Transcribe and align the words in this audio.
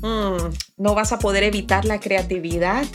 mm, 0.00 0.54
no 0.76 0.94
vas 0.94 1.12
a 1.12 1.18
poder 1.18 1.42
evitar 1.44 1.84
la 1.84 2.00
creatividad 2.00 2.86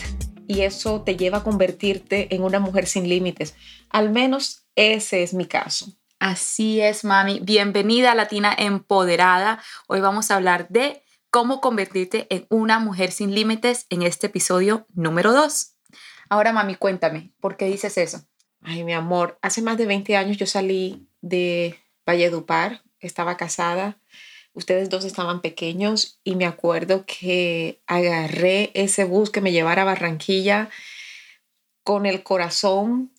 y 0.47 0.61
eso 0.61 1.01
te 1.01 1.15
lleva 1.15 1.39
a 1.39 1.43
convertirte 1.43 2.33
en 2.35 2.43
una 2.43 2.59
mujer 2.59 2.87
sin 2.87 3.09
límites. 3.09 3.55
Al 3.89 4.11
menos 4.11 4.65
ese 4.75 5.23
es 5.23 5.33
mi 5.33 5.45
caso. 5.45 5.87
Así 6.19 6.81
es, 6.81 7.03
mami. 7.03 7.39
Bienvenida 7.41 8.11
a 8.11 8.15
Latina 8.15 8.53
Empoderada. 8.57 9.61
Hoy 9.87 9.99
vamos 9.99 10.31
a 10.31 10.35
hablar 10.35 10.67
de 10.69 11.03
cómo 11.29 11.61
convertirte 11.61 12.27
en 12.29 12.45
una 12.49 12.79
mujer 12.79 13.11
sin 13.11 13.35
límites 13.35 13.85
en 13.89 14.03
este 14.03 14.27
episodio 14.27 14.87
número 14.93 15.33
2. 15.33 15.73
Ahora, 16.29 16.53
mami, 16.53 16.75
cuéntame, 16.75 17.33
¿por 17.39 17.57
qué 17.57 17.65
dices 17.65 17.97
eso? 17.97 18.25
Ay, 18.61 18.83
mi 18.83 18.93
amor, 18.93 19.37
hace 19.41 19.61
más 19.61 19.77
de 19.77 19.85
20 19.85 20.15
años 20.15 20.37
yo 20.37 20.47
salí 20.47 21.07
de 21.21 21.79
Valledupar, 22.05 22.81
estaba 22.99 23.37
casada, 23.37 23.99
ustedes 24.55 24.89
dos 24.89 25.05
estaban 25.05 25.41
pequeños 25.41 26.17
y 26.23 26.35
me 26.35 26.45
acuerdo 26.45 27.05
que 27.05 27.79
agarré 27.85 28.71
ese 28.73 29.03
bus 29.03 29.29
que 29.29 29.41
me 29.41 29.51
llevara 29.51 29.83
a 29.83 29.85
Barranquilla 29.85 30.69
con 31.83 32.05
el 32.07 32.23
corazón, 32.23 33.11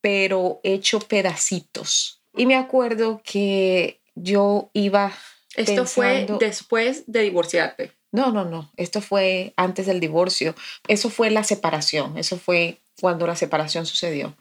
pero 0.00 0.60
hecho 0.62 1.00
pedacitos. 1.00 2.20
Y 2.36 2.46
me 2.46 2.54
acuerdo 2.54 3.22
que 3.24 4.00
yo 4.14 4.70
iba... 4.72 5.12
Esto 5.56 5.86
fue 5.86 6.26
después 6.38 7.04
de 7.06 7.22
divorciarte. 7.22 7.92
No, 8.12 8.30
no, 8.30 8.44
no. 8.44 8.70
Esto 8.76 9.00
fue 9.00 9.54
antes 9.56 9.86
del 9.86 10.00
divorcio. 10.00 10.54
Eso 10.86 11.10
fue 11.10 11.30
la 11.30 11.44
separación. 11.44 12.18
Eso 12.18 12.36
fue 12.36 12.78
cuando 13.00 13.26
la 13.26 13.36
separación 13.36 13.86
sucedió. 13.86 14.36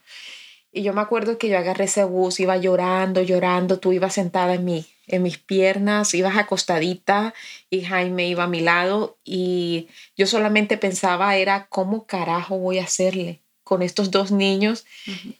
Y 0.71 0.83
yo 0.83 0.93
me 0.93 1.01
acuerdo 1.01 1.37
que 1.37 1.49
yo 1.49 1.57
agarré 1.57 1.85
ese 1.85 2.03
bus, 2.03 2.39
iba 2.39 2.57
llorando, 2.57 3.21
llorando. 3.21 3.79
Tú 3.79 3.93
ibas 3.93 4.13
sentada 4.13 4.55
en 4.55 4.65
mí 4.65 4.92
en 5.07 5.23
mis 5.23 5.37
piernas, 5.37 6.13
ibas 6.13 6.37
acostadita 6.37 7.33
y 7.69 7.81
Jaime 7.81 8.27
iba 8.27 8.43
a 8.43 8.47
mi 8.47 8.61
lado 8.61 9.17
y 9.23 9.87
yo 10.15 10.27
solamente 10.27 10.77
pensaba 10.77 11.35
era 11.35 11.67
cómo 11.67 12.05
carajo 12.05 12.57
voy 12.57 12.79
a 12.79 12.83
hacerle 12.83 13.41
con 13.63 13.81
estos 13.81 14.11
dos 14.11 14.31
niños 14.31 14.85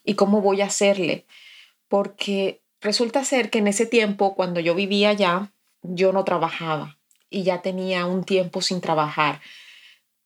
y 0.03 0.15
cómo 0.15 0.41
voy 0.41 0.61
a 0.61 0.65
hacerle. 0.65 1.25
Porque 1.87 2.61
resulta 2.81 3.23
ser 3.23 3.49
que 3.49 3.59
en 3.59 3.67
ese 3.67 3.85
tiempo, 3.85 4.35
cuando 4.35 4.59
yo 4.59 4.75
vivía 4.75 5.09
allá, 5.09 5.51
yo 5.81 6.13
no 6.13 6.23
trabajaba 6.23 6.97
y 7.29 7.43
ya 7.43 7.61
tenía 7.61 8.05
un 8.05 8.23
tiempo 8.23 8.61
sin 8.61 8.81
trabajar. 8.81 9.41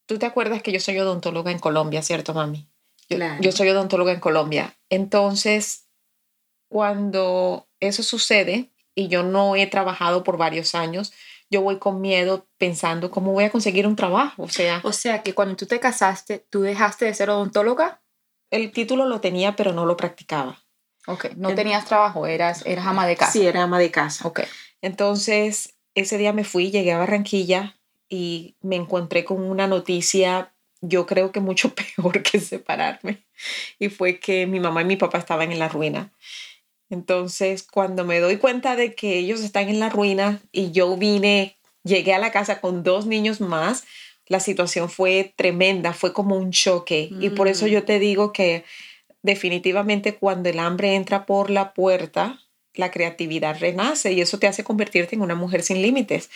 Tú 0.06 0.18
te 0.18 0.26
acuerdas 0.26 0.62
que 0.62 0.72
yo 0.72 0.80
soy 0.80 0.98
odontóloga 0.98 1.50
en 1.50 1.58
Colombia, 1.58 2.02
¿cierto, 2.02 2.34
mami? 2.34 2.68
yo 3.40 3.52
soy 3.52 3.70
odontóloga 3.70 4.12
en 4.12 4.20
Colombia. 4.20 4.76
Entonces, 4.90 5.86
cuando 6.68 7.66
eso 7.80 8.02
sucede, 8.02 8.70
y 8.98 9.06
yo 9.06 9.22
no 9.22 9.54
he 9.54 9.68
trabajado 9.68 10.24
por 10.24 10.38
varios 10.38 10.74
años, 10.74 11.12
yo 11.50 11.62
voy 11.62 11.78
con 11.78 12.00
miedo 12.00 12.48
pensando 12.58 13.12
cómo 13.12 13.32
voy 13.32 13.44
a 13.44 13.50
conseguir 13.50 13.86
un 13.86 13.94
trabajo. 13.94 14.42
O 14.42 14.48
sea, 14.48 14.80
o 14.82 14.92
sea 14.92 15.22
que 15.22 15.34
cuando 15.34 15.54
tú 15.54 15.66
te 15.66 15.78
casaste, 15.78 16.44
¿tú 16.50 16.62
dejaste 16.62 17.04
de 17.04 17.14
ser 17.14 17.30
odontóloga? 17.30 18.02
El 18.50 18.72
título 18.72 19.06
lo 19.06 19.20
tenía, 19.20 19.54
pero 19.54 19.72
no 19.72 19.86
lo 19.86 19.96
practicaba. 19.96 20.64
Ok, 21.06 21.26
no 21.36 21.54
tenías 21.54 21.84
trabajo, 21.84 22.26
eras, 22.26 22.66
eras 22.66 22.86
ama 22.86 23.06
de 23.06 23.14
casa. 23.14 23.30
Sí, 23.30 23.46
era 23.46 23.62
ama 23.62 23.78
de 23.78 23.92
casa. 23.92 24.26
Ok. 24.26 24.40
Entonces, 24.82 25.76
ese 25.94 26.18
día 26.18 26.32
me 26.32 26.42
fui, 26.42 26.72
llegué 26.72 26.90
a 26.90 26.98
Barranquilla 26.98 27.78
y 28.08 28.56
me 28.62 28.74
encontré 28.74 29.24
con 29.24 29.40
una 29.44 29.68
noticia, 29.68 30.52
yo 30.80 31.06
creo 31.06 31.30
que 31.30 31.38
mucho 31.38 31.72
peor 31.96 32.24
que 32.24 32.40
separarme. 32.40 33.24
Y 33.78 33.90
fue 33.90 34.18
que 34.18 34.48
mi 34.48 34.58
mamá 34.58 34.82
y 34.82 34.86
mi 34.86 34.96
papá 34.96 35.18
estaban 35.18 35.52
en 35.52 35.60
la 35.60 35.68
ruina. 35.68 36.10
Entonces, 36.90 37.62
cuando 37.62 38.04
me 38.04 38.20
doy 38.20 38.38
cuenta 38.38 38.76
de 38.76 38.94
que 38.94 39.18
ellos 39.18 39.40
están 39.40 39.68
en 39.68 39.80
la 39.80 39.90
ruina 39.90 40.40
y 40.52 40.70
yo 40.70 40.96
vine, 40.96 41.56
llegué 41.84 42.14
a 42.14 42.18
la 42.18 42.30
casa 42.30 42.60
con 42.60 42.82
dos 42.82 43.06
niños 43.06 43.40
más, 43.40 43.84
la 44.26 44.40
situación 44.40 44.88
fue 44.90 45.32
tremenda, 45.36 45.92
fue 45.92 46.12
como 46.12 46.36
un 46.36 46.50
choque. 46.50 47.10
Y 47.20 47.30
por 47.30 47.48
eso 47.48 47.66
yo 47.66 47.80
mm. 47.80 47.84
te 47.84 47.98
digo 47.98 48.32
que 48.32 48.64
definitivamente 49.22 50.14
cuando 50.14 50.48
el 50.48 50.58
hambre 50.58 50.94
entra 50.94 51.26
por 51.26 51.50
la 51.50 51.72
puerta, 51.72 52.40
la 52.74 52.90
creatividad 52.90 53.58
renace 53.58 54.12
y 54.12 54.20
eso 54.20 54.38
te 54.38 54.46
hace 54.46 54.64
convertirte 54.64 55.16
en 55.16 55.22
una 55.22 55.34
mujer 55.34 55.62
sin 55.62 55.82
límites. 55.82 56.30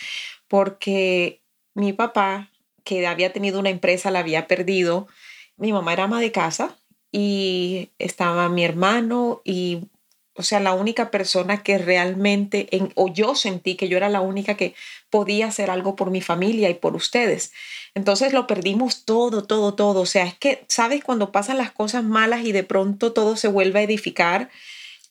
Porque 0.47 1.41
mi 1.73 1.93
papá, 1.93 2.49
que 2.83 3.05
había 3.07 3.31
tenido 3.31 3.59
una 3.59 3.69
empresa, 3.69 4.11
la 4.11 4.19
había 4.19 4.47
perdido. 4.47 5.07
Mi 5.55 5.71
mamá 5.71 5.93
era 5.93 6.03
ama 6.03 6.19
de 6.19 6.31
casa 6.31 6.75
y 7.11 7.91
estaba 7.99 8.49
mi 8.49 8.65
hermano 8.65 9.41
y 9.45 9.83
o 10.35 10.43
sea, 10.43 10.59
la 10.59 10.73
única 10.73 11.11
persona 11.11 11.61
que 11.61 11.77
realmente, 11.77 12.67
en, 12.75 12.91
o 12.95 13.07
yo 13.07 13.35
sentí 13.35 13.75
que 13.75 13.87
yo 13.87 13.97
era 13.97 14.09
la 14.09 14.21
única 14.21 14.55
que 14.55 14.73
podía 15.09 15.47
hacer 15.47 15.69
algo 15.69 15.95
por 15.95 16.09
mi 16.09 16.21
familia 16.21 16.69
y 16.69 16.73
por 16.73 16.95
ustedes. 16.95 17.53
Entonces 17.93 18.33
lo 18.33 18.47
perdimos 18.47 19.05
todo, 19.05 19.43
todo, 19.43 19.75
todo. 19.75 20.01
O 20.01 20.05
sea, 20.05 20.25
es 20.25 20.33
que, 20.35 20.65
¿sabes? 20.67 21.03
Cuando 21.03 21.31
pasan 21.31 21.57
las 21.57 21.71
cosas 21.71 22.03
malas 22.03 22.45
y 22.45 22.51
de 22.51 22.63
pronto 22.63 23.13
todo 23.13 23.35
se 23.35 23.47
vuelve 23.47 23.79
a 23.79 23.83
edificar, 23.83 24.49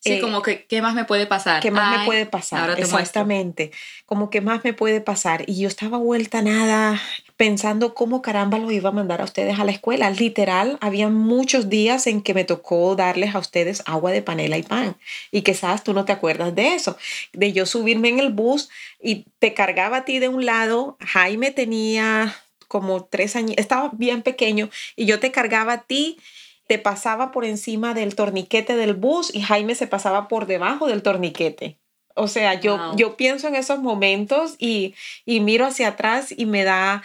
Sí, 0.04 0.14
eh, 0.14 0.20
como 0.20 0.42
que, 0.42 0.66
¿qué 0.66 0.82
más 0.82 0.94
me 0.94 1.04
puede 1.04 1.28
pasar? 1.28 1.62
¿Qué 1.62 1.70
más 1.70 2.00
me 2.00 2.04
puede 2.04 2.26
pasar? 2.26 2.76
Exactamente. 2.76 3.70
Como, 4.04 4.30
¿qué 4.30 4.40
más 4.40 4.64
me 4.64 4.72
puede 4.72 5.00
pasar? 5.00 5.44
Y 5.46 5.60
yo 5.60 5.68
estaba 5.68 5.96
vuelta 5.96 6.42
nada, 6.42 7.00
pensando 7.36 7.94
cómo 7.94 8.22
caramba 8.22 8.58
los 8.58 8.72
iba 8.72 8.90
a 8.90 8.92
mandar 8.92 9.20
a 9.20 9.24
ustedes 9.24 9.58
a 9.58 9.64
la 9.64 9.72
escuela. 9.72 10.10
Literal, 10.10 10.78
había 10.80 11.08
muchos 11.08 11.68
días 11.68 12.06
en 12.06 12.22
que 12.22 12.34
me 12.34 12.44
tocó 12.44 12.94
darles 12.96 13.34
a 13.34 13.38
ustedes 13.38 13.82
agua 13.86 14.10
de 14.12 14.22
panela 14.22 14.58
y 14.58 14.62
pan. 14.62 14.96
Y 15.30 15.42
quizás 15.42 15.84
tú 15.84 15.92
no 15.92 16.04
te 16.04 16.12
acuerdas 16.12 16.54
de 16.54 16.74
eso. 16.74 16.96
De 17.32 17.52
yo 17.52 17.66
subirme 17.66 18.08
en 18.08 18.18
el 18.18 18.32
bus 18.32 18.70
y 19.00 19.26
te 19.38 19.54
cargaba 19.54 19.98
a 19.98 20.04
ti 20.04 20.18
de 20.18 20.28
un 20.28 20.46
lado. 20.46 20.96
Jaime 21.00 21.50
tenía 21.50 22.34
como 22.68 23.04
tres 23.04 23.36
años, 23.36 23.54
estaba 23.58 23.90
bien 23.92 24.22
pequeño 24.22 24.70
y 24.96 25.04
yo 25.04 25.20
te 25.20 25.30
cargaba 25.30 25.72
a 25.74 25.82
ti 25.82 26.18
te 26.66 26.78
pasaba 26.78 27.32
por 27.32 27.44
encima 27.44 27.92
del 27.92 28.14
torniquete 28.14 28.76
del 28.76 28.94
bus 28.94 29.34
y 29.34 29.42
Jaime 29.42 29.74
se 29.74 29.86
pasaba 29.86 30.26
por 30.28 30.46
debajo 30.46 30.86
del 30.86 31.02
torniquete. 31.02 31.81
O 32.14 32.28
sea, 32.28 32.60
yo, 32.60 32.94
yo 32.96 33.16
pienso 33.16 33.48
en 33.48 33.54
esos 33.54 33.78
momentos 33.80 34.56
y, 34.58 34.94
y 35.24 35.40
miro 35.40 35.66
hacia 35.66 35.88
atrás 35.88 36.34
y 36.36 36.46
me 36.46 36.64
da 36.64 37.02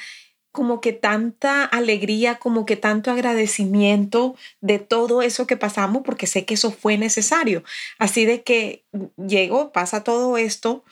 como 0.51 0.81
que 0.81 0.91
tanta 0.93 1.63
alegría, 1.63 2.39
como 2.39 2.65
que 2.65 2.75
tanto 2.75 3.11
agradecimiento 3.11 4.35
de 4.59 4.79
todo 4.79 5.21
eso 5.21 5.45
que 5.45 5.57
pasamos, 5.57 6.01
porque 6.03 6.25
sé 6.25 6.45
que 6.45 6.55
eso 6.55 6.71
fue 6.71 6.97
necesario. 6.97 7.63
Así 7.99 8.25
de 8.25 8.41
que 8.41 8.83
llego, 9.17 9.71
pasa 9.71 10.03
todo 10.03 10.37
esto, 10.37 10.83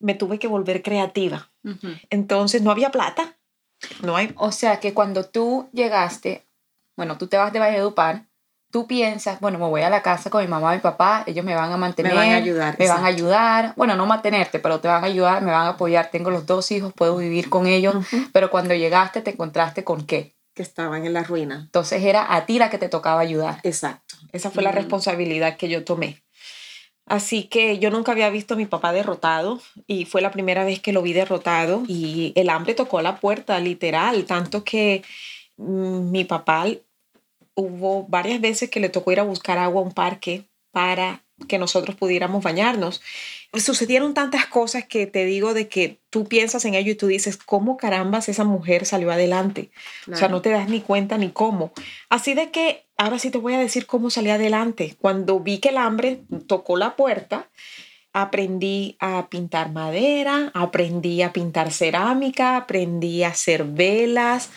me 0.00 0.14
tuve 0.14 0.38
que 0.38 0.46
volver 0.46 0.82
creativa. 0.82 1.50
Entonces 2.10 2.62
no 2.62 2.70
había 2.70 2.90
plata. 2.90 3.36
No 4.02 4.16
hay. 4.16 4.32
O 4.36 4.52
sea 4.52 4.80
que 4.80 4.94
cuando 4.94 5.26
tú 5.26 5.68
llegaste 5.72 6.44
bueno, 6.96 7.18
tú 7.18 7.26
te 7.26 7.36
vas 7.36 7.52
de 7.52 7.58
Valledupar, 7.58 8.26
tú 8.74 8.88
piensas, 8.88 9.38
bueno, 9.38 9.56
me 9.60 9.66
voy 9.66 9.82
a 9.82 9.88
la 9.88 10.02
casa 10.02 10.30
con 10.30 10.42
mi 10.42 10.48
mamá 10.48 10.74
y 10.74 10.78
mi 10.78 10.82
papá, 10.82 11.22
ellos 11.28 11.44
me 11.44 11.54
van 11.54 11.70
a 11.70 11.76
mantener, 11.76 12.12
me 12.12 12.18
van 12.18 12.30
a 12.30 12.34
ayudar, 12.34 12.76
me 12.76 12.88
van 12.88 13.04
a 13.04 13.06
ayudar, 13.06 13.72
bueno, 13.76 13.94
no 13.94 14.04
mantenerte, 14.04 14.58
pero 14.58 14.80
te 14.80 14.88
van 14.88 15.04
a 15.04 15.06
ayudar, 15.06 15.42
me 15.42 15.52
van 15.52 15.68
a 15.68 15.68
apoyar, 15.68 16.10
tengo 16.10 16.32
los 16.32 16.44
dos 16.44 16.72
hijos, 16.72 16.92
puedo 16.92 17.16
vivir 17.16 17.48
con 17.48 17.68
ellos, 17.68 17.94
pero 18.32 18.50
cuando 18.50 18.74
llegaste 18.74 19.20
te 19.20 19.30
encontraste 19.30 19.84
con 19.84 20.04
qué? 20.04 20.34
Que 20.54 20.62
estaban 20.62 21.06
en 21.06 21.12
la 21.12 21.22
ruina. 21.22 21.60
Entonces 21.66 22.02
era 22.02 22.34
a 22.34 22.46
ti 22.46 22.58
la 22.58 22.68
que 22.68 22.78
te 22.78 22.88
tocaba 22.88 23.20
ayudar. 23.20 23.60
Exacto, 23.62 24.16
esa 24.32 24.50
fue 24.50 24.64
la 24.64 24.72
responsabilidad 24.72 25.56
que 25.56 25.68
yo 25.68 25.84
tomé. 25.84 26.24
Así 27.06 27.44
que 27.44 27.78
yo 27.78 27.92
nunca 27.92 28.10
había 28.10 28.28
visto 28.28 28.54
a 28.54 28.56
mi 28.56 28.66
papá 28.66 28.92
derrotado 28.92 29.60
y 29.86 30.04
fue 30.04 30.20
la 30.20 30.32
primera 30.32 30.64
vez 30.64 30.80
que 30.80 30.92
lo 30.92 31.00
vi 31.00 31.12
derrotado 31.12 31.84
y 31.86 32.32
el 32.34 32.50
hambre 32.50 32.74
tocó 32.74 33.00
la 33.02 33.20
puerta, 33.20 33.60
literal, 33.60 34.24
tanto 34.24 34.64
que 34.64 35.04
mm, 35.58 36.10
mi 36.10 36.24
papá 36.24 36.66
hubo 37.54 38.04
varias 38.06 38.40
veces 38.40 38.70
que 38.70 38.80
le 38.80 38.88
tocó 38.88 39.12
ir 39.12 39.20
a 39.20 39.24
buscar 39.24 39.58
agua 39.58 39.80
a 39.80 39.84
un 39.84 39.92
parque 39.92 40.44
para 40.70 41.24
que 41.48 41.58
nosotros 41.58 41.96
pudiéramos 41.96 42.42
bañarnos. 42.42 43.02
Sucedieron 43.54 44.14
tantas 44.14 44.46
cosas 44.46 44.84
que 44.86 45.06
te 45.06 45.24
digo 45.24 45.54
de 45.54 45.68
que 45.68 46.00
tú 46.10 46.26
piensas 46.26 46.64
en 46.64 46.74
ello 46.74 46.92
y 46.92 46.96
tú 46.96 47.06
dices, 47.06 47.36
¿cómo 47.36 47.76
carambas 47.76 48.28
esa 48.28 48.44
mujer 48.44 48.86
salió 48.86 49.10
adelante? 49.10 49.70
O 50.10 50.16
sea, 50.16 50.28
no 50.28 50.42
te 50.42 50.50
das 50.50 50.68
ni 50.68 50.80
cuenta 50.80 51.18
ni 51.18 51.30
cómo. 51.30 51.72
Así 52.08 52.34
de 52.34 52.50
que 52.50 52.84
ahora 52.96 53.18
sí 53.18 53.30
te 53.30 53.38
voy 53.38 53.54
a 53.54 53.58
decir 53.58 53.86
cómo 53.86 54.10
salí 54.10 54.30
adelante. 54.30 54.96
Cuando 55.00 55.40
vi 55.40 55.58
que 55.58 55.70
el 55.70 55.78
hambre 55.78 56.22
tocó 56.46 56.76
la 56.76 56.96
puerta, 56.96 57.48
aprendí 58.12 58.96
a 59.00 59.28
pintar 59.28 59.72
madera, 59.72 60.50
aprendí 60.54 61.22
a 61.22 61.32
pintar 61.32 61.72
cerámica, 61.72 62.56
aprendí 62.56 63.22
a 63.22 63.28
hacer 63.28 63.64
velas 63.64 64.50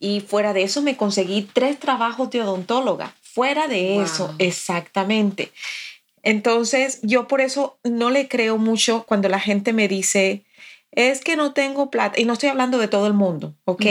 y 0.00 0.20
fuera 0.20 0.52
de 0.52 0.62
eso 0.62 0.82
me 0.82 0.96
conseguí 0.96 1.48
tres 1.52 1.78
trabajos 1.78 2.30
de 2.30 2.42
odontóloga. 2.42 3.14
Fuera 3.22 3.68
de 3.68 4.02
eso, 4.02 4.34
exactamente. 4.38 5.52
Entonces, 6.22 7.00
yo 7.02 7.28
por 7.28 7.40
eso 7.40 7.78
no 7.84 8.10
le 8.10 8.28
creo 8.28 8.58
mucho 8.58 9.04
cuando 9.04 9.28
la 9.28 9.40
gente 9.40 9.72
me 9.72 9.88
dice, 9.88 10.44
es 10.92 11.20
que 11.20 11.36
no 11.36 11.52
tengo 11.52 11.90
plata, 11.90 12.18
y 12.18 12.24
no 12.24 12.32
estoy 12.32 12.48
hablando 12.48 12.78
de 12.78 12.88
todo 12.88 13.06
el 13.06 13.12
mundo, 13.12 13.54
¿ok? 13.64 13.84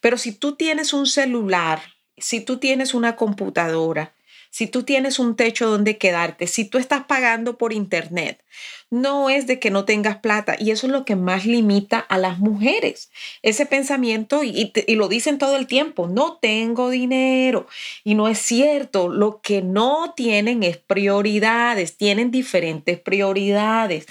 Pero 0.00 0.18
si 0.18 0.32
tú 0.32 0.54
tienes 0.54 0.92
un 0.92 1.06
celular, 1.06 1.82
si 2.16 2.40
tú 2.40 2.58
tienes 2.58 2.94
una 2.94 3.16
computadora, 3.16 4.12
si 4.50 4.66
tú 4.66 4.82
tienes 4.82 5.18
un 5.20 5.36
techo 5.36 5.70
donde 5.70 5.96
quedarte, 5.96 6.48
si 6.48 6.64
tú 6.64 6.78
estás 6.78 7.04
pagando 7.04 7.56
por 7.56 7.72
internet, 7.72 8.42
no 8.90 9.30
es 9.30 9.46
de 9.46 9.60
que 9.60 9.70
no 9.70 9.84
tengas 9.84 10.18
plata 10.18 10.56
y 10.58 10.72
eso 10.72 10.88
es 10.88 10.92
lo 10.92 11.04
que 11.04 11.14
más 11.14 11.46
limita 11.46 12.00
a 12.00 12.18
las 12.18 12.40
mujeres. 12.40 13.10
Ese 13.42 13.64
pensamiento 13.64 14.42
y, 14.42 14.72
lo 14.88 15.08
dicen 15.08 15.38
todo 15.38 15.56
el 15.56 15.68
tiempo, 15.68 16.08
no 16.08 16.38
tengo 16.38 16.90
dinero 16.90 17.68
y 18.02 18.16
no 18.16 18.26
es 18.28 18.38
cierto, 18.38 19.08
lo 19.08 19.40
que 19.40 19.62
no 19.62 20.14
tienen 20.16 20.64
es 20.64 20.76
prioridades, 20.76 21.96
tienen 21.96 22.32
diferentes 22.32 22.98
prioridades. 22.98 24.06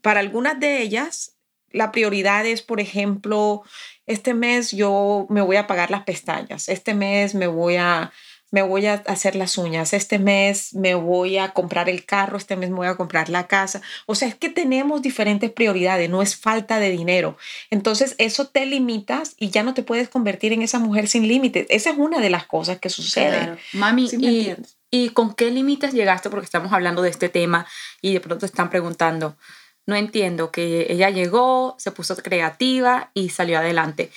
Para 0.00 0.20
algunas 0.20 0.58
de 0.58 0.80
ellas, 0.80 1.36
la 1.70 1.92
prioridad 1.92 2.46
es, 2.46 2.62
por 2.62 2.80
ejemplo, 2.80 3.62
este 4.06 4.32
mes 4.32 4.70
yo 4.70 5.26
me 5.28 5.42
voy 5.42 5.56
a 5.56 5.66
pagar 5.66 5.90
las 5.90 6.04
pestañas, 6.04 6.70
este 6.70 6.94
mes 6.94 7.34
me 7.34 7.48
voy 7.48 7.76
a 7.76 8.12
me 8.54 8.62
voy 8.62 8.86
a 8.86 9.02
hacer 9.06 9.34
las 9.34 9.58
uñas, 9.58 9.92
este 9.92 10.20
mes 10.20 10.74
me 10.74 10.94
voy 10.94 11.38
a 11.38 11.48
comprar 11.48 11.88
el 11.88 12.04
carro, 12.04 12.36
este 12.38 12.54
mes 12.54 12.70
me 12.70 12.76
voy 12.76 12.86
a 12.86 12.94
comprar 12.94 13.28
la 13.28 13.48
casa. 13.48 13.82
O 14.06 14.14
sea, 14.14 14.28
es 14.28 14.36
que 14.36 14.48
tenemos 14.48 15.02
diferentes 15.02 15.50
prioridades, 15.50 16.08
no 16.08 16.22
es 16.22 16.36
falta 16.36 16.78
de 16.78 16.90
dinero. 16.90 17.36
Entonces, 17.70 18.14
eso 18.18 18.46
te 18.46 18.64
limitas 18.64 19.34
y 19.40 19.50
ya 19.50 19.64
no 19.64 19.74
te 19.74 19.82
puedes 19.82 20.08
convertir 20.08 20.52
en 20.52 20.62
esa 20.62 20.78
mujer 20.78 21.08
sin 21.08 21.26
límites. 21.26 21.66
Esa 21.68 21.90
es 21.90 21.98
una 21.98 22.20
de 22.20 22.30
las 22.30 22.46
cosas 22.46 22.78
que 22.78 22.90
sucede. 22.90 23.58
Mami, 23.72 24.08
y, 24.12 24.54
¿y 24.88 25.08
con 25.08 25.34
qué 25.34 25.50
límites 25.50 25.92
llegaste? 25.92 26.30
Porque 26.30 26.44
estamos 26.44 26.72
hablando 26.72 27.02
de 27.02 27.10
este 27.10 27.28
tema 27.28 27.66
y 28.00 28.12
de 28.12 28.20
pronto 28.20 28.46
están 28.46 28.70
preguntando. 28.70 29.36
No 29.84 29.96
entiendo 29.96 30.52
que 30.52 30.86
ella 30.90 31.10
llegó, 31.10 31.74
se 31.80 31.90
puso 31.90 32.14
creativa 32.16 33.10
y 33.14 33.30
salió 33.30 33.58
adelante. 33.58 34.12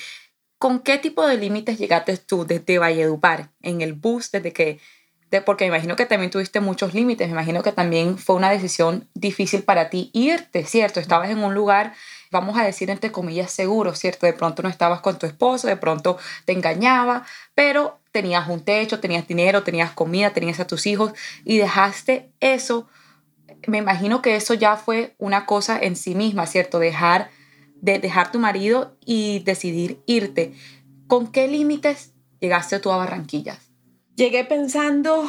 ¿Con 0.57 0.79
qué 0.79 0.97
tipo 0.97 1.25
de 1.25 1.37
límites 1.37 1.77
llegaste 1.77 2.17
tú 2.17 2.45
desde 2.45 2.79
Valledupar 2.79 3.51
en 3.61 3.81
el 3.81 3.93
bus 3.93 4.31
desde 4.31 4.53
que 4.53 4.79
de, 5.29 5.41
porque 5.41 5.65
me 5.65 5.75
imagino 5.75 5.95
que 5.97 6.05
también 6.05 6.31
tuviste 6.31 6.61
muchos 6.61 6.93
límites, 6.93 7.27
me 7.27 7.33
imagino 7.33 7.61
que 7.61 7.73
también 7.73 8.17
fue 8.17 8.35
una 8.37 8.49
decisión 8.49 9.09
difícil 9.13 9.63
para 9.63 9.89
ti 9.89 10.09
irte, 10.13 10.63
¿cierto? 10.63 11.01
Estabas 11.01 11.29
en 11.29 11.39
un 11.39 11.53
lugar, 11.53 11.93
vamos 12.31 12.57
a 12.57 12.63
decir 12.63 12.89
entre 12.89 13.11
comillas, 13.11 13.51
seguro, 13.51 13.93
¿cierto? 13.93 14.25
De 14.25 14.31
pronto 14.31 14.63
no 14.63 14.69
estabas 14.69 15.01
con 15.01 15.19
tu 15.19 15.25
esposo, 15.25 15.67
de 15.67 15.75
pronto 15.75 16.17
te 16.45 16.53
engañaba, 16.53 17.25
pero 17.55 17.99
tenías 18.13 18.47
un 18.47 18.63
techo, 18.63 19.01
tenías 19.01 19.27
dinero, 19.27 19.63
tenías 19.63 19.91
comida, 19.91 20.31
tenías 20.31 20.61
a 20.61 20.67
tus 20.67 20.87
hijos 20.87 21.11
y 21.43 21.57
dejaste 21.57 22.31
eso. 22.39 22.87
Me 23.67 23.79
imagino 23.79 24.21
que 24.21 24.37
eso 24.37 24.53
ya 24.53 24.77
fue 24.77 25.13
una 25.17 25.45
cosa 25.45 25.77
en 25.77 25.97
sí 25.97 26.15
misma, 26.15 26.45
¿cierto? 26.45 26.79
Dejar 26.79 27.29
de 27.81 27.99
dejar 27.99 28.31
tu 28.31 28.39
marido 28.39 28.97
y 29.05 29.39
decidir 29.39 30.01
irte. 30.05 30.53
¿Con 31.07 31.31
qué 31.31 31.47
límites 31.47 32.13
llegaste 32.39 32.79
tú 32.79 32.91
a 32.91 32.97
Barranquillas? 32.97 33.71
Llegué 34.15 34.43
pensando 34.45 35.27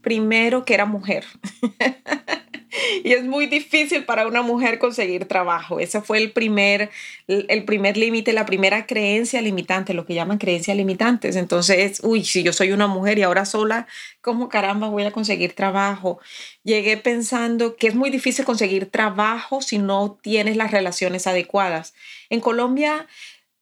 primero 0.00 0.64
que 0.64 0.74
era 0.74 0.86
mujer. 0.86 1.24
y 3.04 3.12
es 3.12 3.24
muy 3.24 3.46
difícil 3.46 4.04
para 4.04 4.26
una 4.26 4.42
mujer 4.42 4.78
conseguir 4.78 5.26
trabajo. 5.26 5.80
Ese 5.80 6.00
fue 6.00 6.18
el 6.18 6.32
primer, 6.32 6.90
el 7.26 7.64
primer 7.64 7.96
límite, 7.96 8.32
la 8.32 8.46
primera 8.46 8.86
creencia 8.86 9.40
limitante, 9.42 9.94
lo 9.94 10.06
que 10.06 10.14
llaman 10.14 10.38
creencias 10.38 10.76
limitantes. 10.76 11.36
Entonces, 11.36 12.00
uy, 12.02 12.24
si 12.24 12.42
yo 12.42 12.52
soy 12.52 12.72
una 12.72 12.86
mujer 12.86 13.18
y 13.18 13.22
ahora 13.22 13.44
sola, 13.44 13.86
¿cómo 14.20 14.48
caramba 14.48 14.88
voy 14.88 15.04
a 15.04 15.10
conseguir 15.10 15.54
trabajo? 15.54 16.20
Llegué 16.64 16.96
pensando 16.96 17.76
que 17.76 17.88
es 17.88 17.94
muy 17.94 18.10
difícil 18.10 18.44
conseguir 18.44 18.86
trabajo 18.86 19.60
si 19.60 19.78
no 19.78 20.18
tienes 20.22 20.56
las 20.56 20.70
relaciones 20.70 21.26
adecuadas. 21.26 21.94
En 22.30 22.40
Colombia 22.40 23.06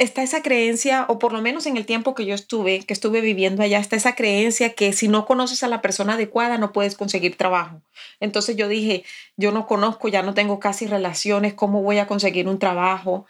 está 0.01 0.23
esa 0.23 0.41
creencia, 0.41 1.05
o 1.09 1.19
por 1.19 1.33
lo 1.33 1.43
menos 1.43 1.67
en 1.67 1.77
el 1.77 1.85
tiempo 1.85 2.15
que 2.15 2.25
yo 2.25 2.35
estuve, 2.35 2.81
que 2.87 2.95
estuve 2.95 3.21
viviendo 3.21 3.63
allá, 3.63 3.79
está 3.79 3.97
esa 3.97 4.15
creencia 4.15 4.73
que 4.73 4.95
si 4.95 5.09
no 5.09 5.27
conoces 5.27 5.63
a 5.63 5.69
la 5.69 5.83
persona 5.83 6.15
adecuada 6.15 6.57
no 6.57 6.73
puedes 6.73 6.97
conseguir 6.97 7.37
trabajo. 7.37 7.83
Entonces 8.19 8.57
yo 8.57 8.67
dije, 8.67 9.05
yo 9.37 9.53
no 9.53 9.67
conozco, 9.67 10.09
ya 10.09 10.23
no 10.23 10.33
tengo 10.33 10.59
casi 10.59 10.87
relaciones, 10.87 11.53
¿cómo 11.53 11.83
voy 11.83 11.99
a 11.99 12.07
conseguir 12.07 12.49
un 12.49 12.59
trabajo? 12.59 13.27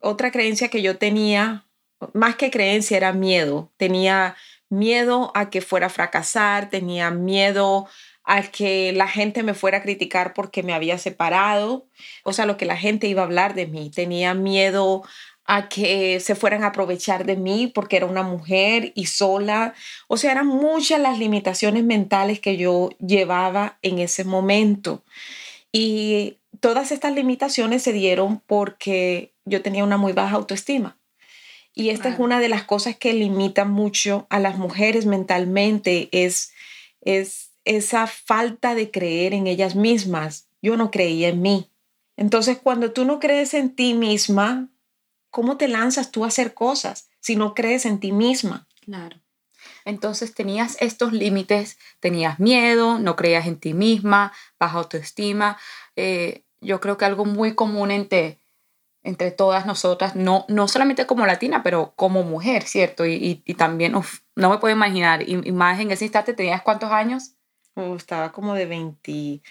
Otra 0.00 0.30
creencia 0.30 0.68
que 0.68 0.80
yo 0.80 0.96
tenía, 0.96 1.66
más 2.12 2.36
que 2.36 2.52
creencia, 2.52 2.96
era 2.96 3.12
miedo. 3.12 3.72
Tenía 3.76 4.36
miedo 4.68 5.32
a 5.34 5.50
que 5.50 5.60
fuera 5.60 5.86
a 5.86 5.90
fracasar, 5.90 6.70
tenía 6.70 7.10
miedo 7.10 7.88
a 8.24 8.42
que 8.42 8.92
la 8.92 9.08
gente 9.08 9.42
me 9.42 9.54
fuera 9.54 9.78
a 9.78 9.82
criticar 9.82 10.34
porque 10.34 10.62
me 10.62 10.72
había 10.72 10.96
separado, 10.98 11.88
o 12.22 12.32
sea, 12.32 12.46
lo 12.46 12.56
que 12.56 12.66
la 12.66 12.76
gente 12.76 13.08
iba 13.08 13.22
a 13.22 13.24
hablar 13.24 13.54
de 13.54 13.66
mí. 13.66 13.90
Tenía 13.90 14.34
miedo 14.34 15.02
a 15.54 15.68
que 15.68 16.18
se 16.18 16.34
fueran 16.34 16.64
a 16.64 16.68
aprovechar 16.68 17.26
de 17.26 17.36
mí 17.36 17.66
porque 17.66 17.98
era 17.98 18.06
una 18.06 18.22
mujer 18.22 18.92
y 18.94 19.04
sola. 19.04 19.74
O 20.08 20.16
sea, 20.16 20.32
eran 20.32 20.46
muchas 20.46 20.98
las 20.98 21.18
limitaciones 21.18 21.84
mentales 21.84 22.40
que 22.40 22.56
yo 22.56 22.88
llevaba 23.06 23.76
en 23.82 23.98
ese 23.98 24.24
momento. 24.24 25.04
Y 25.70 26.38
todas 26.60 26.90
estas 26.90 27.12
limitaciones 27.12 27.82
se 27.82 27.92
dieron 27.92 28.40
porque 28.46 29.34
yo 29.44 29.60
tenía 29.60 29.84
una 29.84 29.98
muy 29.98 30.14
baja 30.14 30.36
autoestima. 30.36 30.96
Y 31.74 31.90
esta 31.90 32.08
es 32.08 32.18
una 32.18 32.40
de 32.40 32.48
las 32.48 32.64
cosas 32.64 32.96
que 32.96 33.12
limita 33.12 33.66
mucho 33.66 34.26
a 34.30 34.38
las 34.38 34.56
mujeres 34.56 35.04
mentalmente, 35.04 36.08
es, 36.12 36.54
es 37.02 37.50
esa 37.66 38.06
falta 38.06 38.74
de 38.74 38.90
creer 38.90 39.34
en 39.34 39.46
ellas 39.46 39.74
mismas. 39.74 40.48
Yo 40.62 40.78
no 40.78 40.90
creía 40.90 41.28
en 41.28 41.42
mí. 41.42 41.68
Entonces, 42.16 42.56
cuando 42.56 42.92
tú 42.92 43.04
no 43.04 43.20
crees 43.20 43.52
en 43.52 43.74
ti 43.74 43.92
misma, 43.92 44.70
¿cómo 45.32 45.56
te 45.56 45.66
lanzas 45.66 46.12
tú 46.12 46.24
a 46.24 46.28
hacer 46.28 46.54
cosas 46.54 47.08
si 47.18 47.34
no 47.34 47.54
crees 47.54 47.86
en 47.86 47.98
ti 47.98 48.12
misma? 48.12 48.68
Claro. 48.82 49.16
Entonces 49.84 50.34
tenías 50.34 50.76
estos 50.80 51.12
límites, 51.12 51.78
tenías 51.98 52.38
miedo, 52.38 53.00
no 53.00 53.16
creías 53.16 53.46
en 53.46 53.58
ti 53.58 53.74
misma, 53.74 54.32
baja 54.60 54.78
autoestima. 54.78 55.58
Eh, 55.96 56.44
yo 56.60 56.80
creo 56.80 56.96
que 56.96 57.06
algo 57.06 57.24
muy 57.24 57.54
común 57.54 57.90
entre, 57.90 58.38
entre 59.02 59.30
todas 59.30 59.66
nosotras, 59.66 60.14
no, 60.14 60.44
no 60.48 60.68
solamente 60.68 61.06
como 61.06 61.26
latina, 61.26 61.62
pero 61.62 61.94
como 61.96 62.22
mujer, 62.22 62.64
¿cierto? 62.64 63.06
Y, 63.06 63.36
también, 63.56 63.92
no 64.36 64.50
me 64.50 64.58
puedo 64.58 64.74
imaginar, 64.74 65.28
y, 65.28 65.50
más 65.50 65.80
en 65.80 65.90
ese 65.90 66.04
instante, 66.04 66.34
¿tenías 66.34 66.62
cuántos 66.62 66.92
años? 66.92 67.32
estaba 67.96 68.32
como 68.32 68.52
de 68.52 68.66
20 68.66 69.42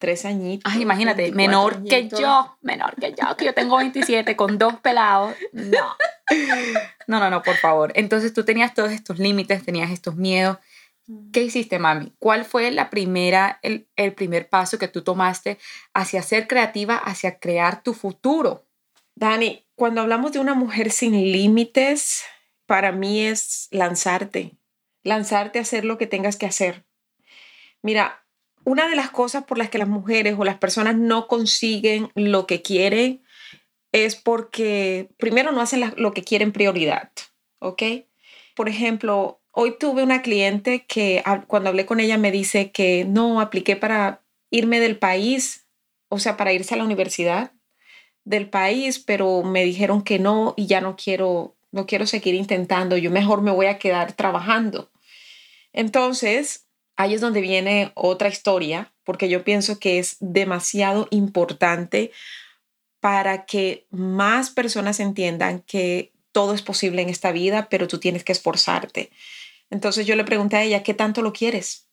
tres 0.00 0.24
añitos. 0.24 0.72
Ay, 0.72 0.82
imagínate, 0.82 1.30
menor 1.30 1.84
que 1.84 2.08
yo, 2.08 2.56
menor 2.62 2.96
que 2.96 3.14
yo, 3.14 3.36
que 3.36 3.44
yo 3.44 3.54
tengo 3.54 3.76
27 3.76 4.34
con 4.34 4.58
dos 4.58 4.80
pelados. 4.80 5.36
No. 5.52 5.94
No, 7.06 7.18
no, 7.18 7.28
no, 7.28 7.42
por 7.42 7.56
favor. 7.56 7.92
Entonces 7.94 8.32
tú 8.32 8.44
tenías 8.44 8.72
todos 8.72 8.92
estos 8.92 9.18
límites, 9.18 9.64
tenías 9.64 9.90
estos 9.90 10.16
miedos. 10.16 10.58
Mm. 11.06 11.30
¿Qué 11.32 11.42
hiciste, 11.42 11.78
mami? 11.78 12.12
¿Cuál 12.18 12.44
fue 12.44 12.70
la 12.70 12.88
primera, 12.88 13.58
el, 13.62 13.88
el 13.96 14.14
primer 14.14 14.48
paso 14.48 14.78
que 14.78 14.88
tú 14.88 15.02
tomaste 15.02 15.58
hacia 15.92 16.22
ser 16.22 16.48
creativa, 16.48 16.96
hacia 16.96 17.38
crear 17.38 17.82
tu 17.82 17.94
futuro? 17.94 18.64
Dani, 19.16 19.66
cuando 19.74 20.00
hablamos 20.00 20.32
de 20.32 20.38
una 20.38 20.54
mujer 20.54 20.90
sin 20.90 21.12
límites, 21.12 22.22
para 22.64 22.92
mí 22.92 23.20
es 23.26 23.68
lanzarte, 23.70 24.56
lanzarte 25.02 25.58
a 25.58 25.62
hacer 25.62 25.84
lo 25.84 25.98
que 25.98 26.06
tengas 26.06 26.36
que 26.36 26.46
hacer. 26.46 26.86
Mira, 27.82 28.19
una 28.64 28.88
de 28.88 28.96
las 28.96 29.10
cosas 29.10 29.44
por 29.44 29.58
las 29.58 29.70
que 29.70 29.78
las 29.78 29.88
mujeres 29.88 30.36
o 30.38 30.44
las 30.44 30.58
personas 30.58 30.96
no 30.96 31.26
consiguen 31.26 32.10
lo 32.14 32.46
que 32.46 32.62
quieren 32.62 33.22
es 33.92 34.16
porque 34.16 35.08
primero 35.16 35.52
no 35.52 35.60
hacen 35.60 35.92
lo 35.96 36.12
que 36.12 36.22
quieren 36.22 36.52
prioridad, 36.52 37.10
¿ok? 37.58 37.82
Por 38.54 38.68
ejemplo, 38.68 39.40
hoy 39.50 39.76
tuve 39.78 40.02
una 40.02 40.22
cliente 40.22 40.84
que 40.86 41.22
cuando 41.46 41.70
hablé 41.70 41.86
con 41.86 42.00
ella 42.00 42.18
me 42.18 42.30
dice 42.30 42.70
que 42.70 43.04
no 43.04 43.40
apliqué 43.40 43.76
para 43.76 44.22
irme 44.50 44.80
del 44.80 44.98
país, 44.98 45.66
o 46.08 46.18
sea, 46.18 46.36
para 46.36 46.52
irse 46.52 46.74
a 46.74 46.78
la 46.78 46.84
universidad 46.84 47.52
del 48.24 48.48
país, 48.48 48.98
pero 48.98 49.42
me 49.42 49.64
dijeron 49.64 50.02
que 50.02 50.18
no 50.18 50.54
y 50.56 50.66
ya 50.66 50.80
no 50.80 50.96
quiero 50.96 51.56
no 51.72 51.86
quiero 51.86 52.06
seguir 52.06 52.34
intentando, 52.34 52.96
yo 52.96 53.10
mejor 53.10 53.42
me 53.42 53.50
voy 53.50 53.66
a 53.66 53.78
quedar 53.78 54.12
trabajando. 54.14 54.90
Entonces, 55.72 56.66
ahí 57.00 57.14
es 57.14 57.22
donde 57.22 57.40
viene 57.40 57.92
otra 57.94 58.28
historia, 58.28 58.92
porque 59.04 59.30
yo 59.30 59.42
pienso 59.42 59.78
que 59.78 59.98
es 59.98 60.18
demasiado 60.20 61.08
importante 61.10 62.12
para 63.00 63.46
que 63.46 63.86
más 63.90 64.50
personas 64.50 65.00
entiendan 65.00 65.60
que 65.60 66.12
todo 66.32 66.52
es 66.52 66.60
posible 66.60 67.00
en 67.00 67.08
esta 67.08 67.32
vida, 67.32 67.68
pero 67.70 67.88
tú 67.88 67.98
tienes 67.98 68.22
que 68.22 68.32
esforzarte. 68.32 69.10
Entonces 69.70 70.06
yo 70.06 70.14
le 70.14 70.24
pregunté 70.24 70.56
a 70.56 70.62
ella, 70.62 70.82
¿qué 70.82 70.92
tanto 70.92 71.22
lo 71.22 71.32
quieres? 71.32 71.88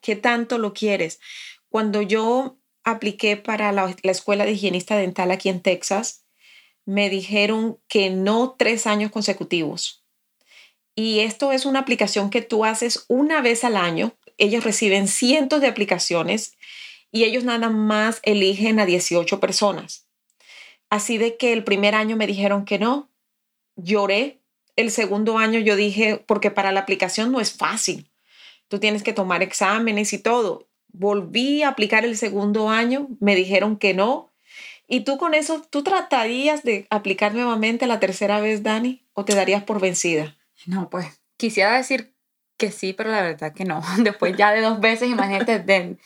¿Qué 0.00 0.14
tanto 0.14 0.58
lo 0.58 0.72
quieres? 0.72 1.18
Cuando 1.68 2.00
yo 2.00 2.56
apliqué 2.84 3.36
para 3.36 3.72
la, 3.72 3.92
la 4.02 4.12
escuela 4.12 4.44
de 4.44 4.52
higienista 4.52 4.96
dental 4.96 5.32
aquí 5.32 5.48
en 5.48 5.62
Texas, 5.62 6.26
me 6.84 7.10
dijeron 7.10 7.80
que 7.88 8.10
no 8.10 8.54
tres 8.56 8.86
años 8.86 9.10
consecutivos. 9.10 10.04
Y 10.94 11.20
esto 11.20 11.50
es 11.50 11.66
una 11.66 11.80
aplicación 11.80 12.30
que 12.30 12.42
tú 12.42 12.64
haces 12.64 13.04
una 13.08 13.42
vez 13.42 13.64
al 13.64 13.76
año. 13.76 14.14
Ellos 14.38 14.64
reciben 14.64 15.08
cientos 15.08 15.60
de 15.60 15.68
aplicaciones 15.68 16.56
y 17.10 17.24
ellos 17.24 17.44
nada 17.44 17.70
más 17.70 18.20
eligen 18.24 18.80
a 18.80 18.86
18 18.86 19.38
personas. 19.40 20.08
Así 20.90 21.18
de 21.18 21.36
que 21.36 21.52
el 21.52 21.64
primer 21.64 21.94
año 21.94 22.16
me 22.16 22.26
dijeron 22.26 22.64
que 22.64 22.78
no, 22.78 23.10
lloré. 23.76 24.40
El 24.76 24.90
segundo 24.90 25.38
año 25.38 25.60
yo 25.60 25.76
dije, 25.76 26.22
porque 26.26 26.50
para 26.50 26.72
la 26.72 26.80
aplicación 26.80 27.30
no 27.30 27.40
es 27.40 27.52
fácil. 27.52 28.10
Tú 28.68 28.80
tienes 28.80 29.02
que 29.02 29.12
tomar 29.12 29.42
exámenes 29.42 30.12
y 30.12 30.18
todo. 30.18 30.68
Volví 30.88 31.62
a 31.62 31.68
aplicar 31.68 32.04
el 32.04 32.16
segundo 32.16 32.70
año, 32.70 33.08
me 33.20 33.36
dijeron 33.36 33.76
que 33.76 33.94
no. 33.94 34.32
¿Y 34.86 35.00
tú 35.00 35.16
con 35.16 35.34
eso, 35.34 35.62
tú 35.70 35.82
tratarías 35.82 36.62
de 36.62 36.86
aplicar 36.90 37.34
nuevamente 37.34 37.86
la 37.86 38.00
tercera 38.00 38.40
vez, 38.40 38.62
Dani, 38.62 39.04
o 39.12 39.24
te 39.24 39.34
darías 39.34 39.64
por 39.64 39.80
vencida? 39.80 40.36
No, 40.66 40.90
pues 40.90 41.06
quisiera 41.36 41.76
decir 41.76 42.13
que 42.56 42.70
sí, 42.70 42.92
pero 42.92 43.10
la 43.10 43.22
verdad 43.22 43.52
que 43.52 43.64
no. 43.64 43.82
Después 43.98 44.36
ya 44.36 44.52
de 44.52 44.60
dos 44.60 44.80
veces, 44.80 45.08
imagínate, 45.08 45.58
de, 45.58 45.96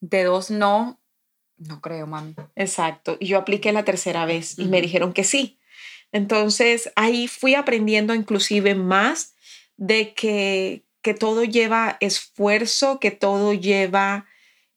de 0.00 0.24
dos 0.24 0.50
no, 0.50 1.00
no 1.56 1.80
creo, 1.80 2.06
mami. 2.06 2.34
Exacto. 2.54 3.16
Y 3.20 3.28
yo 3.28 3.38
apliqué 3.38 3.72
la 3.72 3.84
tercera 3.84 4.26
vez 4.26 4.58
y 4.58 4.66
me 4.66 4.80
dijeron 4.80 5.12
que 5.12 5.24
sí. 5.24 5.58
Entonces 6.12 6.92
ahí 6.96 7.28
fui 7.28 7.54
aprendiendo 7.54 8.14
inclusive 8.14 8.74
más 8.74 9.34
de 9.76 10.14
que, 10.14 10.84
que 11.02 11.14
todo 11.14 11.44
lleva 11.44 11.96
esfuerzo, 12.00 13.00
que 13.00 13.10
todo 13.10 13.52
lleva 13.52 14.26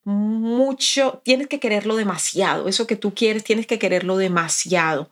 mucho, 0.04 1.22
tienes 1.24 1.48
que 1.48 1.60
quererlo 1.60 1.96
demasiado, 1.96 2.68
eso 2.68 2.88
que 2.88 2.96
tú 2.96 3.14
quieres, 3.14 3.44
tienes 3.44 3.68
que 3.68 3.80
quererlo 3.80 4.18
demasiado. 4.18 5.10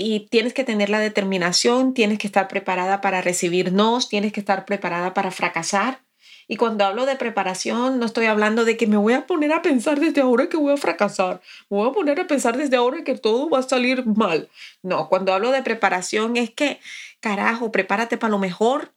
Y 0.00 0.28
tienes 0.30 0.54
que 0.54 0.62
tener 0.62 0.90
la 0.90 1.00
determinación, 1.00 1.92
tienes 1.92 2.20
que 2.20 2.28
estar 2.28 2.46
preparada 2.46 3.00
para 3.00 3.20
recibir 3.20 3.72
nos, 3.72 4.08
tienes 4.08 4.32
que 4.32 4.38
estar 4.38 4.64
preparada 4.64 5.12
para 5.12 5.32
fracasar. 5.32 6.02
Y 6.46 6.54
cuando 6.54 6.84
hablo 6.84 7.04
de 7.04 7.16
preparación, 7.16 7.98
no 7.98 8.06
estoy 8.06 8.26
hablando 8.26 8.64
de 8.64 8.76
que 8.76 8.86
me 8.86 8.96
voy 8.96 9.14
a 9.14 9.26
poner 9.26 9.52
a 9.52 9.60
pensar 9.60 9.98
desde 9.98 10.20
ahora 10.20 10.48
que 10.48 10.56
voy 10.56 10.72
a 10.72 10.76
fracasar, 10.76 11.40
me 11.68 11.78
voy 11.78 11.90
a 11.90 11.92
poner 11.92 12.20
a 12.20 12.28
pensar 12.28 12.56
desde 12.56 12.76
ahora 12.76 13.02
que 13.02 13.16
todo 13.16 13.50
va 13.50 13.58
a 13.58 13.62
salir 13.62 14.06
mal. 14.06 14.48
No, 14.84 15.08
cuando 15.08 15.32
hablo 15.32 15.50
de 15.50 15.64
preparación 15.64 16.36
es 16.36 16.50
que, 16.50 16.78
carajo, 17.18 17.72
prepárate 17.72 18.16
para 18.18 18.30
lo 18.30 18.38
mejor. 18.38 18.94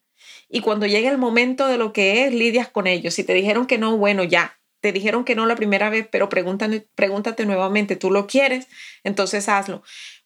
Y 0.50 0.62
cuando 0.62 0.86
llegue 0.86 1.08
el 1.08 1.18
momento 1.18 1.66
de 1.66 1.80
lo 1.80 1.94
que 1.94 2.28
es, 2.28 2.34
lidias 2.36 2.68
con 2.70 2.86
ellos. 2.86 3.16
Si 3.16 3.24
te 3.24 3.34
dijeron 3.34 3.66
que 3.66 3.80
no, 3.80 3.98
bueno, 3.98 4.24
ya, 4.24 4.60
te 4.82 4.92
dijeron 4.92 5.24
que 5.24 5.36
no 5.36 5.48
la 5.48 5.56
primera 5.56 5.90
vez, 5.90 6.08
pero 6.12 6.30
pregúntate, 6.30 6.88
pregúntate 6.94 7.48
nuevamente, 7.48 7.96
¿tú 7.96 8.12
lo 8.12 8.28
quieres? 8.28 8.68
Entonces 9.04 9.50
hazlo. 9.50 9.82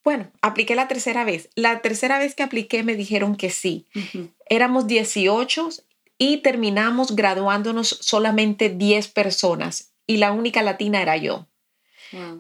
Bueno, 0.06 0.32
apliqué 0.42 0.76
la 0.76 0.88
tercera 0.88 1.26
vez. 1.26 1.50
La 1.56 1.82
tercera 1.82 2.20
vez 2.20 2.36
que 2.36 2.44
apliqué 2.44 2.84
me 2.84 2.96
dijeron 2.96 3.36
que 3.36 3.50
sí. 3.50 3.88
Éramos 4.48 4.86
18 4.86 5.70
y 6.20 6.38
terminamos 6.38 7.16
graduándonos 7.16 7.90
solamente 8.02 8.70
10 8.70 9.08
personas 9.10 9.94
y 10.06 10.18
la 10.18 10.32
única 10.32 10.62
latina 10.62 11.02
era 11.02 11.18
yo. 11.18 11.48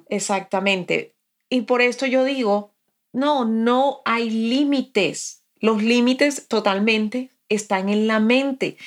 Exactamente. 0.09 1.15
Y 1.49 1.61
por 1.61 1.81
esto 1.81 2.05
yo 2.05 2.23
digo, 2.23 2.71
no, 3.11 3.45
no 3.45 4.01
hay 4.05 4.29
límites. 4.29 5.41
Los 5.59 5.81
límites 5.81 6.47
totalmente 6.47 7.31
están 7.49 7.89
en 7.89 8.05
la 8.05 8.19
mente. 8.19 8.77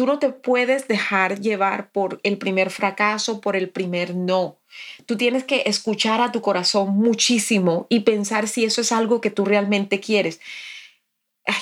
Tú 0.00 0.06
no 0.06 0.18
te 0.18 0.30
puedes 0.30 0.88
dejar 0.88 1.42
llevar 1.42 1.92
por 1.92 2.20
el 2.22 2.38
primer 2.38 2.70
fracaso, 2.70 3.42
por 3.42 3.54
el 3.54 3.68
primer 3.68 4.14
no. 4.14 4.56
Tú 5.04 5.18
tienes 5.18 5.44
que 5.44 5.64
escuchar 5.66 6.22
a 6.22 6.32
tu 6.32 6.40
corazón 6.40 6.96
muchísimo 6.96 7.86
y 7.90 8.00
pensar 8.00 8.48
si 8.48 8.64
eso 8.64 8.80
es 8.80 8.92
algo 8.92 9.20
que 9.20 9.30
tú 9.30 9.44
realmente 9.44 10.00
quieres. 10.00 10.40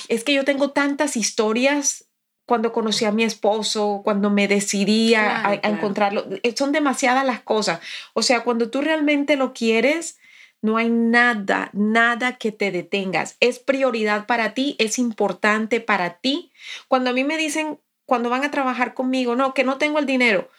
es 0.07 0.23
que 0.23 0.33
yo 0.33 0.45
tengo 0.45 0.69
tantas 0.69 1.17
historias 1.17 2.05
cuando 2.45 2.71
conocí 2.71 3.03
a 3.03 3.11
mi 3.11 3.25
esposo, 3.25 3.99
cuando 4.05 4.29
me 4.29 4.47
decidí 4.47 5.15
a, 5.15 5.59
encontrarlo. 5.61 6.23
Eh, 6.41 6.55
son 6.55 6.71
demasiadas 6.71 7.25
las 7.25 7.41
cosas. 7.41 7.81
O 8.13 8.21
sea, 8.21 8.45
cuando 8.45 8.69
tú 8.69 8.79
realmente 8.79 9.35
lo 9.35 9.51
quieres, 9.51 10.17
no 10.61 10.77
hay 10.77 10.87
nada, 10.87 11.71
nada 11.73 12.37
que 12.37 12.53
te 12.53 12.71
detengas. 12.71 13.35
Es 13.41 13.59
prioridad 13.59 14.27
para 14.27 14.53
ti, 14.53 14.77
es 14.79 14.97
importante 14.97 15.81
para 15.81 16.21
ti. 16.21 16.53
Cuando 16.87 17.09
a 17.09 17.13
mí 17.13 17.25
me 17.25 17.35
dicen, 17.35 17.79
cuando 18.09 18.29
van 18.29 18.43
a 18.43 18.51
trabajar 18.51 18.93
conmigo, 18.93 19.35
no, 19.35 19.53
que 19.53 19.63
no 19.63 19.77
tengo 19.77 19.99
el 19.99 20.05
dinero, 20.05 20.49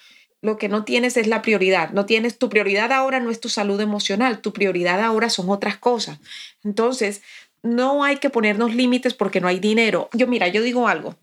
lo 0.41 0.57
que 0.57 0.71
no 0.71 0.85
tienes 0.85 1.19
es 1.19 1.27
la 1.27 1.43
prioridad. 1.43 1.91
No 1.91 2.07
tienes, 2.07 2.39
tu 2.39 2.49
prioridad 2.49 2.93
ahora 2.93 3.21
no 3.21 3.31
es 3.31 3.41
tu 3.41 3.51
salud 3.51 3.79
emocional, 3.81 4.41
tu 4.41 4.55
prioridad 4.55 5.03
ahora 5.03 5.29
son 5.29 5.51
otras 5.51 5.77
cosas. 5.77 6.21
Entonces, 6.65 7.23
no 7.63 8.05
hay 8.05 8.17
que 8.17 8.31
ponernos 8.31 8.75
límites 8.75 9.13
porque 9.13 9.41
no 9.41 9.49
hay 9.49 9.59
dinero. 9.59 10.09
Yo, 10.15 10.27
mira, 10.29 10.49
yo 10.49 10.63
digo 10.63 10.89
algo. 10.89 11.17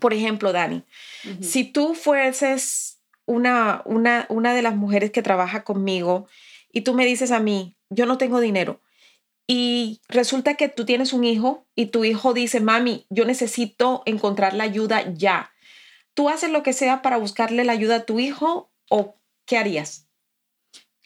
Por 0.00 0.14
ejemplo, 0.14 0.52
Dani, 0.52 0.84
si 1.40 1.64
tú 1.64 1.94
fueses 1.94 2.98
una, 3.26 3.82
una, 3.84 4.26
una 4.28 4.54
de 4.54 4.62
las 4.62 4.74
mujeres 4.74 5.10
que 5.10 5.22
trabaja 5.22 5.64
conmigo 5.64 6.28
y 6.72 6.80
tú 6.80 6.94
me 6.94 7.04
dices 7.04 7.30
a 7.30 7.40
mí, 7.40 7.76
yo 7.90 8.06
no 8.06 8.16
tengo 8.16 8.40
dinero, 8.40 8.80
y 9.50 10.02
resulta 10.08 10.54
que 10.54 10.68
tú 10.68 10.84
tienes 10.84 11.14
un 11.14 11.24
hijo 11.24 11.66
y 11.74 11.86
tu 11.86 12.04
hijo 12.04 12.34
dice, 12.34 12.60
mami, 12.60 13.06
yo 13.08 13.24
necesito 13.24 14.02
encontrar 14.04 14.52
la 14.52 14.64
ayuda 14.64 15.10
ya. 15.14 15.50
¿Tú 16.18 16.28
haces 16.28 16.50
lo 16.50 16.64
que 16.64 16.72
sea 16.72 17.00
para 17.00 17.16
buscarle 17.16 17.64
la 17.64 17.70
ayuda 17.70 17.94
a 17.94 18.04
tu 18.04 18.18
hijo 18.18 18.72
o 18.90 19.14
qué 19.46 19.56
harías? 19.56 20.08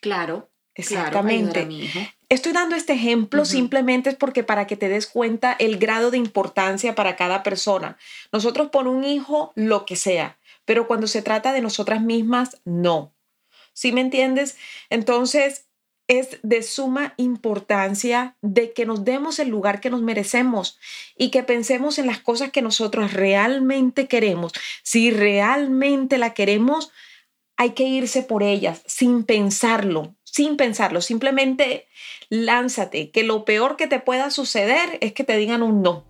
Claro, 0.00 0.50
exactamente. 0.74 1.68
Estoy 2.30 2.52
dando 2.54 2.76
este 2.76 2.94
ejemplo 2.94 3.44
simplemente 3.44 4.08
es 4.08 4.16
porque 4.16 4.42
para 4.42 4.66
que 4.66 4.78
te 4.78 4.88
des 4.88 5.06
cuenta 5.06 5.52
el 5.58 5.76
grado 5.76 6.10
de 6.10 6.16
importancia 6.16 6.94
para 6.94 7.14
cada 7.14 7.42
persona. 7.42 7.98
Nosotros 8.32 8.70
por 8.70 8.88
un 8.88 9.04
hijo, 9.04 9.52
lo 9.54 9.84
que 9.84 9.96
sea, 9.96 10.38
pero 10.64 10.86
cuando 10.86 11.06
se 11.06 11.20
trata 11.20 11.52
de 11.52 11.60
nosotras 11.60 12.00
mismas, 12.00 12.62
no. 12.64 13.12
¿Sí 13.74 13.92
me 13.92 14.00
entiendes? 14.00 14.56
Entonces, 14.88 15.66
es 16.08 16.38
de 16.42 16.62
suma 16.62 17.14
importancia 17.16 18.36
de 18.42 18.72
que 18.72 18.86
nos 18.86 19.04
demos 19.04 19.38
el 19.38 19.48
lugar 19.48 19.80
que 19.80 19.90
nos 19.90 20.02
merecemos 20.02 20.78
y 21.16 21.30
que 21.30 21.42
pensemos 21.42 21.98
en 21.98 22.06
las 22.06 22.18
cosas 22.18 22.50
que 22.50 22.62
nosotros 22.62 23.12
realmente 23.12 24.08
queremos. 24.08 24.52
Si 24.82 25.10
realmente 25.10 26.18
la 26.18 26.34
queremos, 26.34 26.90
hay 27.56 27.70
que 27.70 27.84
irse 27.84 28.22
por 28.22 28.42
ellas 28.42 28.82
sin 28.86 29.24
pensarlo, 29.24 30.14
sin 30.24 30.56
pensarlo. 30.56 31.00
Simplemente 31.00 31.86
lánzate, 32.28 33.10
que 33.10 33.22
lo 33.22 33.44
peor 33.44 33.76
que 33.76 33.86
te 33.86 34.00
pueda 34.00 34.30
suceder 34.30 34.98
es 35.00 35.12
que 35.12 35.24
te 35.24 35.36
digan 35.36 35.62
un 35.62 35.82
no. 35.82 36.04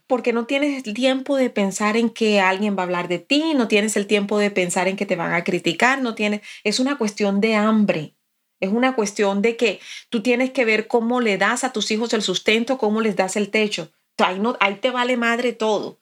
porque 0.07 0.33
no 0.33 0.47
tienes 0.47 0.87
el 0.87 0.95
tiempo 0.95 1.37
de 1.37 1.51
pensar 1.51 1.97
en 1.97 2.11
que 2.11 2.41
alguien 2.41 2.77
va 2.77 2.83
a 2.83 2.85
hablar 2.85 3.09
de 3.09 3.19
ti, 3.19 3.55
no 3.55 3.67
tienes 3.67 3.97
el 3.97 4.07
tiempo 4.07 4.39
de 4.39 4.51
pensar 4.51 4.87
en 4.87 4.97
que 4.97 5.07
te 5.07 5.17
van 5.17 5.33
a 5.33 5.43
criticar, 5.43 6.01
no 6.01 6.15
tienes, 6.15 6.43
es 6.63 6.79
una 6.79 6.97
cuestión 6.97 7.41
de 7.41 7.57
hambre. 7.57 8.15
Es 8.61 8.71
una 8.71 8.95
cuestión 8.95 9.41
de 9.41 9.57
que 9.57 9.81
tú 10.11 10.21
tienes 10.21 10.51
que 10.51 10.65
ver 10.65 10.89
cómo 10.89 11.21
le 11.21 11.39
das 11.39 11.63
a 11.65 11.73
tus 11.73 11.91
hijos 11.91 12.13
el 12.13 12.23
sustento, 12.23 12.77
cómo 12.77 13.01
les 13.01 13.15
das 13.15 13.37
el 13.37 13.51
techo. 13.51 13.93
Ahí, 14.19 14.39
no, 14.39 14.57
ahí 14.61 14.77
te 14.77 14.91
vale 14.91 15.17
madre 15.17 15.53
todo. 15.53 15.99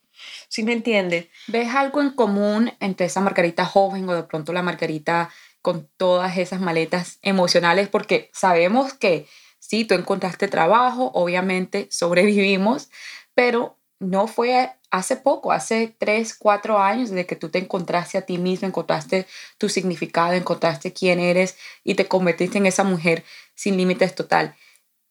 ¿Sí 0.49 0.63
me 0.63 0.73
entiendes? 0.73 1.27
¿Ves 1.49 1.75
algo 1.75 2.01
en 2.01 2.11
común 2.11 2.73
entre 2.81 3.07
esa 3.07 3.21
Margarita 3.21 3.65
joven 3.65 4.09
o 4.09 4.15
de 4.15 4.23
pronto 4.23 4.53
la 4.53 4.63
Margarita 4.63 5.31
con 5.61 5.89
todas 5.97 6.39
esas 6.39 6.61
maletas 6.61 7.19
emocionales? 7.23 7.89
Porque 7.89 8.31
sabemos 8.33 8.95
que 8.95 9.27
sí, 9.59 9.85
tú 9.85 9.95
encontraste 9.95 10.49
trabajo, 10.49 11.11
obviamente 11.15 11.89
sobrevivimos, 11.91 12.91
pero 13.35 13.77
no 13.99 14.27
fue 14.27 14.73
hace 14.91 15.17
poco, 15.17 15.53
hace 15.53 15.95
tres, 15.99 16.35
cuatro 16.35 16.79
años 16.79 17.11
desde 17.11 17.27
que 17.27 17.37
tú 17.37 17.49
te 17.49 17.59
encontraste 17.59 18.19
a 18.19 18.23
ti 18.23 18.39
mismo, 18.39 18.69
encontraste 18.69 19.27
tu 19.59 19.69
significado, 19.69 20.35
encontraste 20.35 20.93
quién 20.93 21.19
eres 21.19 21.57
y 21.83 21.95
te 21.95 22.07
convertiste 22.07 22.59
en 22.59 22.67
esa 22.67 22.85
mujer 22.85 23.25
sin 23.55 23.77
límites 23.77 24.15
total. 24.15 24.55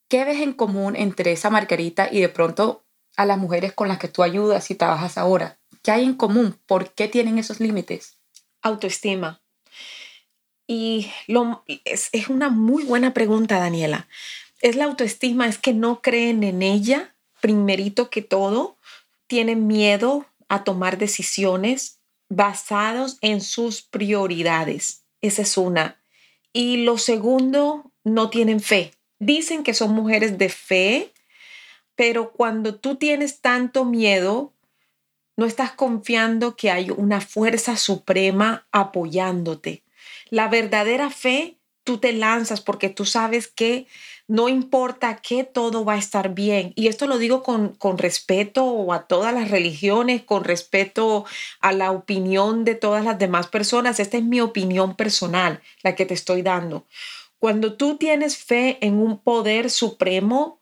¿Qué 0.07 0.23
ves 0.23 0.39
en 0.41 0.53
común 0.53 0.95
entre 0.95 1.31
esa 1.31 1.49
Margarita 1.49 2.07
y 2.11 2.21
de 2.21 2.29
pronto 2.29 2.84
a 3.17 3.25
las 3.25 3.37
mujeres 3.37 3.73
con 3.73 3.87
las 3.87 3.99
que 3.99 4.07
tú 4.07 4.23
ayudas 4.23 4.69
y 4.71 4.75
trabajas 4.75 5.17
ahora? 5.17 5.57
¿Qué 5.81 5.91
hay 5.91 6.03
en 6.03 6.15
común? 6.15 6.57
¿Por 6.65 6.93
qué 6.93 7.07
tienen 7.07 7.37
esos 7.37 7.59
límites? 7.59 8.17
Autoestima. 8.61 9.41
Y 10.67 11.11
lo, 11.27 11.63
es, 11.85 12.09
es 12.11 12.27
una 12.27 12.49
muy 12.49 12.83
buena 12.83 13.13
pregunta, 13.13 13.59
Daniela. 13.59 14.07
Es 14.61 14.75
la 14.75 14.85
autoestima, 14.85 15.47
es 15.47 15.57
que 15.57 15.73
no 15.73 16.01
creen 16.01 16.43
en 16.43 16.63
ella, 16.63 17.15
primerito 17.39 18.09
que 18.09 18.21
todo, 18.21 18.77
tienen 19.27 19.67
miedo 19.67 20.25
a 20.49 20.63
tomar 20.63 20.97
decisiones 20.97 21.99
basados 22.29 23.17
en 23.21 23.41
sus 23.41 23.81
prioridades. 23.81 25.03
Esa 25.21 25.43
es 25.43 25.57
una. 25.57 26.01
Y 26.53 26.77
lo 26.77 26.97
segundo, 26.97 27.91
no 28.03 28.29
tienen 28.29 28.59
fe. 28.59 28.93
Dicen 29.19 29.63
que 29.63 29.73
son 29.73 29.91
mujeres 29.91 30.37
de 30.37 30.49
fe, 30.49 31.13
pero 31.95 32.31
cuando 32.31 32.75
tú 32.75 32.95
tienes 32.95 33.41
tanto 33.41 33.85
miedo, 33.85 34.53
no 35.37 35.45
estás 35.45 35.71
confiando 35.71 36.55
que 36.55 36.71
hay 36.71 36.91
una 36.91 37.21
fuerza 37.21 37.77
suprema 37.77 38.67
apoyándote. 38.71 39.83
La 40.29 40.47
verdadera 40.47 41.09
fe, 41.09 41.57
tú 41.83 41.97
te 41.97 42.13
lanzas 42.13 42.61
porque 42.61 42.89
tú 42.89 43.05
sabes 43.05 43.47
que 43.47 43.87
no 44.27 44.49
importa 44.49 45.17
que 45.17 45.43
todo 45.43 45.85
va 45.85 45.93
a 45.93 45.99
estar 45.99 46.33
bien. 46.33 46.73
Y 46.75 46.87
esto 46.87 47.05
lo 47.05 47.19
digo 47.19 47.43
con, 47.43 47.75
con 47.75 47.97
respeto 47.97 48.91
a 48.91 49.03
todas 49.03 49.33
las 49.33 49.51
religiones, 49.51 50.23
con 50.23 50.43
respeto 50.43 51.25
a 51.59 51.71
la 51.73 51.91
opinión 51.91 52.65
de 52.65 52.75
todas 52.75 53.05
las 53.05 53.19
demás 53.19 53.47
personas. 53.47 53.99
Esta 53.99 54.17
es 54.17 54.23
mi 54.23 54.41
opinión 54.41 54.95
personal, 54.95 55.61
la 55.83 55.95
que 55.95 56.05
te 56.05 56.15
estoy 56.15 56.41
dando. 56.41 56.85
Cuando 57.37 57.73
tú 57.73 57.97
tienes 57.97 58.37
fe 58.37 58.79
en 58.81 58.95
un 58.95 59.19
poder 59.19 59.69
supremo, 59.69 60.59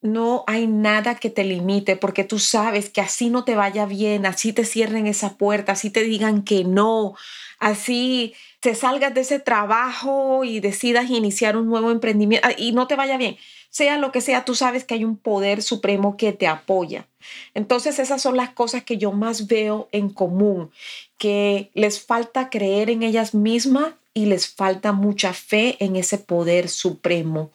no 0.00 0.44
hay 0.46 0.66
nada 0.66 1.16
que 1.16 1.30
te 1.30 1.44
limite 1.44 1.96
porque 1.96 2.24
tú 2.24 2.38
sabes 2.38 2.88
que 2.88 3.00
así 3.00 3.30
no 3.30 3.44
te 3.44 3.56
vaya 3.56 3.86
bien, 3.86 4.26
así 4.26 4.52
te 4.52 4.64
cierren 4.64 5.06
esa 5.06 5.36
puerta, 5.36 5.72
así 5.72 5.90
te 5.90 6.04
digan 6.04 6.42
que 6.42 6.64
no, 6.64 7.14
así 7.58 8.34
te 8.60 8.74
salgas 8.74 9.14
de 9.14 9.22
ese 9.22 9.40
trabajo 9.40 10.44
y 10.44 10.60
decidas 10.60 11.10
iniciar 11.10 11.56
un 11.56 11.68
nuevo 11.68 11.90
emprendimiento 11.90 12.46
ah, 12.48 12.54
y 12.56 12.72
no 12.72 12.86
te 12.86 12.96
vaya 12.96 13.16
bien. 13.16 13.36
Sea 13.70 13.98
lo 13.98 14.12
que 14.12 14.20
sea, 14.20 14.44
tú 14.44 14.54
sabes 14.54 14.84
que 14.84 14.94
hay 14.94 15.04
un 15.04 15.16
poder 15.16 15.62
supremo 15.62 16.16
que 16.16 16.32
te 16.32 16.46
apoya. 16.46 17.06
Entonces 17.54 17.98
esas 17.98 18.22
son 18.22 18.36
las 18.36 18.50
cosas 18.50 18.82
que 18.84 18.96
yo 18.96 19.12
más 19.12 19.46
veo 19.46 19.88
en 19.92 20.08
común, 20.08 20.70
que 21.18 21.70
les 21.74 22.04
falta 22.04 22.50
creer 22.50 22.88
en 22.88 23.02
ellas 23.02 23.34
mismas 23.34 23.94
y 24.14 24.26
les 24.26 24.48
falta 24.48 24.92
mucha 24.92 25.32
fe 25.32 25.76
en 25.80 25.96
ese 25.96 26.18
poder 26.18 26.68
supremo. 26.68 27.52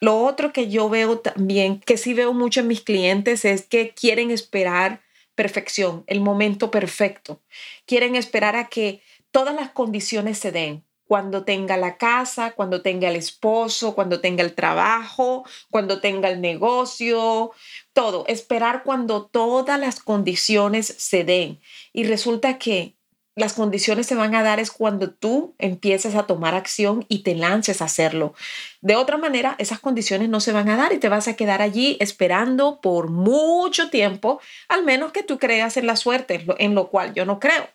Lo 0.00 0.24
otro 0.24 0.52
que 0.52 0.68
yo 0.68 0.88
veo 0.88 1.18
también, 1.18 1.80
que 1.80 1.96
sí 1.96 2.14
veo 2.14 2.32
mucho 2.32 2.60
en 2.60 2.68
mis 2.68 2.80
clientes, 2.80 3.44
es 3.44 3.66
que 3.66 3.90
quieren 3.90 4.30
esperar 4.30 5.02
perfección, 5.34 6.02
el 6.06 6.20
momento 6.20 6.70
perfecto. 6.72 7.42
Quieren 7.84 8.16
esperar 8.16 8.56
a 8.56 8.68
que 8.68 9.02
todas 9.30 9.54
las 9.54 9.70
condiciones 9.70 10.38
se 10.38 10.50
den. 10.50 10.84
Cuando 11.06 11.44
tenga 11.44 11.76
la 11.76 11.98
casa, 11.98 12.52
cuando 12.52 12.82
tenga 12.82 13.08
el 13.08 13.14
esposo, 13.14 13.94
cuando 13.94 14.20
tenga 14.20 14.42
el 14.42 14.54
trabajo, 14.54 15.44
cuando 15.70 16.00
tenga 16.00 16.28
el 16.28 16.40
negocio, 16.40 17.52
todo. 17.92 18.24
Esperar 18.26 18.82
cuando 18.82 19.26
todas 19.26 19.78
las 19.78 20.00
condiciones 20.00 20.86
se 20.86 21.22
den. 21.22 21.60
Y 21.92 22.04
resulta 22.04 22.58
que 22.58 22.96
las 23.36 23.52
condiciones 23.52 24.06
se 24.06 24.14
van 24.14 24.34
a 24.34 24.42
dar 24.42 24.60
es 24.60 24.70
cuando 24.70 25.10
tú 25.10 25.54
empieces 25.58 26.14
a 26.14 26.26
tomar 26.26 26.54
acción 26.54 27.04
y 27.08 27.22
te 27.22 27.34
lances 27.34 27.82
a 27.82 27.84
hacerlo. 27.84 28.34
De 28.80 28.96
otra 28.96 29.18
manera, 29.18 29.54
esas 29.58 29.78
condiciones 29.78 30.30
no 30.30 30.40
se 30.40 30.52
van 30.52 30.70
a 30.70 30.76
dar 30.76 30.94
y 30.94 30.98
te 30.98 31.10
vas 31.10 31.28
a 31.28 31.36
quedar 31.36 31.60
allí 31.60 31.98
esperando 32.00 32.80
por 32.80 33.10
mucho 33.10 33.90
tiempo, 33.90 34.40
al 34.68 34.84
menos 34.84 35.12
que 35.12 35.22
tú 35.22 35.38
creas 35.38 35.76
en 35.76 35.86
la 35.86 35.96
suerte, 35.96 36.46
en 36.58 36.74
lo 36.74 36.88
cual 36.88 37.12
yo 37.12 37.26
no 37.26 37.38
creo. 37.38 37.68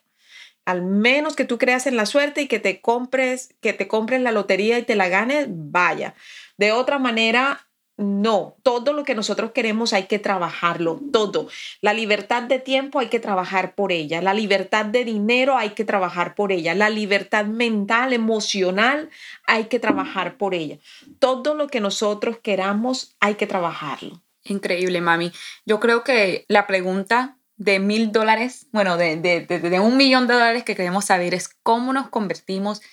Al 0.66 0.82
menos 0.82 1.36
que 1.36 1.46
tú 1.46 1.60
creas 1.60 1.86
en 1.86 1.96
la 1.96 2.08
suerte 2.08 2.42
y 2.42 2.48
que 2.48 2.60
te 2.60 2.82
compres, 2.82 3.54
que 3.62 3.74
te 3.74 3.88
compres 3.88 4.22
la 4.22 4.32
lotería 4.32 4.80
y 4.80 4.84
te 4.84 4.96
la 4.96 5.10
ganes, 5.10 5.46
vaya. 5.50 6.16
De 6.58 6.72
otra 6.72 6.98
manera, 6.98 7.68
no, 7.98 8.56
todo 8.64 8.94
lo 8.94 9.04
que 9.04 9.16
nosotros 9.16 9.52
queremos 9.52 9.94
hay 9.94 10.04
que 10.04 10.18
trabajarlo, 10.18 11.00
todo. 11.12 11.48
La 11.82 11.94
libertad 11.94 12.44
de 12.44 12.60
tiempo 12.60 13.00
hay 13.00 13.08
que 13.08 13.20
trabajar 13.20 13.76
por 13.76 13.92
ella, 13.92 14.22
la 14.22 14.34
libertad 14.34 14.86
de 14.86 15.06
dinero 15.06 15.58
hay 15.58 15.72
que 15.72 15.86
trabajar 15.86 16.34
por 16.34 16.52
ella, 16.52 16.74
la 16.74 16.90
libertad 16.90 17.46
mental, 17.46 18.14
emocional 18.14 19.10
hay 19.46 19.66
que 19.66 19.80
trabajar 19.80 20.38
por 20.38 20.56
ella. 20.56 20.78
Todo 21.20 21.54
lo 21.54 21.68
que 21.68 21.80
nosotros 21.80 22.38
queramos 22.42 23.16
hay 23.20 23.36
que 23.36 23.48
trabajarlo. 23.48 24.22
Increíble, 24.44 25.02
mami. 25.02 25.32
Yo 25.66 25.80
creo 25.80 26.04
que 26.04 26.46
la 26.48 26.66
pregunta 26.66 27.38
de 27.58 27.80
mil 27.80 28.12
dólares, 28.12 28.66
bueno, 28.72 28.98
de, 28.98 29.18
de, 29.18 29.46
de, 29.46 29.80
un 29.80 29.96
millón 29.96 30.26
de 30.26 30.34
dólares 30.34 30.64
que 30.64 30.76
queremos 30.76 31.06
saber 31.06 31.36
es 31.36 31.48
cómo 31.62 31.94
nos 31.94 32.10
convertimos 32.10 32.82
en 32.82 32.88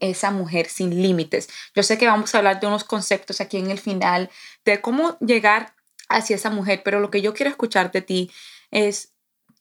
esa 0.00 0.30
mujer 0.30 0.68
sin 0.68 1.02
límites. 1.02 1.48
Yo 1.74 1.82
sé 1.82 1.98
que 1.98 2.06
vamos 2.06 2.34
a 2.34 2.38
hablar 2.38 2.60
de 2.60 2.66
unos 2.66 2.84
conceptos 2.84 3.40
aquí 3.40 3.56
en 3.56 3.70
el 3.70 3.78
final 3.78 4.30
de 4.64 4.80
cómo 4.80 5.18
llegar 5.20 5.74
hacia 6.08 6.36
esa 6.36 6.50
mujer, 6.50 6.82
pero 6.84 7.00
lo 7.00 7.10
que 7.10 7.22
yo 7.22 7.34
quiero 7.34 7.50
escuchar 7.50 7.90
de 7.92 8.02
ti 8.02 8.30
es 8.70 9.12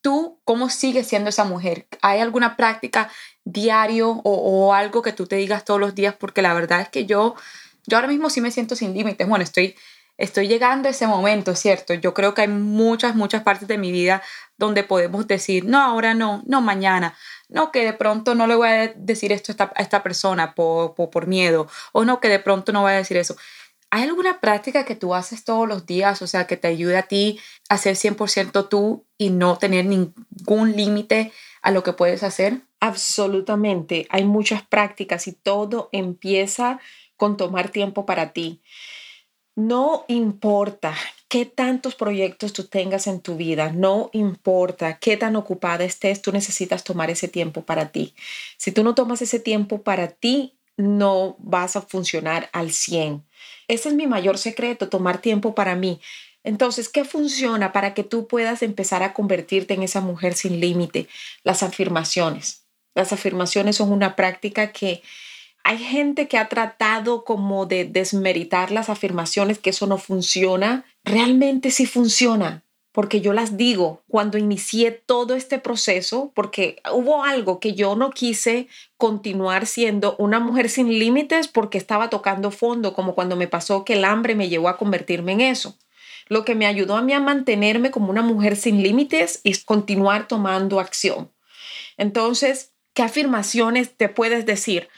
tú 0.01 0.39
cómo 0.43 0.69
sigues 0.69 1.07
siendo 1.07 1.29
esa 1.29 1.43
mujer. 1.43 1.87
¿Hay 2.01 2.19
alguna 2.19 2.55
práctica 2.57 3.09
diario 3.43 4.09
o, 4.09 4.21
o 4.23 4.73
algo 4.73 5.01
que 5.01 5.13
tú 5.13 5.27
te 5.27 5.35
digas 5.35 5.65
todos 5.65 5.79
los 5.79 5.95
días? 5.95 6.15
Porque 6.15 6.41
la 6.41 6.53
verdad 6.53 6.81
es 6.81 6.89
que 6.89 7.05
yo, 7.05 7.35
yo 7.85 7.97
ahora 7.97 8.07
mismo 8.07 8.29
sí 8.29 8.41
me 8.41 8.51
siento 8.51 8.75
sin 8.75 8.93
límites. 8.93 9.27
Bueno, 9.27 9.43
estoy 9.43 9.75
estoy 10.19 10.49
llegando 10.49 10.89
a 10.89 10.91
ese 10.91 11.07
momento, 11.07 11.55
¿cierto? 11.55 11.93
Yo 11.93 12.13
creo 12.13 12.33
que 12.33 12.41
hay 12.41 12.47
muchas, 12.49 13.15
muchas 13.15 13.41
partes 13.41 13.67
de 13.67 13.77
mi 13.77 13.91
vida 13.91 14.21
donde 14.57 14.83
podemos 14.83 15.25
decir, 15.27 15.63
no, 15.65 15.81
ahora 15.81 16.13
no, 16.13 16.43
no, 16.45 16.61
mañana, 16.61 17.17
no, 17.49 17.71
que 17.71 17.83
de 17.83 17.93
pronto 17.93 18.35
no 18.35 18.47
le 18.47 18.55
voy 18.55 18.67
a 18.67 18.87
decir 18.95 19.31
esto 19.31 19.53
a 19.57 19.81
esta, 19.81 20.03
persona 20.03 20.55
por, 20.55 20.93
por, 20.93 21.27
miedo, 21.27 21.67
o 21.91 22.05
no, 22.05 22.19
que 22.19 22.29
de 22.29 22.39
pronto 22.39 22.71
no 22.71 22.81
voy 22.81 22.93
a 22.93 22.97
decir 22.97 23.17
eso. 23.17 23.35
¿Hay 23.91 24.03
alguna 24.03 24.39
práctica 24.39 24.85
que 24.85 24.95
tú 24.95 25.15
haces 25.15 25.43
todos 25.43 25.67
los 25.67 25.87
días, 25.87 26.21
o 26.21 26.27
sea, 26.27 26.45
que 26.45 26.57
te 26.57 26.67
ayude 26.67 26.95
a 26.95 27.07
ti 27.07 27.39
a 27.69 27.77
ser 27.79 27.95
100% 27.95 28.69
tú 28.69 29.05
y 29.17 29.31
no 29.31 29.57
tener 29.57 29.85
ningún 29.85 30.75
límite 30.75 31.31
a 31.63 31.71
lo 31.71 31.81
que 31.81 31.93
puedes 31.93 32.21
hacer? 32.21 32.61
Absolutamente. 32.79 34.05
Hay 34.11 34.25
muchas 34.25 34.61
prácticas 34.61 35.27
y 35.27 35.33
todo 35.33 35.89
empieza 35.91 36.79
con 37.17 37.35
tomar 37.35 37.69
tiempo 37.69 38.05
para 38.05 38.31
ti. 38.31 38.61
No 39.59 40.05
importa 40.07 40.95
qué 41.27 41.43
tantos 41.43 41.93
proyectos 41.93 42.53
tú 42.53 42.67
tengas 42.67 43.07
en 43.07 43.19
tu 43.19 43.35
vida, 43.35 43.73
no 43.73 44.09
importa 44.13 44.99
qué 44.99 45.17
tan 45.17 45.35
ocupada 45.35 45.83
estés, 45.83 46.21
tú 46.21 46.31
necesitas 46.31 46.85
tomar 46.85 47.09
ese 47.09 47.27
tiempo 47.27 47.65
para 47.65 47.91
ti. 47.91 48.15
Si 48.55 48.71
tú 48.71 48.85
no 48.85 48.95
tomas 48.95 49.21
ese 49.21 49.37
tiempo 49.37 49.81
para 49.81 50.07
ti, 50.07 50.57
no 50.77 51.35
vas 51.39 51.75
a 51.75 51.81
funcionar 51.81 52.49
al 52.53 52.71
100. 52.71 53.21
Ese 53.67 53.89
es 53.89 53.95
mi 53.95 54.07
mayor 54.07 54.37
secreto, 54.37 54.87
tomar 54.87 55.19
tiempo 55.19 55.53
para 55.55 55.75
mí. 55.75 55.99
Entonces, 56.45 56.87
¿qué 56.87 57.03
funciona 57.03 57.73
para 57.73 57.93
que 57.93 58.05
tú 58.05 58.27
puedas 58.27 58.63
empezar 58.63 59.03
a 59.03 59.11
convertirte 59.11 59.73
en 59.73 59.83
esa 59.83 59.99
mujer 59.99 60.35
sin 60.35 60.61
límite? 60.61 61.09
Las 61.43 61.63
afirmaciones. 61.63 62.63
Las 62.95 63.11
afirmaciones 63.11 63.75
son 63.75 63.91
una 63.91 64.15
práctica 64.15 64.71
que 64.71 65.03
hay 65.69 65.77
gente 65.77 66.27
que 66.27 66.39
ha 66.39 66.49
tratado 66.49 67.23
como 67.23 67.67
de 67.67 67.85
desmeritar 67.85 68.71
las 68.71 68.89
afirmaciones, 68.89 69.59
que 69.59 69.69
eso 69.69 69.85
no 69.85 69.99
funciona. 69.99 70.83
Realmente 71.03 71.69
sí 71.69 71.85
funciona, 71.85 72.63
porque 72.91 73.21
yo 73.21 73.33
las 73.33 73.55
digo 73.55 74.01
cuando 74.07 74.39
inicié 74.39 74.89
todo 74.89 75.35
este 75.35 75.59
proceso, 75.59 76.31
porque 76.33 76.81
hubo 76.91 77.23
algo 77.23 77.59
que 77.59 77.75
yo 77.75 77.95
no 77.95 78.09
quise 78.09 78.67
continuar 78.97 79.67
siendo 79.67 80.15
una 80.17 80.39
mujer 80.39 80.69
sin 80.69 80.89
límites 80.89 81.47
porque 81.47 81.77
estaba 81.77 82.09
tocando 82.09 82.49
fondo, 82.49 82.95
como 82.95 83.13
cuando 83.13 83.35
me 83.35 83.47
pasó 83.47 83.85
que 83.85 83.93
el 83.93 84.05
hambre 84.05 84.33
me 84.33 84.49
llevó 84.49 84.69
a 84.69 84.77
convertirme 84.77 85.33
en 85.33 85.41
eso. 85.41 85.77
Lo 86.29 86.45
que 86.45 86.55
me 86.55 86.65
ayudó 86.65 86.97
a 86.97 87.03
mí 87.03 87.13
a 87.13 87.19
mantenerme 87.19 87.91
como 87.91 88.09
una 88.09 88.23
mujer 88.23 88.55
sin 88.55 88.81
límites 88.81 89.39
es 89.43 89.63
continuar 89.63 90.27
tomando 90.27 90.79
acción. 90.79 91.29
Entonces, 91.95 92.71
¿qué 92.95 93.03
afirmaciones 93.03 93.95
te 93.95 94.09
puedes 94.09 94.47
decir? 94.47 94.89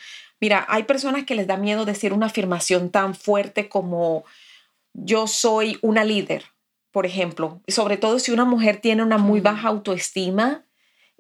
Mira, 0.42 0.66
hay 0.68 0.84
personas 0.84 1.26
que 1.26 1.36
les 1.36 1.46
da 1.46 1.56
miedo 1.56 1.86
decir 1.86 2.14
una 2.14 2.26
afirmación 2.26 2.90
tan 2.90 3.14
fuerte 3.14 3.70
como 3.70 4.26
yo 4.94 5.28
soy 5.28 5.78
una 5.84 6.04
líder, 6.04 6.46
por 6.92 7.06
ejemplo. 7.06 7.62
Sobre 7.68 7.98
todo 7.98 8.18
si 8.18 8.32
una 8.32 8.44
mujer 8.44 8.78
tiene 8.78 9.04
una 9.04 9.20
muy 9.20 9.40
baja 9.40 9.68
autoestima 9.68 10.66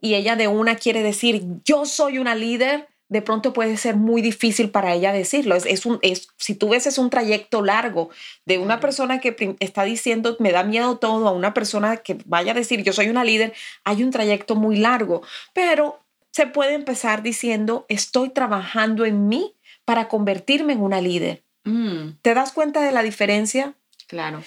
y 0.01 0.15
ella 0.15 0.35
de 0.35 0.47
una 0.47 0.75
quiere 0.75 1.03
decir 1.03 1.43
yo 1.63 1.85
soy 1.85 2.17
una 2.17 2.33
líder, 2.33 2.89
de 3.09 3.21
pronto 3.21 3.53
puede 3.53 3.77
ser 3.77 3.95
muy 3.95 4.23
difícil 4.23 4.71
para 4.71 4.93
ella 4.95 5.11
decirlo. 5.13 5.53
Es, 5.55 5.85
un, 5.85 5.99
es, 6.01 6.29
si 6.37 6.55
tú 6.55 6.69
ves, 6.69 6.87
es 6.87 6.97
un 6.97 7.11
trayecto 7.11 7.61
largo 7.61 8.09
de 8.45 8.57
una 8.57 8.79
persona 8.79 9.19
que 9.19 9.55
está 9.59 9.83
diciendo, 9.83 10.35
me 10.39 10.51
da 10.51 10.63
miedo 10.63 10.97
todo, 10.97 11.27
a 11.27 11.31
una 11.31 11.53
persona 11.53 11.97
que 11.97 12.17
vaya 12.25 12.53
a 12.53 12.55
decir, 12.55 12.81
yo 12.83 12.93
soy 12.93 13.09
una 13.09 13.23
líder, 13.23 13.53
hay 13.83 14.01
un 14.01 14.09
trayecto 14.09 14.55
muy 14.55 14.77
largo, 14.77 15.21
pero 15.53 15.99
se 16.31 16.47
puede 16.47 16.73
empezar 16.73 17.21
diciendo, 17.21 17.85
estoy 17.89 18.29
trabajando 18.29 19.05
en 19.05 19.27
mí 19.27 19.55
para 19.85 20.07
convertirme 20.07 20.73
en 20.73 20.81
una 20.81 21.01
líder. 21.01 21.43
Mm. 21.63 22.17
¿Te 22.21 22.33
das 22.33 22.53
cuenta 22.53 22.81
de 22.81 22.91
la 22.91 23.03
diferencia? 23.03 23.75
Claro. 24.07 24.43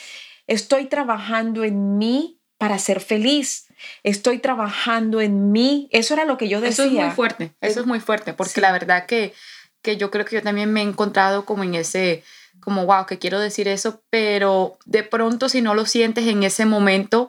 Estoy 0.47 0.87
trabajando 0.87 1.65
en 1.65 1.99
mí 1.99 2.39
para 2.59 2.79
ser 2.79 3.01
feliz. 3.01 3.67
Estoy 4.03 4.39
trabajando 4.39 5.21
en 5.21 5.53
mí. 5.53 5.89
Eso 5.91 6.15
era 6.15 6.25
lo 6.25 6.39
que 6.39 6.49
yo 6.49 6.61
decía. 6.61 6.85
Eso 6.85 6.85
es 6.85 6.93
muy 6.93 7.11
fuerte, 7.11 7.53
eso 7.61 7.81
es 7.81 7.87
muy 7.87 8.01
fuerte, 8.01 8.33
porque 8.33 8.61
la 8.61 8.73
verdad 8.73 9.07
que, 9.07 9.35
que 9.83 9.97
yo 9.97 10.11
creo 10.11 10.25
que 10.25 10.37
yo 10.37 10.43
también 10.43 10.73
me 10.73 10.81
he 10.81 10.85
encontrado 10.85 11.45
como 11.45 11.65
en 11.65 11.75
ese, 11.75 12.23
como, 12.61 12.87
wow, 12.87 13.07
que 13.07 13.19
quiero 13.19 13.39
decir 13.39 13.69
eso, 13.69 14.03
pero 14.11 14.79
de 14.87 15.03
pronto 15.03 15.49
si 15.49 15.61
no 15.61 15.75
lo 15.75 15.85
sientes 15.85 16.27
en 16.27 16.43
ese 16.43 16.65
momento, 16.65 17.29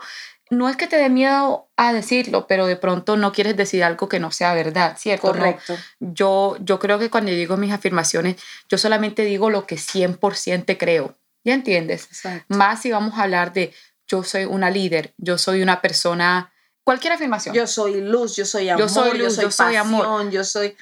no 0.49 0.69
es 0.69 0.77
que 0.77 0.87
te 0.87 0.97
dé 0.97 1.09
miedo 1.09 1.67
a 1.75 1.91
decirlo, 1.91 2.45
pero 2.47 2.67
de 2.67 2.75
pronto 2.75 3.17
no 3.17 3.31
quieres 3.31 3.57
decir 3.57 3.83
algo 3.83 4.07
que 4.07 4.19
no 4.19 4.31
sea 4.31 4.53
verdad, 4.53 4.95
¿cierto? 4.97 5.27
Correcto. 5.27 5.75
Yo, 5.99 6.57
yo 6.59 6.79
creo 6.79 6.99
que 6.99 7.09
cuando 7.09 7.31
digo 7.31 7.57
mis 7.57 7.71
afirmaciones, 7.71 8.35
yo 8.69 8.77
solamente 8.77 9.23
digo 9.23 9.49
lo 9.49 9.65
que 9.65 9.75
100% 9.75 10.77
creo, 10.77 11.17
¿ya 11.43 11.53
entiendes? 11.53 12.09
Más 12.47 12.81
si 12.81 12.91
vamos 12.91 13.15
a 13.17 13.23
hablar 13.23 13.53
de 13.53 13.73
yo 14.07 14.23
soy 14.23 14.45
una 14.45 14.69
líder, 14.69 15.13
yo 15.17 15.37
soy 15.37 15.61
una 15.63 15.81
persona, 15.81 16.53
cualquier 16.83 17.13
afirmación. 17.13 17.55
Yo 17.55 17.65
soy 17.65 18.01
luz, 18.01 18.35
yo 18.35 18.45
soy 18.45 18.69
amor, 18.69 18.81
yo 18.81 18.89
soy 18.89 19.17
luz, 19.17 19.37
yo 19.37 19.51
soy, 19.51 19.75
amor. 19.75 20.29
yo 20.29 20.43
soy... 20.43 20.75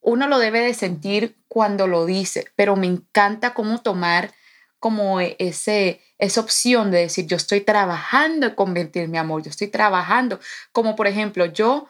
Uno 0.00 0.28
lo 0.28 0.38
debe 0.38 0.60
de 0.60 0.74
sentir 0.74 1.36
cuando 1.48 1.88
lo 1.88 2.06
dice, 2.06 2.46
pero 2.54 2.76
me 2.76 2.86
encanta 2.86 3.52
cómo 3.52 3.80
tomar 3.80 4.32
como 4.78 5.20
ese, 5.20 6.00
esa 6.18 6.40
opción 6.40 6.90
de 6.90 6.98
decir, 6.98 7.26
yo 7.26 7.36
estoy 7.36 7.60
trabajando 7.60 8.48
en 8.48 8.54
convertir 8.54 9.08
mi 9.08 9.18
amor, 9.18 9.42
yo 9.42 9.50
estoy 9.50 9.68
trabajando, 9.68 10.40
como 10.72 10.96
por 10.96 11.06
ejemplo, 11.06 11.46
yo, 11.46 11.88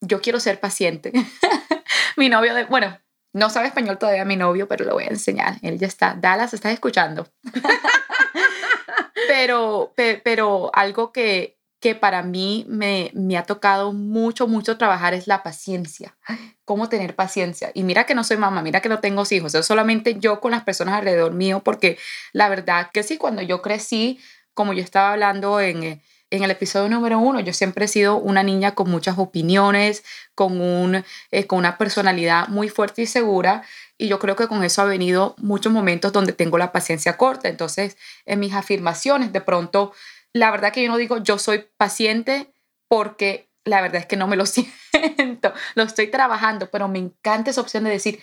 yo 0.00 0.20
quiero 0.20 0.38
ser 0.38 0.60
paciente. 0.60 1.12
mi 2.16 2.28
novio, 2.28 2.54
de, 2.54 2.64
bueno, 2.64 2.98
no 3.32 3.50
sabe 3.50 3.68
español 3.68 3.98
todavía 3.98 4.24
mi 4.24 4.36
novio, 4.36 4.68
pero 4.68 4.84
lo 4.84 4.92
voy 4.92 5.04
a 5.04 5.08
enseñar. 5.08 5.56
Él 5.62 5.78
ya 5.78 5.88
está. 5.88 6.14
Dallas, 6.14 6.54
¿estás 6.54 6.72
escuchando? 6.72 7.26
pero, 9.28 9.92
pero 9.96 10.70
algo 10.72 11.12
que, 11.12 11.58
que 11.84 11.94
para 11.94 12.22
mí 12.22 12.64
me, 12.66 13.10
me, 13.12 13.36
ha 13.36 13.42
tocado 13.42 13.92
mucho, 13.92 14.48
mucho 14.48 14.78
trabajar 14.78 15.12
es 15.12 15.26
la 15.26 15.42
paciencia. 15.42 16.16
Cómo 16.64 16.88
tener 16.88 17.14
paciencia. 17.14 17.72
Y 17.74 17.82
mira 17.82 18.06
que 18.06 18.14
no 18.14 18.24
soy 18.24 18.38
mamá, 18.38 18.62
mira 18.62 18.80
que 18.80 18.88
no 18.88 19.00
tengo 19.00 19.24
hijos, 19.30 19.54
es 19.54 19.66
solamente 19.66 20.18
yo 20.18 20.40
con 20.40 20.52
las 20.52 20.64
personas 20.64 20.94
alrededor 20.94 21.34
mío, 21.34 21.60
porque 21.62 21.98
la 22.32 22.48
verdad 22.48 22.88
que 22.90 23.02
sí, 23.02 23.18
cuando 23.18 23.42
yo 23.42 23.60
crecí, 23.60 24.18
como 24.54 24.72
yo 24.72 24.82
estaba 24.82 25.12
hablando 25.12 25.60
en, 25.60 26.00
en 26.30 26.42
el 26.42 26.50
episodio 26.50 26.88
número 26.88 27.18
uno, 27.18 27.40
yo 27.40 27.52
siempre 27.52 27.84
he 27.84 27.88
sido 27.88 28.16
una 28.16 28.42
niña 28.42 28.74
con 28.74 28.90
muchas 28.90 29.18
opiniones, 29.18 30.04
con, 30.34 30.62
un, 30.62 31.04
eh, 31.32 31.46
con 31.46 31.58
una 31.58 31.76
personalidad 31.76 32.48
muy 32.48 32.70
fuerte 32.70 33.02
y 33.02 33.06
segura. 33.06 33.62
Y 33.98 34.08
yo 34.08 34.18
creo 34.18 34.36
que 34.36 34.48
con 34.48 34.64
eso 34.64 34.80
ha 34.80 34.86
venido 34.86 35.34
muchos 35.36 35.70
momentos 35.70 36.14
donde 36.14 36.32
tengo 36.32 36.56
la 36.56 36.72
paciencia 36.72 37.18
corta. 37.18 37.48
Entonces, 37.48 37.98
en 38.24 38.40
mis 38.40 38.54
afirmaciones, 38.54 39.34
de 39.34 39.42
pronto, 39.42 39.92
la 40.34 40.50
verdad 40.50 40.72
que 40.72 40.82
yo 40.82 40.90
no 40.90 40.98
digo 40.98 41.18
yo 41.18 41.38
soy 41.38 41.66
paciente 41.78 42.52
porque 42.88 43.48
la 43.64 43.80
verdad 43.80 44.02
es 44.02 44.06
que 44.06 44.16
no 44.16 44.26
me 44.26 44.36
lo 44.36 44.44
siento, 44.46 45.54
lo 45.74 45.82
estoy 45.84 46.08
trabajando, 46.08 46.70
pero 46.70 46.88
me 46.88 46.98
encanta 46.98 47.50
esa 47.50 47.62
opción 47.62 47.84
de 47.84 47.90
decir, 47.90 48.20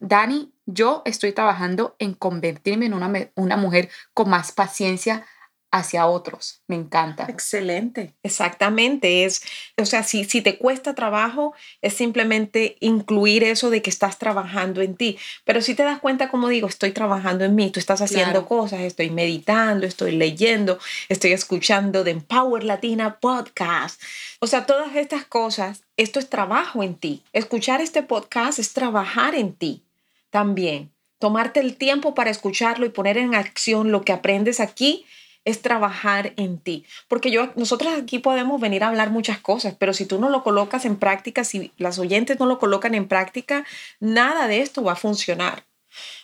Dani, 0.00 0.54
yo 0.64 1.02
estoy 1.04 1.32
trabajando 1.32 1.96
en 1.98 2.14
convertirme 2.14 2.86
en 2.86 2.94
una, 2.94 3.12
una 3.34 3.56
mujer 3.56 3.90
con 4.14 4.30
más 4.30 4.52
paciencia 4.52 5.26
hacia 5.70 6.06
otros. 6.06 6.62
Me 6.66 6.76
encanta. 6.76 7.26
Excelente. 7.28 8.14
Exactamente. 8.22 9.24
Es, 9.24 9.42
o 9.76 9.84
sea, 9.84 10.02
si, 10.02 10.24
si 10.24 10.40
te 10.40 10.56
cuesta 10.56 10.94
trabajo, 10.94 11.54
es 11.82 11.94
simplemente 11.94 12.76
incluir 12.80 13.44
eso 13.44 13.68
de 13.68 13.82
que 13.82 13.90
estás 13.90 14.18
trabajando 14.18 14.80
en 14.80 14.96
ti. 14.96 15.18
Pero 15.44 15.60
si 15.60 15.74
te 15.74 15.82
das 15.82 16.00
cuenta, 16.00 16.30
como 16.30 16.48
digo, 16.48 16.68
estoy 16.68 16.92
trabajando 16.92 17.44
en 17.44 17.54
mí, 17.54 17.70
tú 17.70 17.80
estás 17.80 18.00
haciendo 18.00 18.46
cosas, 18.46 18.80
estoy 18.80 19.10
meditando, 19.10 19.86
estoy 19.86 20.12
leyendo, 20.12 20.78
estoy 21.08 21.32
escuchando 21.32 22.02
de 22.02 22.12
Empower 22.12 22.64
Latina 22.64 23.18
Podcast. 23.20 24.00
O 24.40 24.46
sea, 24.46 24.64
todas 24.64 24.96
estas 24.96 25.24
cosas, 25.24 25.82
esto 25.96 26.18
es 26.18 26.30
trabajo 26.30 26.82
en 26.82 26.94
ti. 26.94 27.22
Escuchar 27.32 27.82
este 27.82 28.02
podcast 28.02 28.58
es 28.58 28.72
trabajar 28.72 29.34
en 29.34 29.52
ti 29.52 29.82
también. 30.30 30.92
Tomarte 31.18 31.60
el 31.60 31.76
tiempo 31.76 32.14
para 32.14 32.30
escucharlo 32.30 32.86
y 32.86 32.90
poner 32.90 33.18
en 33.18 33.34
acción 33.34 33.90
lo 33.90 34.02
que 34.02 34.12
aprendes 34.12 34.60
aquí 34.60 35.04
es 35.48 35.62
trabajar 35.62 36.34
en 36.36 36.58
ti. 36.58 36.84
Porque 37.08 37.30
yo, 37.30 37.50
nosotros 37.56 37.92
aquí 37.94 38.18
podemos 38.18 38.60
venir 38.60 38.84
a 38.84 38.88
hablar 38.88 39.10
muchas 39.10 39.38
cosas, 39.38 39.74
pero 39.78 39.94
si 39.94 40.04
tú 40.04 40.20
no 40.20 40.28
lo 40.28 40.42
colocas 40.42 40.84
en 40.84 40.96
práctica, 40.96 41.42
si 41.42 41.72
las 41.78 41.98
oyentes 41.98 42.38
no 42.38 42.44
lo 42.44 42.58
colocan 42.58 42.94
en 42.94 43.08
práctica, 43.08 43.64
nada 43.98 44.46
de 44.46 44.60
esto 44.60 44.82
va 44.82 44.92
a 44.92 44.96
funcionar. 44.96 45.64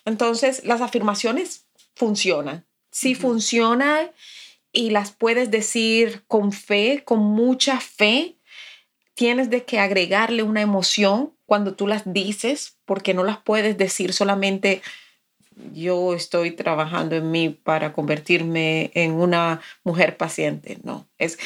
Entonces, 0.04 0.64
las 0.64 0.82
afirmaciones 0.82 1.66
funcionan. 1.94 2.66
Si 2.90 3.14
funcionan 3.14 4.10
y 4.72 4.90
las 4.90 5.10
puedes 5.12 5.50
decir 5.50 6.24
con 6.28 6.52
fe, 6.52 7.02
con 7.04 7.20
mucha 7.20 7.80
fe, 7.80 8.37
tienes 9.14 9.48
de 9.48 9.64
que 9.64 9.78
agregarle 9.78 10.42
una 10.42 10.60
emoción 10.60 11.32
cuando 11.46 11.74
tú 11.74 11.87
las 11.87 12.02
dices, 12.12 12.76
porque 12.84 13.14
no 13.14 13.24
las 13.24 13.38
puedes 13.38 13.78
decir 13.78 14.12
solamente 14.12 14.82
yo 15.72 16.14
estoy 16.14 16.50
trabajando 16.52 17.16
en 17.16 17.30
mí 17.30 17.48
para 17.48 17.92
convertirme 17.92 18.90
en 18.94 19.12
una 19.12 19.60
mujer 19.84 20.16
paciente, 20.16 20.78
no, 20.82 21.06
es 21.18 21.38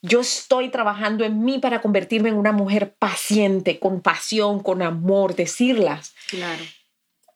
yo 0.00 0.20
estoy 0.20 0.70
trabajando 0.70 1.24
en 1.24 1.44
mí 1.44 1.58
para 1.58 1.80
convertirme 1.80 2.28
en 2.28 2.36
una 2.36 2.52
mujer 2.52 2.94
paciente, 2.94 3.80
con 3.80 4.00
pasión, 4.00 4.60
con 4.60 4.82
amor, 4.82 5.34
decirlas. 5.34 6.14
Claro. 6.28 6.62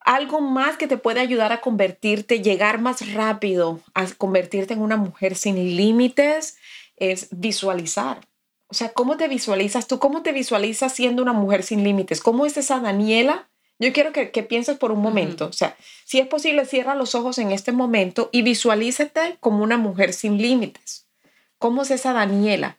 Algo 0.04 0.40
más 0.40 0.76
que 0.76 0.87
te 0.87 0.96
puede 0.96 1.20
ayudar 1.20 1.52
a 1.52 1.61
convertirte, 1.61 2.40
llegar 2.40 2.80
más 2.80 3.12
rápido, 3.14 3.80
a 3.94 4.06
convertirte 4.06 4.74
en 4.74 4.80
una 4.80 4.96
mujer 4.96 5.35
sin 5.35 5.56
límites, 5.76 6.56
es 6.96 7.28
visualizar. 7.32 8.20
O 8.68 8.74
sea, 8.74 8.92
¿cómo 8.92 9.16
te 9.16 9.28
visualizas 9.28 9.87
tú? 9.87 9.98
¿Cómo 9.98 10.22
te 10.22 10.32
visualizas 10.32 10.94
siendo 10.94 11.22
una 11.22 11.32
mujer 11.32 11.62
sin 11.62 11.85
límites? 11.85 12.20
¿Cómo 12.20 12.46
es 12.46 12.56
esa 12.56 12.80
Daniela 12.80 13.48
yo 13.83 13.92
quiero 13.92 14.12
que, 14.12 14.27
pienses 14.42 14.79
por 14.79 14.92
un 14.92 15.01
momento, 15.01 15.47
o 15.47 15.53
sea, 15.53 15.77
si 16.05 16.21
es 16.21 16.27
posible, 16.27 16.64
cierra 16.66 16.95
los 16.95 17.14
ojos 17.14 17.38
en 17.38 17.51
este 17.51 17.73
momento 17.73 18.29
y 18.33 18.42
visualízate 18.42 19.37
como 19.40 19.64
una 19.64 19.77
mujer 19.77 20.12
sin 20.12 20.38
límites. 20.38 21.07
¿Cómo 21.59 21.83
es 21.83 21.90
esa 21.90 22.12
Daniela? 22.12 22.79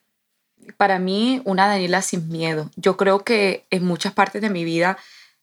Para 0.77 0.99
mí, 0.99 1.41
una 1.43 1.67
Daniela 1.67 2.01
sin 2.01 2.29
miedo. 2.29 2.71
Yo 2.77 2.95
creo 2.95 3.23
que 3.23 3.65
en 3.69 3.83
muchas 3.83 4.13
partes 4.13 4.41
de 4.41 4.49
mi 4.49 4.63
vida, 4.63 4.97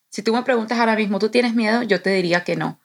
si 0.08 0.22
tú 0.22 0.32
me 0.32 0.42
preguntas 0.42 0.78
ahora 0.78 0.96
mismo, 0.96 1.18
¿tú 1.18 1.28
tienes 1.28 1.54
miedo? 1.54 1.82
Yo 1.82 2.00
te 2.00 2.10
diría 2.10 2.42
que 2.42 2.56
no. 2.56 2.80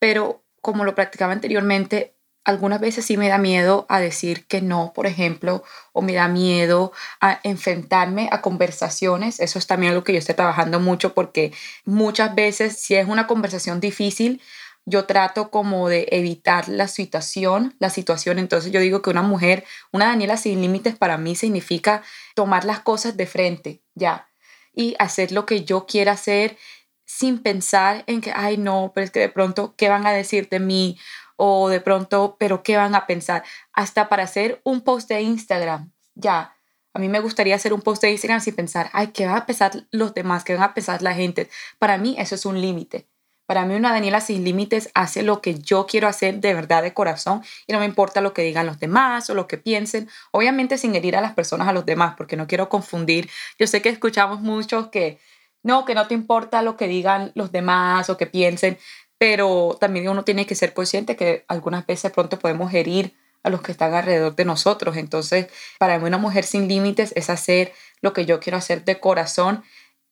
Pero 0.00 0.42
como 0.60 0.84
lo 0.84 0.96
practicaba 0.96 1.32
anteriormente, 1.32 2.15
algunas 2.46 2.80
veces 2.80 3.04
sí 3.04 3.16
me 3.16 3.28
da 3.28 3.38
miedo 3.38 3.86
a 3.88 3.98
decir 3.98 4.46
que 4.46 4.62
no, 4.62 4.92
por 4.94 5.06
ejemplo, 5.06 5.64
o 5.92 6.00
me 6.00 6.14
da 6.14 6.28
miedo 6.28 6.92
a 7.20 7.40
enfrentarme 7.42 8.28
a 8.30 8.40
conversaciones. 8.40 9.40
Eso 9.40 9.58
es 9.58 9.66
también 9.66 9.90
algo 9.90 10.04
que 10.04 10.12
yo 10.12 10.20
estoy 10.20 10.36
trabajando 10.36 10.78
mucho 10.78 11.12
porque 11.12 11.52
muchas 11.84 12.36
veces 12.36 12.78
si 12.78 12.94
es 12.94 13.08
una 13.08 13.26
conversación 13.26 13.80
difícil, 13.80 14.40
yo 14.84 15.06
trato 15.06 15.50
como 15.50 15.88
de 15.88 16.06
evitar 16.12 16.68
la 16.68 16.86
situación, 16.86 17.74
la 17.80 17.90
situación. 17.90 18.38
Entonces 18.38 18.70
yo 18.70 18.78
digo 18.78 19.02
que 19.02 19.10
una 19.10 19.22
mujer, 19.22 19.64
una 19.90 20.06
Daniela 20.06 20.36
sin 20.36 20.60
límites 20.60 20.94
para 20.94 21.18
mí 21.18 21.34
significa 21.34 22.04
tomar 22.36 22.64
las 22.64 22.78
cosas 22.78 23.16
de 23.16 23.26
frente, 23.26 23.82
ya, 23.96 24.28
y 24.72 24.94
hacer 25.00 25.32
lo 25.32 25.46
que 25.46 25.64
yo 25.64 25.86
quiera 25.86 26.12
hacer 26.12 26.56
sin 27.04 27.38
pensar 27.42 28.04
en 28.06 28.20
que, 28.20 28.32
ay, 28.34 28.56
no, 28.56 28.92
pero 28.94 29.04
es 29.04 29.10
que 29.10 29.20
de 29.20 29.28
pronto, 29.28 29.74
¿qué 29.76 29.88
van 29.88 30.06
a 30.06 30.12
decir 30.12 30.48
de 30.48 30.60
mí? 30.60 30.98
O 31.36 31.68
de 31.68 31.80
pronto, 31.80 32.36
pero 32.38 32.62
¿qué 32.62 32.76
van 32.76 32.94
a 32.94 33.06
pensar? 33.06 33.44
Hasta 33.72 34.08
para 34.08 34.24
hacer 34.24 34.60
un 34.64 34.80
post 34.80 35.08
de 35.08 35.22
Instagram, 35.22 35.92
ya. 36.14 36.54
A 36.94 36.98
mí 36.98 37.08
me 37.08 37.20
gustaría 37.20 37.54
hacer 37.54 37.74
un 37.74 37.82
post 37.82 38.02
de 38.02 38.10
Instagram 38.10 38.40
sin 38.40 38.54
pensar, 38.54 38.88
ay, 38.92 39.08
¿qué 39.08 39.26
van 39.26 39.36
a 39.36 39.46
pensar 39.46 39.72
los 39.90 40.14
demás? 40.14 40.44
¿Qué 40.44 40.54
van 40.54 40.62
a 40.62 40.74
pensar 40.74 41.02
la 41.02 41.14
gente? 41.14 41.50
Para 41.78 41.98
mí 41.98 42.16
eso 42.18 42.34
es 42.34 42.46
un 42.46 42.60
límite. 42.60 43.06
Para 43.46 43.64
mí 43.64 43.74
una 43.74 43.92
Daniela 43.92 44.20
sin 44.20 44.44
límites 44.44 44.90
hace 44.94 45.22
lo 45.22 45.40
que 45.40 45.54
yo 45.54 45.86
quiero 45.86 46.08
hacer 46.08 46.40
de 46.40 46.52
verdad 46.52 46.82
de 46.82 46.94
corazón 46.94 47.42
y 47.66 47.72
no 47.72 47.78
me 47.78 47.84
importa 47.84 48.20
lo 48.20 48.34
que 48.34 48.42
digan 48.42 48.66
los 48.66 48.80
demás 48.80 49.30
o 49.30 49.34
lo 49.34 49.46
que 49.46 49.56
piensen, 49.56 50.08
obviamente 50.32 50.78
sin 50.78 50.96
herir 50.96 51.16
a 51.16 51.20
las 51.20 51.34
personas, 51.34 51.68
a 51.68 51.72
los 51.72 51.86
demás, 51.86 52.14
porque 52.16 52.36
no 52.36 52.48
quiero 52.48 52.68
confundir. 52.68 53.30
Yo 53.58 53.68
sé 53.68 53.82
que 53.82 53.88
escuchamos 53.88 54.40
muchos 54.40 54.88
que 54.88 55.20
no, 55.62 55.84
que 55.84 55.94
no 55.94 56.06
te 56.08 56.14
importa 56.14 56.62
lo 56.62 56.76
que 56.76 56.88
digan 56.88 57.32
los 57.34 57.52
demás 57.52 58.10
o 58.10 58.16
que 58.16 58.26
piensen, 58.26 58.78
pero 59.18 59.76
también 59.80 60.08
uno 60.08 60.24
tiene 60.24 60.46
que 60.46 60.54
ser 60.54 60.74
consciente 60.74 61.16
que 61.16 61.44
algunas 61.48 61.86
veces 61.86 62.12
pronto 62.12 62.38
podemos 62.38 62.72
herir 62.72 63.16
a 63.42 63.50
los 63.50 63.62
que 63.62 63.72
están 63.72 63.94
alrededor 63.94 64.34
de 64.34 64.44
nosotros. 64.44 64.96
Entonces, 64.96 65.46
para 65.78 65.98
mí 65.98 66.06
una 66.06 66.18
mujer 66.18 66.44
sin 66.44 66.68
límites 66.68 67.12
es 67.16 67.30
hacer 67.30 67.72
lo 68.00 68.12
que 68.12 68.26
yo 68.26 68.40
quiero 68.40 68.58
hacer 68.58 68.84
de 68.84 69.00
corazón, 69.00 69.62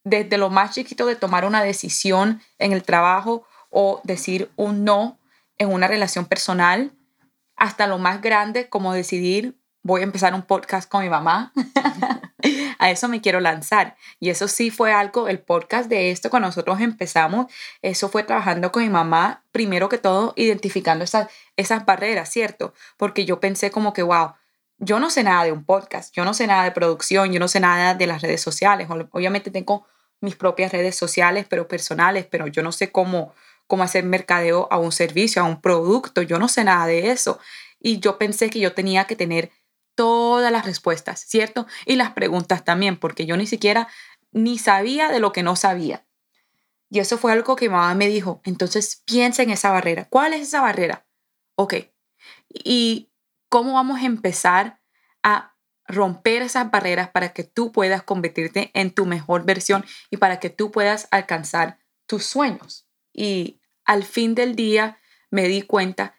desde 0.05 0.39
lo 0.39 0.51
más 0.51 0.75
chiquito 0.75 1.07
de 1.07 1.17
tomar 1.17 1.45
una 1.45 1.63
decisión 1.63 2.41
en 2.59 2.73
el 2.73 2.83
trabajo 2.83 3.47
o 3.71 4.01
decir 4.05 4.51
un 4.57 4.85
no 4.85 5.19
en 5.59 5.73
una 5.73 5.89
relación 5.89 6.27
personal, 6.27 6.93
hasta 7.57 7.87
lo 7.87 7.99
más 7.99 8.21
grande 8.21 8.69
como 8.69 8.93
decidir 8.93 9.57
voy 9.83 10.01
a 10.01 10.05
empezar 10.05 10.35
un 10.35 10.43
podcast 10.43 10.89
con 10.89 11.03
mi 11.03 11.11
mamá. 11.11 11.53
a 12.85 12.91
eso 12.91 13.09
me 13.09 13.23
quiero 13.23 13.41
lanzar. 13.41 13.97
Y 14.21 14.29
eso 14.29 14.47
sí 14.47 14.71
fue 14.71 14.93
algo, 14.93 15.27
el 15.29 15.39
podcast 15.39 15.89
de 15.89 16.11
esto, 16.11 16.29
cuando 16.29 16.49
nosotros 16.49 16.83
empezamos, 16.83 17.51
eso 17.81 18.11
fue 18.11 18.25
trabajando 18.25 18.71
con 18.73 18.83
mi 18.83 18.91
mamá, 18.91 19.43
primero 19.53 19.89
que 19.89 19.97
todo, 19.97 20.35
identificando 20.37 21.03
esas, 21.03 21.29
esas 21.57 21.87
barreras, 21.87 22.29
¿cierto? 22.29 22.75
Porque 22.99 23.25
yo 23.25 23.41
pensé 23.41 23.71
como 23.71 23.95
que, 23.95 24.03
wow, 24.03 24.35
yo 24.77 25.01
no 25.01 25.09
sé 25.09 25.23
nada 25.23 25.45
de 25.45 25.53
un 25.53 25.65
podcast, 25.65 26.15
yo 26.15 26.27
no 26.27 26.35
sé 26.35 26.47
nada 26.47 26.65
de 26.65 26.73
producción, 26.73 27.33
yo 27.33 27.41
no 27.41 27.49
sé 27.49 27.59
nada 27.59 27.95
de 27.95 28.07
las 28.07 28.21
redes 28.21 28.43
sociales. 28.43 28.87
Obviamente 29.13 29.51
tengo 29.51 29.87
mis 30.21 30.37
propias 30.37 30.71
redes 30.71 30.95
sociales, 30.95 31.47
pero 31.49 31.67
personales, 31.67 32.27
pero 32.31 32.49
yo 32.49 32.63
no 32.63 32.71
sé 32.71 32.93
cómo, 32.93 33.33
cómo 33.67 33.83
hacer 33.83 34.05
mercadeo 34.05 34.69
a 34.71 34.77
un 34.77 34.93
servicio, 34.93 35.41
a 35.41 35.47
un 35.47 35.63
producto, 35.63 36.21
yo 36.21 36.39
no 36.39 36.49
sé 36.49 36.65
nada 36.65 36.85
de 36.85 37.13
eso. 37.13 37.39
Y 37.81 37.99
yo 38.01 38.19
pensé 38.19 38.51
que 38.51 38.61
yo 38.61 38.75
tenía 38.75 39.07
que 39.07 39.17
tener 39.17 39.51
todas 39.95 40.51
las 40.53 40.65
respuestas, 40.65 41.21
¿cierto? 41.21 41.67
Y 41.87 41.97
las 41.97 42.13
preguntas 42.13 42.65
también, 42.65 42.99
porque 42.99 43.27
yo 43.27 43.37
ni 43.37 43.47
siquiera 43.47 43.89
ni 44.33 44.59
sabía 44.59 45.09
de 45.09 45.21
lo 45.21 45.33
que 45.33 45.43
no 45.43 45.57
sabía. 45.57 46.07
Y 46.91 46.99
eso 47.01 47.19
fue 47.19 47.33
algo 47.33 47.57
que 47.57 47.69
mamá 47.69 47.95
me 47.95 48.09
dijo. 48.09 48.41
Entonces 48.45 49.03
piensa 49.05 49.43
en 49.43 49.51
esa 49.51 49.71
barrera. 49.71 50.07
¿Cuál 50.09 50.33
es 50.33 50.43
esa 50.43 50.61
barrera? 50.61 51.07
Ok. 51.57 51.75
¿Y 52.49 53.11
cómo 53.49 53.75
vamos 53.75 54.01
a 54.01 54.07
empezar 54.07 54.81
a 55.23 55.57
romper 55.87 56.43
esas 56.43 56.71
barreras 56.71 57.11
para 57.11 57.33
que 57.33 57.45
tú 57.45 57.73
puedas 57.73 58.03
convertirte 58.03 58.71
en 58.75 58.93
tu 58.93 59.07
mejor 59.07 59.45
versión 59.45 59.85
y 60.11 60.17
para 60.17 60.41
que 60.41 60.51
tú 60.51 60.71
puedas 60.71 61.09
alcanzar 61.11 61.79
tus 62.07 62.27
sueños? 62.27 62.87
Y 63.13 63.61
al 63.85 64.05
fin 64.05 64.35
del 64.35 64.57
día 64.57 64.99
me 65.31 65.49
di 65.49 65.63
cuenta 65.63 66.15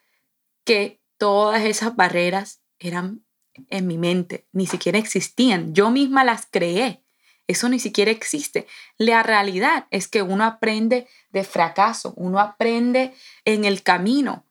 que 0.64 1.02
todas 1.18 1.64
esas 1.64 1.96
barreras 1.96 2.62
eran 2.78 3.25
en 3.68 3.86
mi 3.86 3.98
mente, 3.98 4.46
ni 4.52 4.66
siquiera 4.66 4.98
existían. 4.98 5.74
Yo 5.74 5.90
misma 5.90 6.24
las 6.24 6.46
creé. 6.50 7.02
Eso 7.46 7.68
ni 7.68 7.78
siquiera 7.78 8.10
existe. 8.10 8.66
La 8.98 9.22
realidad 9.22 9.86
es 9.90 10.08
que 10.08 10.22
uno 10.22 10.44
aprende 10.44 11.06
de 11.30 11.44
fracaso, 11.44 12.12
uno 12.16 12.40
aprende 12.40 13.14
en 13.44 13.64
el 13.64 13.82
camino. 13.82 14.44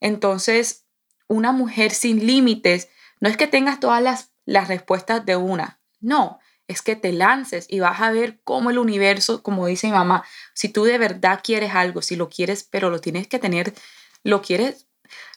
Entonces, 0.00 0.84
una 1.26 1.52
mujer 1.52 1.92
sin 1.92 2.26
límites 2.26 2.88
no 3.20 3.28
es 3.28 3.36
que 3.36 3.46
tengas 3.46 3.80
todas 3.80 4.02
las, 4.02 4.32
las 4.44 4.68
respuestas 4.68 5.24
de 5.24 5.36
una, 5.36 5.80
no, 6.00 6.38
es 6.68 6.82
que 6.82 6.96
te 6.96 7.12
lances 7.12 7.66
y 7.68 7.80
vas 7.80 8.00
a 8.00 8.10
ver 8.10 8.40
cómo 8.44 8.70
el 8.70 8.78
universo, 8.78 9.42
como 9.42 9.66
dice 9.66 9.86
mi 9.86 9.92
mamá, 9.92 10.24
si 10.54 10.68
tú 10.68 10.84
de 10.84 10.98
verdad 10.98 11.40
quieres 11.42 11.74
algo, 11.74 12.02
si 12.02 12.16
lo 12.16 12.28
quieres, 12.28 12.64
pero 12.64 12.90
lo 12.90 13.00
tienes 13.00 13.26
que 13.26 13.38
tener, 13.38 13.74
lo 14.22 14.42
quieres, 14.42 14.86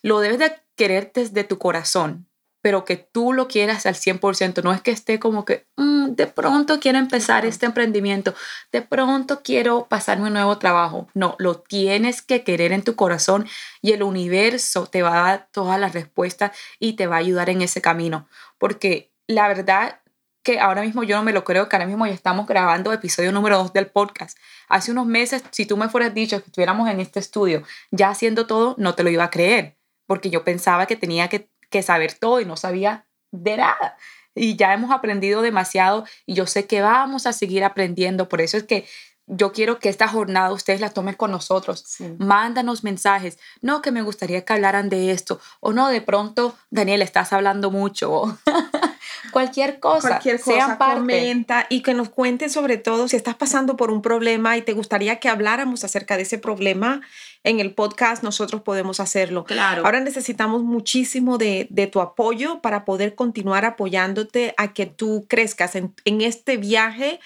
lo 0.02 0.20
debes 0.20 0.40
de 0.40 0.54
querer 0.76 1.12
desde 1.14 1.44
tu 1.44 1.58
corazón, 1.58 2.27
pero 2.68 2.84
que 2.84 2.98
tú 2.98 3.32
lo 3.32 3.48
quieras 3.48 3.86
al 3.86 3.96
100%. 3.96 4.62
No 4.62 4.74
es 4.74 4.82
que 4.82 4.92
esté 4.92 5.20
como 5.20 5.46
que 5.46 5.66
mm, 5.78 6.16
de 6.16 6.28
pronto 6.28 6.82
quiero 6.82 6.98
empezar 6.98 7.46
este 7.46 7.66
emprendimiento, 7.66 8.34
de 8.74 8.82
pronto 8.82 9.42
quiero 9.42 9.88
pasarme 9.88 10.28
un 10.28 10.34
nuevo 10.34 10.58
trabajo. 10.58 11.08
No, 11.14 11.38
lo 11.40 11.62
tienes 11.62 12.22
que 12.22 12.44
querer 12.44 12.74
en 12.74 12.84
tu 12.84 12.98
corazón 12.98 13.48
y 13.82 13.94
el 13.94 14.04
universo 14.04 14.86
te 14.86 15.02
va 15.02 15.14
a 15.14 15.30
dar 15.30 15.48
todas 15.54 15.80
las 15.80 15.94
respuestas 15.94 16.52
y 16.78 16.98
te 16.98 17.08
va 17.08 17.16
a 17.16 17.20
ayudar 17.20 17.50
en 17.50 17.62
ese 17.62 17.80
camino. 17.80 18.28
Porque 18.58 19.14
la 19.28 19.48
verdad 19.48 20.02
que 20.44 20.60
ahora 20.60 20.82
mismo 20.82 21.04
yo 21.04 21.16
no 21.16 21.24
me 21.24 21.32
lo 21.32 21.46
creo, 21.46 21.70
que 21.70 21.78
ahora 21.78 21.88
mismo 21.88 22.06
ya 22.06 22.14
estamos 22.14 22.48
grabando 22.48 22.92
episodio 22.92 23.32
número 23.32 23.60
2 23.60 23.72
del 23.72 23.88
podcast. 23.88 24.38
Hace 24.68 24.92
unos 24.92 25.06
meses, 25.06 25.42
si 25.52 25.66
tú 25.66 25.78
me 25.78 25.88
fueras 25.88 26.14
dicho 26.14 26.38
que 26.42 26.48
estuviéramos 26.48 26.90
en 26.90 27.00
este 27.00 27.22
estudio 27.22 27.64
ya 27.92 28.10
haciendo 28.10 28.46
todo, 28.46 28.76
no 28.78 28.94
te 28.94 29.04
lo 29.04 29.10
iba 29.10 29.24
a 29.24 29.30
creer, 29.30 29.78
porque 30.06 30.30
yo 30.30 30.44
pensaba 30.44 30.86
que 30.86 30.98
tenía 30.98 31.30
que 31.30 31.50
que 31.70 31.84
saber 31.84 32.14
todo 32.14 32.40
y 32.42 32.46
no 32.46 32.58
sabía 32.58 33.06
de 33.32 33.58
nada. 33.58 33.98
Y 34.36 34.56
ya 34.56 34.74
hemos 34.74 34.92
aprendido 34.92 35.42
demasiado 35.42 36.06
y 36.26 36.36
yo 36.36 36.46
sé 36.46 36.68
que 36.68 36.82
vamos 36.82 37.26
a 37.26 37.34
seguir 37.34 37.64
aprendiendo. 37.64 38.30
Por 38.30 38.42
eso 38.42 38.58
es 38.58 38.64
que 38.64 38.86
yo 39.28 39.52
quiero 39.52 39.78
que 39.80 39.90
esta 39.90 40.08
jornada 40.08 40.54
ustedes 40.54 40.80
la 40.80 40.90
tomen 40.90 41.16
con 41.16 41.32
nosotros. 41.32 41.98
Mándanos 42.18 42.84
mensajes. 42.86 43.38
No, 43.62 43.82
que 43.82 43.92
me 43.92 44.02
gustaría 44.02 44.46
que 44.46 44.54
hablaran 44.54 44.88
de 44.88 45.12
esto. 45.12 45.42
O 45.60 45.74
no, 45.74 45.90
de 45.90 46.02
pronto, 46.02 46.56
Daniel, 46.70 47.02
estás 47.02 47.34
hablando 47.34 47.70
mucho. 47.70 48.40
Cualquier 49.34 49.82
cosa. 49.82 50.08
Cualquier 50.08 50.40
cosa. 50.40 50.78
Comenta 50.78 51.68
y 51.70 51.82
que 51.82 51.94
nos 51.94 52.10
cuenten 52.10 52.50
sobre 52.50 52.78
todo 52.78 53.10
si 53.10 53.18
estás 53.18 53.36
pasando 53.36 53.76
por 53.76 53.92
un 53.92 54.02
problema 54.02 54.56
y 54.56 54.62
te 54.62 54.72
gustaría 54.72 55.20
que 55.20 55.28
habláramos 55.28 55.84
acerca 55.84 56.16
de 56.16 56.24
ese 56.24 56.38
problema 56.38 57.02
en 57.44 57.60
el 57.60 57.74
podcast, 57.74 58.24
nosotros 58.24 58.62
podemos 58.62 59.00
hacerlo. 59.00 59.46
Claro. 59.46 59.86
Ahora 59.86 60.00
necesitamos 60.00 60.64
muchísimo 60.64 61.38
de, 61.38 61.90
tu 61.92 62.02
apoyo 62.02 62.62
para 62.62 62.86
poder 62.86 63.16
continuar 63.16 63.66
apoyándote 63.66 64.54
a 64.58 64.74
que 64.74 64.86
tú 64.86 65.26
crezcas 65.30 65.76
en, 65.76 65.94
este 66.06 66.58
viaje 66.58 67.20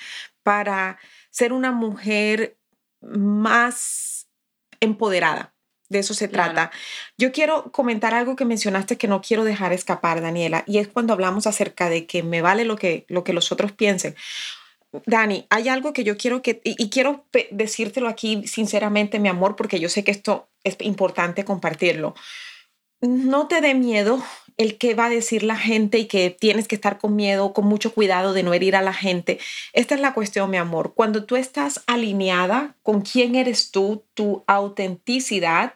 para 0.43 1.00
ser 1.30 1.54
una 1.54 1.71
mujer 1.71 2.58
más 3.02 4.28
empoderada. 4.80 5.54
De 5.89 6.00
eso 6.00 6.13
se 6.13 6.30
trata. 6.30 6.71
Yo 7.17 7.34
quiero 7.34 7.71
comentar 7.71 8.13
algo 8.13 8.38
que 8.38 8.45
mencionaste 8.45 8.97
que 8.97 9.10
no 9.10 9.21
quiero 9.21 9.43
dejar 9.43 9.74
escapar, 9.74 10.21
Daniela, 10.21 10.63
y 10.65 10.78
es 10.78 10.88
cuando 10.88 11.12
hablamos 11.12 11.47
acerca 11.47 11.89
de 11.89 12.06
que 12.06 12.24
me 12.24 12.41
vale 12.41 12.63
lo 12.63 12.78
que, 12.78 13.06
lo 13.10 13.26
que 13.26 13.34
los 13.34 13.52
otros 13.52 13.74
piensen. 13.74 14.15
Dani, 15.06 15.45
hay 15.49 15.69
algo 15.69 15.93
que 15.93 16.04
yo 16.04 16.17
quiero 16.17 16.41
que, 16.41 16.62
y, 16.63 16.89
quiero 16.89 17.25
decírtelo 17.51 18.10
aquí 18.10 18.45
sinceramente, 18.47 19.19
mi 19.19 19.30
amor, 19.30 19.56
porque 19.56 19.80
yo 19.80 19.88
sé 19.89 20.04
que 20.04 20.12
esto 20.12 20.49
es 20.63 20.75
importante 20.82 21.45
compartirlo. 21.45 22.13
No 22.99 23.47
te 23.47 23.62
dé 23.62 23.73
miedo 23.73 24.21
el 24.58 24.77
que 24.77 24.93
va 24.93 25.06
a 25.06 25.10
decir 25.10 25.43
la 25.43 25.56
gente 25.56 25.97
y 25.97 26.06
que 26.06 26.30
tienes 26.30 26.67
que 26.67 26.75
estar 26.75 26.99
con 26.99 27.15
miedo, 27.15 27.54
con 27.54 27.65
mucho 27.65 27.93
cuidado 27.93 28.34
de 28.34 28.43
no 28.43 28.54
herir 28.54 28.75
a 28.75 28.82
la 28.82 28.93
gente. 28.93 29.39
Esta 29.73 29.95
es 29.95 30.01
la 30.01 30.13
cuestión, 30.13 30.49
mi 30.49 30.58
amor. 30.58 30.93
Cuando 30.93 31.25
tú 31.25 31.36
estás 31.36 31.82
alineada 31.88 32.75
con 32.84 33.01
quién 33.01 33.36
eres 33.36 33.71
tú, 33.71 34.04
tu 34.13 34.43
autenticidad, 34.45 35.73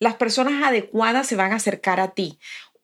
las 0.00 0.14
personas 0.16 0.62
adecuadas 0.64 1.28
se 1.28 1.36
van 1.36 1.52
a 1.52 1.56
acercar 1.56 2.00
a 2.00 2.12
ti. 2.12 2.38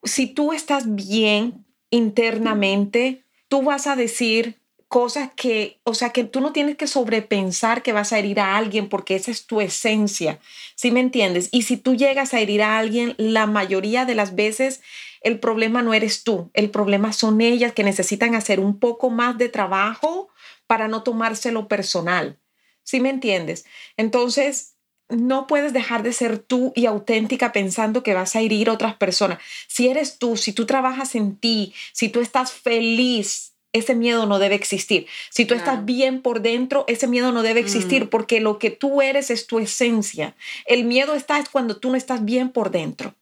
Si 0.05 0.27
tú 0.27 0.53
estás 0.53 0.95
bien 0.95 1.67
internamente, 1.91 3.25
tú 3.49 3.63
vas 3.63 3.87
a 3.87 3.97
decir, 3.97 4.61
cosas 4.89 5.31
que, 5.35 5.81
o 5.83 5.95
sea, 5.95 6.11
que 6.11 6.25
tú 6.25 6.41
no 6.41 6.53
tienes 6.53 6.77
que 6.77 6.87
sobrepensar 6.87 7.83
que 7.83 7.93
vas 7.93 8.13
a 8.13 8.19
herir 8.19 8.39
a 8.39 8.57
alguien 8.57 8.89
porque 8.89 9.17
esa 9.17 9.31
es 9.31 9.47
tu 9.47 9.61
esencia, 9.61 10.39
¿sí 10.77 10.91
me 10.91 11.01
entiendes? 11.01 11.49
Y 11.51 11.63
si 11.63 11.77
tú 11.77 11.97
llegas 11.97 12.35
a 12.35 12.41
herir 12.41 12.63
a 12.63 12.79
alguien, 12.79 13.15
la 13.19 13.47
mayoría 13.47 14.05
de 14.05 14.15
las 14.15 14.35
veces 14.37 14.83
el 15.23 15.41
problema 15.41 15.83
no 15.83 15.93
eres 15.93 16.23
tú, 16.23 16.51
el 16.55 16.71
problema 16.71 17.13
son 17.13 17.41
ellas 17.41 17.73
que 17.73 17.83
necesitan 17.83 18.35
hacer 18.35 18.61
un 18.61 18.79
poco 18.79 19.11
más 19.11 19.37
de 19.39 19.49
trabajo 19.49 20.29
para 20.69 20.87
no 20.87 21.03
tomárselo 21.03 21.67
personal, 21.67 22.39
¿sí 22.85 23.01
me 23.01 23.11
entiendes? 23.11 23.65
Entonces, 23.97 24.75
no 25.09 25.47
puedes 25.47 25.73
dejar 25.73 26.03
de 26.03 26.13
ser 26.13 26.39
tú 26.39 26.73
y 26.75 26.87
auténtica 26.87 27.53
pensando 27.53 28.03
que 28.03 28.15
vas 28.15 28.35
a 28.35 28.41
herir 28.41 28.69
a 28.69 28.73
otras 28.73 28.97
personas. 28.97 29.39
Si 29.69 29.89
eres 29.89 30.19
tú, 30.19 30.37
si 30.37 30.53
tú 30.53 30.67
trabajas 30.67 31.15
en 31.15 31.37
ti, 31.37 31.75
si 31.93 32.09
tú 32.09 32.21
estás 32.21 32.53
feliz 32.53 33.56
ese 33.79 33.95
miedo 33.95 34.27
no 34.27 34.39
debe 34.39 34.55
existir. 34.55 35.07
Si 35.31 35.45
tú 35.45 35.55
estás 35.55 35.85
bien 35.85 36.23
por 36.23 36.43
dentro, 36.43 36.85
ese 36.89 37.07
miedo 37.07 37.33
no 37.33 37.43
debe 37.43 37.61
existir 37.61 38.05
mm. 38.05 38.09
porque 38.09 38.41
lo 38.41 38.59
que 38.59 38.71
tú 38.71 39.03
eres 39.03 39.31
es 39.31 39.47
tu 39.47 39.59
esencia. 39.59 40.35
El 40.67 40.85
miedo 40.85 41.15
está 41.15 41.39
es 41.39 41.49
cuando 41.49 41.77
tú 41.77 41.91
no 41.91 41.97
estás 41.97 42.25
bien 42.25 42.51
por 42.51 42.71
dentro. 42.71 43.15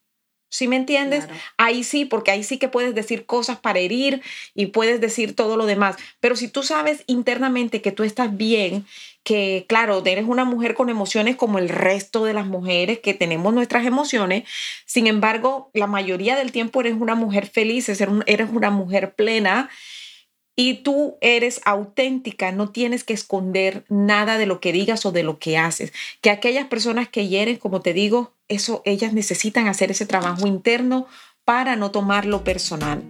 ¿Sí 0.55 0.69
me 0.69 0.77
entiendes? 0.77 1.27
Ahí 1.57 1.83
sí, 1.83 2.05
porque 2.05 2.31
ahí 2.31 2.45
sí 2.45 2.59
que 2.59 2.69
puedes 2.69 2.95
decir 2.95 3.27
cosas 3.27 3.59
para 3.59 3.81
herir 3.81 4.23
y 4.55 4.67
puedes 4.67 5.01
decir 5.01 5.35
todo 5.35 5.57
lo 5.57 5.67
demás. 5.67 5.97
Pero 6.21 6.37
si 6.37 6.47
tú 6.47 6.63
sabes 6.63 7.03
internamente 7.09 7.83
que 7.83 7.91
tú 7.91 8.05
estás 8.05 8.37
bien, 8.37 8.87
que 9.25 9.65
claro, 9.69 10.01
eres 10.07 10.27
una 10.29 10.45
mujer 10.45 10.75
con 10.75 10.91
emociones 10.91 11.35
como 11.35 11.59
el 11.59 11.69
resto 11.69 12.25
de 12.25 12.35
las 12.35 12.47
mujeres 12.47 13.01
que 13.01 13.15
tenemos 13.15 13.53
nuestras 13.53 13.85
emociones, 13.85 14.45
sin 14.87 15.09
embargo, 15.09 15.71
la 15.75 15.89
mayoría 15.89 16.37
del 16.37 16.53
tiempo 16.53 16.83
eres 16.83 16.95
una 16.95 17.17
mujer 17.17 17.47
feliz, 17.49 17.89
eres 17.89 18.49
una 18.53 18.71
mujer 18.71 19.15
plena 19.15 19.71
y 20.57 20.83
tú 20.83 21.17
eres 21.21 21.61
auténtica, 21.65 22.53
no 22.53 22.71
tienes 22.71 23.05
que 23.05 23.15
esconder 23.15 23.85
nada 23.89 24.39
de 24.39 24.47
lo 24.47 24.61
que 24.61 24.73
digas 24.73 25.05
o 25.07 25.13
de 25.13 25.23
lo 25.23 25.39
que 25.39 25.59
haces. 25.59 25.93
Que 26.21 26.31
aquellas 26.31 26.67
personas 26.67 27.09
que 27.09 27.29
hieren, 27.29 27.57
como 27.57 27.81
te 27.81 27.93
digo, 27.93 28.33
eso 28.49 28.83
ellas 28.85 29.13
necesitan 29.13 29.67
hacer 29.67 29.91
ese 29.91 30.07
trabajo 30.07 30.47
interno 30.47 31.07
para 31.45 31.77
no 31.77 31.91
tomarlo 31.91 32.45
personal. 32.45 33.03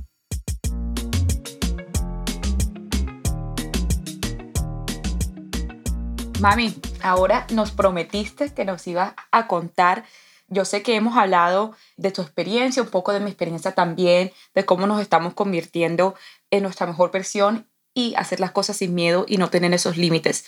Mami, 6.40 6.74
ahora 7.02 7.46
nos 7.52 7.72
prometiste 7.72 8.54
que 8.54 8.66
nos 8.66 8.88
ibas 8.88 9.14
a 9.32 9.48
contar 9.48 10.06
yo 10.52 10.66
sé 10.66 10.82
que 10.82 10.96
hemos 10.96 11.16
hablado 11.16 11.76
de 11.96 12.12
tu 12.12 12.24
experiencia, 12.24 12.82
un 12.82 12.90
poco 12.90 13.14
de 13.14 13.20
mi 13.20 13.30
experiencia 13.30 13.74
también, 13.74 14.32
de 14.56 14.66
cómo 14.66 14.88
nos 14.88 15.00
estamos 15.00 15.36
convirtiendo 15.36 16.16
en 16.50 16.64
nuestra 16.64 16.88
mejor 16.88 17.12
versión 17.12 17.70
y 17.94 18.16
hacer 18.16 18.40
las 18.40 18.52
cosas 18.52 18.78
sin 18.78 18.96
miedo 18.96 19.26
y 19.28 19.38
no 19.38 19.52
tener 19.52 19.72
esos 19.74 19.98
límites. 19.98 20.46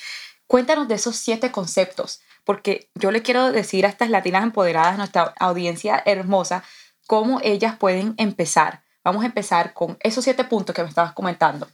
Cuéntanos 0.47 0.87
de 0.87 0.95
esos 0.95 1.17
siete 1.17 1.51
conceptos, 1.51 2.21
porque 2.43 2.89
yo 2.95 3.11
le 3.11 3.21
quiero 3.21 3.51
decir 3.51 3.85
a 3.85 3.89
estas 3.89 4.09
latinas 4.09 4.43
empoderadas, 4.43 4.97
nuestra 4.97 5.35
audiencia 5.39 6.01
hermosa, 6.05 6.63
cómo 7.05 7.39
ellas 7.43 7.77
pueden 7.77 8.15
empezar. 8.17 8.83
Vamos 9.03 9.23
a 9.23 9.27
empezar 9.27 9.73
con 9.73 9.97
esos 10.01 10.23
siete 10.23 10.43
puntos 10.45 10.75
que 10.75 10.81
me 10.81 10.89
estabas 10.89 11.13
comentando. 11.13 11.67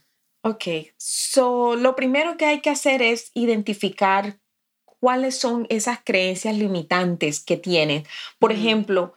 Ok, 0.48 0.64
so, 0.96 1.76
lo 1.76 1.94
primero 1.94 2.38
que 2.38 2.46
hay 2.46 2.60
que 2.60 2.70
hacer 2.70 3.02
es 3.02 3.30
identificar 3.34 4.40
cuáles 4.86 5.38
son 5.38 5.66
esas 5.68 5.98
creencias 6.02 6.56
limitantes 6.56 7.44
que 7.44 7.58
tienen. 7.58 8.06
Por 8.38 8.52
ejemplo, 8.52 9.12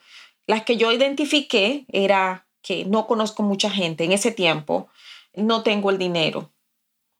las 0.45 0.65
que 0.65 0.75
yo 0.75 0.91
identifiqué 0.91 1.85
era 1.87 2.49
que 2.61 2.83
no 2.83 3.07
conozco 3.07 3.43
mucha 3.43 3.69
gente 3.69 4.03
en 4.03 4.11
ese 4.11 4.33
tiempo, 4.33 4.89
no 5.33 5.63
tengo 5.63 5.89
el 5.89 5.97
dinero, 5.97 6.51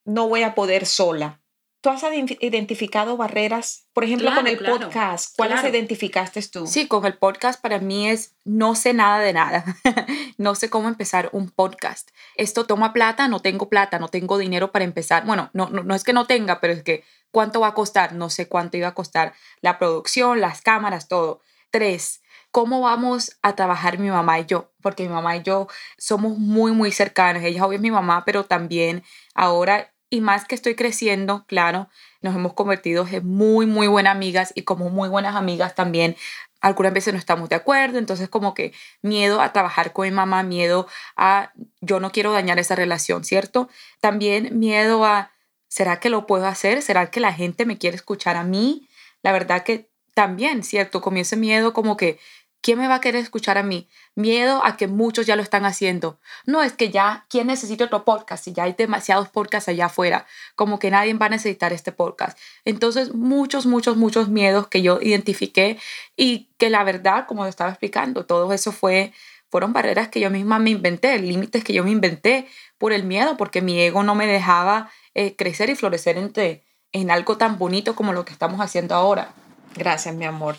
no 0.04 0.28
voy 0.28 0.44
a 0.44 0.56
poder 0.56 0.86
sola. 0.86 1.41
¿Tú 1.82 1.90
has 1.90 2.04
identificado 2.42 3.18
barreras, 3.18 3.88
por 3.94 4.04
ejemplo, 4.04 4.32
con 4.36 4.46
el 4.46 4.60
podcast? 4.60 5.36
¿Cuáles 5.36 5.64
identificaste 5.64 6.40
tú? 6.44 6.68
Sí, 6.68 6.88
con 6.88 7.08
el 7.08 7.18
podcast 7.18 7.60
para 7.60 7.80
mí 7.80 8.08
es 8.08 8.36
no 8.46 8.76
sé 8.76 8.94
nada 8.94 9.18
de 9.18 9.34
nada. 9.34 9.66
no 10.38 10.54
sé 10.54 10.70
cómo 10.70 10.90
empezar 10.90 11.30
un 11.32 11.50
podcast. 11.50 12.12
Esto 12.36 12.68
toma 12.68 12.94
plata, 12.94 13.28
no 13.28 13.40
tengo 13.40 13.68
plata, 13.68 13.98
no 13.98 14.10
tengo 14.10 14.38
dinero 14.38 14.72
para 14.72 14.86
empezar. 14.86 15.26
Bueno, 15.26 15.50
no, 15.54 15.72
no, 15.72 15.82
no 15.82 15.96
es 15.96 16.04
que 16.04 16.14
no 16.14 16.28
tenga, 16.28 16.62
pero 16.62 16.74
es 16.74 16.84
que 16.84 17.04
¿cuánto 17.32 17.62
va 17.62 17.70
a 17.70 17.74
costar? 17.74 18.14
No 18.14 18.30
sé 18.30 18.48
cuánto 18.48 18.78
iba 18.78 18.90
a 18.90 18.94
costar 18.94 19.34
la 19.62 19.80
producción, 19.80 20.40
las 20.40 20.62
cámaras, 20.62 21.08
todo. 21.08 21.42
Tres, 21.72 22.22
¿cómo 22.52 22.82
vamos 22.82 23.40
a 23.42 23.56
trabajar 23.56 23.98
mi 23.98 24.12
mamá 24.12 24.40
y 24.40 24.46
yo? 24.46 24.72
Porque 24.82 25.02
mi 25.02 25.10
mamá 25.10 25.38
y 25.38 25.42
yo 25.42 25.68
somos 25.98 26.38
muy, 26.38 26.74
muy 26.74 26.92
cercanas. 26.92 27.44
Ella 27.44 27.66
obvio 27.66 27.78
es 27.78 27.82
mi 27.82 27.90
mamá, 27.90 28.24
pero 28.24 28.46
también 28.46 29.04
ahora 29.34 29.91
y 30.12 30.22
más 30.22 30.46
que 30.46 30.54
estoy 30.54 30.76
creciendo, 30.76 31.46
claro, 31.48 31.90
nos 32.22 32.36
hemos 32.36 32.54
convertido 32.54 33.08
en 33.10 33.26
muy, 33.26 33.66
muy 33.66 33.88
buenas 33.88 34.14
amigas 34.14 34.52
y 34.54 34.64
como 34.64 34.90
muy 34.90 35.10
buenas 35.10 35.36
amigas 35.36 35.74
también 35.74 36.16
algunas 36.60 36.94
veces 36.94 37.14
no 37.14 37.18
estamos 37.18 37.50
de 37.50 37.56
acuerdo, 37.56 37.98
entonces 37.98 38.30
como 38.30 38.54
que 38.54 38.72
miedo 39.02 39.42
a 39.42 39.52
trabajar 39.52 39.94
con 39.94 40.06
mi 40.06 40.12
mamá, 40.12 40.44
miedo 40.44 40.88
a 41.16 41.54
yo 41.80 42.00
no 42.00 42.12
quiero 42.12 42.34
dañar 42.34 42.60
esa 42.60 42.76
relación, 42.76 43.24
¿cierto? 43.24 43.68
También 44.00 44.60
miedo 44.60 45.04
a, 45.04 45.32
¿será 45.70 46.00
que 46.00 46.12
lo 46.12 46.28
puedo 46.28 46.46
hacer? 46.46 46.84
¿Será 46.84 47.10
que 47.10 47.20
la 47.20 47.34
gente 47.34 47.66
me 47.66 47.80
quiere 47.80 47.96
escuchar 47.96 48.36
a 48.36 48.44
mí? 48.44 48.88
La 49.24 49.32
verdad 49.32 49.64
que 49.64 49.90
también, 50.14 50.62
¿cierto? 50.64 51.02
Comienza 51.02 51.36
miedo 51.36 51.74
como 51.74 51.98
que 51.98 52.20
¿Quién 52.62 52.78
me 52.78 52.88
va 52.88 52.96
a 52.96 53.02
querer 53.02 53.24
escuchar 53.24 53.58
a 53.58 53.64
mí? 53.64 53.90
Miedo 54.14 54.64
a 54.64 54.78
que 54.78 54.88
muchos 54.88 55.26
ya 55.26 55.36
lo 55.36 55.42
están 55.42 55.66
haciendo. 55.66 56.20
No 56.46 56.62
es 56.62 56.74
que 56.74 56.92
ya, 56.92 57.26
¿quién 57.28 57.48
necesita 57.48 57.86
otro 57.86 58.06
podcast? 58.06 58.44
Si 58.44 58.54
ya 58.54 58.64
hay 58.64 58.74
demasiados 58.74 59.30
podcasts 59.30 59.68
allá 59.68 59.88
afuera, 59.88 60.28
como 60.56 60.78
que 60.78 60.92
nadie 60.92 61.12
va 61.16 61.26
a 61.26 61.30
necesitar 61.30 61.74
este 61.74 61.92
podcast. 61.92 62.38
Entonces, 62.64 63.16
muchos, 63.16 63.66
muchos, 63.66 63.98
muchos 63.98 64.30
miedos 64.30 64.68
que 64.68 64.84
yo 64.84 65.00
identifiqué 65.02 65.80
y 66.16 66.50
que 66.60 66.70
la 66.70 66.84
verdad, 66.84 67.26
como 67.28 67.48
estaba 67.48 67.72
explicando, 67.72 68.28
todo 68.28 68.54
eso 68.54 68.72
fue, 68.72 69.12
fueron 69.50 69.74
barreras 69.74 70.10
que 70.10 70.20
yo 70.20 70.30
misma 70.30 70.60
me 70.60 70.70
inventé, 70.70 71.18
límites 71.18 71.64
que 71.64 71.74
yo 71.74 71.84
me 71.84 71.90
inventé 71.90 72.48
por 72.78 72.94
el 72.94 73.04
miedo, 73.04 73.38
porque 73.38 73.64
mi 73.64 73.80
ego 73.80 74.04
no 74.04 74.14
me 74.14 74.28
dejaba 74.28 74.92
eh, 75.16 75.36
crecer 75.36 75.72
y 75.72 75.76
florecer 75.76 76.18
entre, 76.18 76.64
en 76.92 77.10
algo 77.10 77.38
tan 77.38 77.58
bonito 77.58 77.96
como 77.96 78.14
lo 78.14 78.24
que 78.24 78.34
estamos 78.34 78.62
haciendo 78.62 78.94
ahora. 78.94 79.34
Gracias, 79.76 80.14
mi 80.14 80.26
amor. 80.26 80.58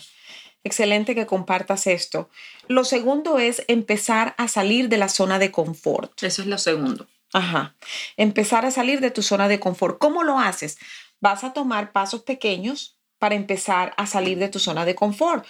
Excelente 0.63 1.13
que 1.13 1.25
compartas 1.25 1.87
esto. 1.87 2.29
Lo 2.67 2.85
segundo 2.85 3.37
es 3.37 3.63
empezar 3.67 4.33
a 4.37 4.47
salir 4.47 4.87
de 4.87 4.97
la 4.97 5.09
zona 5.09 5.37
de 5.39 5.51
confort. 5.51 6.23
Eso 6.23 6.41
es 6.41 6.47
lo 6.47 6.57
segundo. 6.57 7.07
Ajá. 7.33 7.75
Empezar 8.15 8.65
a 8.65 8.71
salir 8.71 9.01
de 9.01 9.11
tu 9.11 9.23
zona 9.23 9.47
de 9.47 9.59
confort. 9.59 9.97
¿Cómo 9.99 10.23
lo 10.23 10.39
haces? 10.39 10.77
Vas 11.19 11.43
a 11.43 11.51
tomar 11.51 11.91
pasos 11.91 12.21
pequeños 12.21 12.97
para 13.17 13.35
empezar 13.35 13.93
a 13.97 14.05
salir 14.05 14.37
de 14.37 14.49
tu 14.49 14.59
zona 14.59 14.85
de 14.85 14.95
confort. 14.95 15.45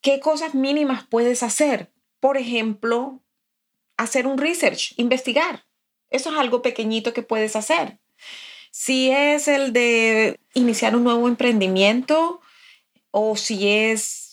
¿Qué 0.00 0.20
cosas 0.20 0.54
mínimas 0.54 1.06
puedes 1.08 1.42
hacer? 1.42 1.90
Por 2.20 2.36
ejemplo, 2.36 3.22
hacer 3.96 4.26
un 4.26 4.38
research, 4.38 4.94
investigar. 4.96 5.64
Eso 6.10 6.30
es 6.30 6.36
algo 6.36 6.62
pequeñito 6.62 7.12
que 7.12 7.22
puedes 7.22 7.56
hacer. 7.56 7.98
Si 8.70 9.10
es 9.10 9.48
el 9.48 9.72
de 9.72 10.38
iniciar 10.54 10.96
un 10.96 11.04
nuevo 11.04 11.28
emprendimiento 11.28 12.40
o 13.10 13.36
si 13.36 13.68
es 13.68 14.23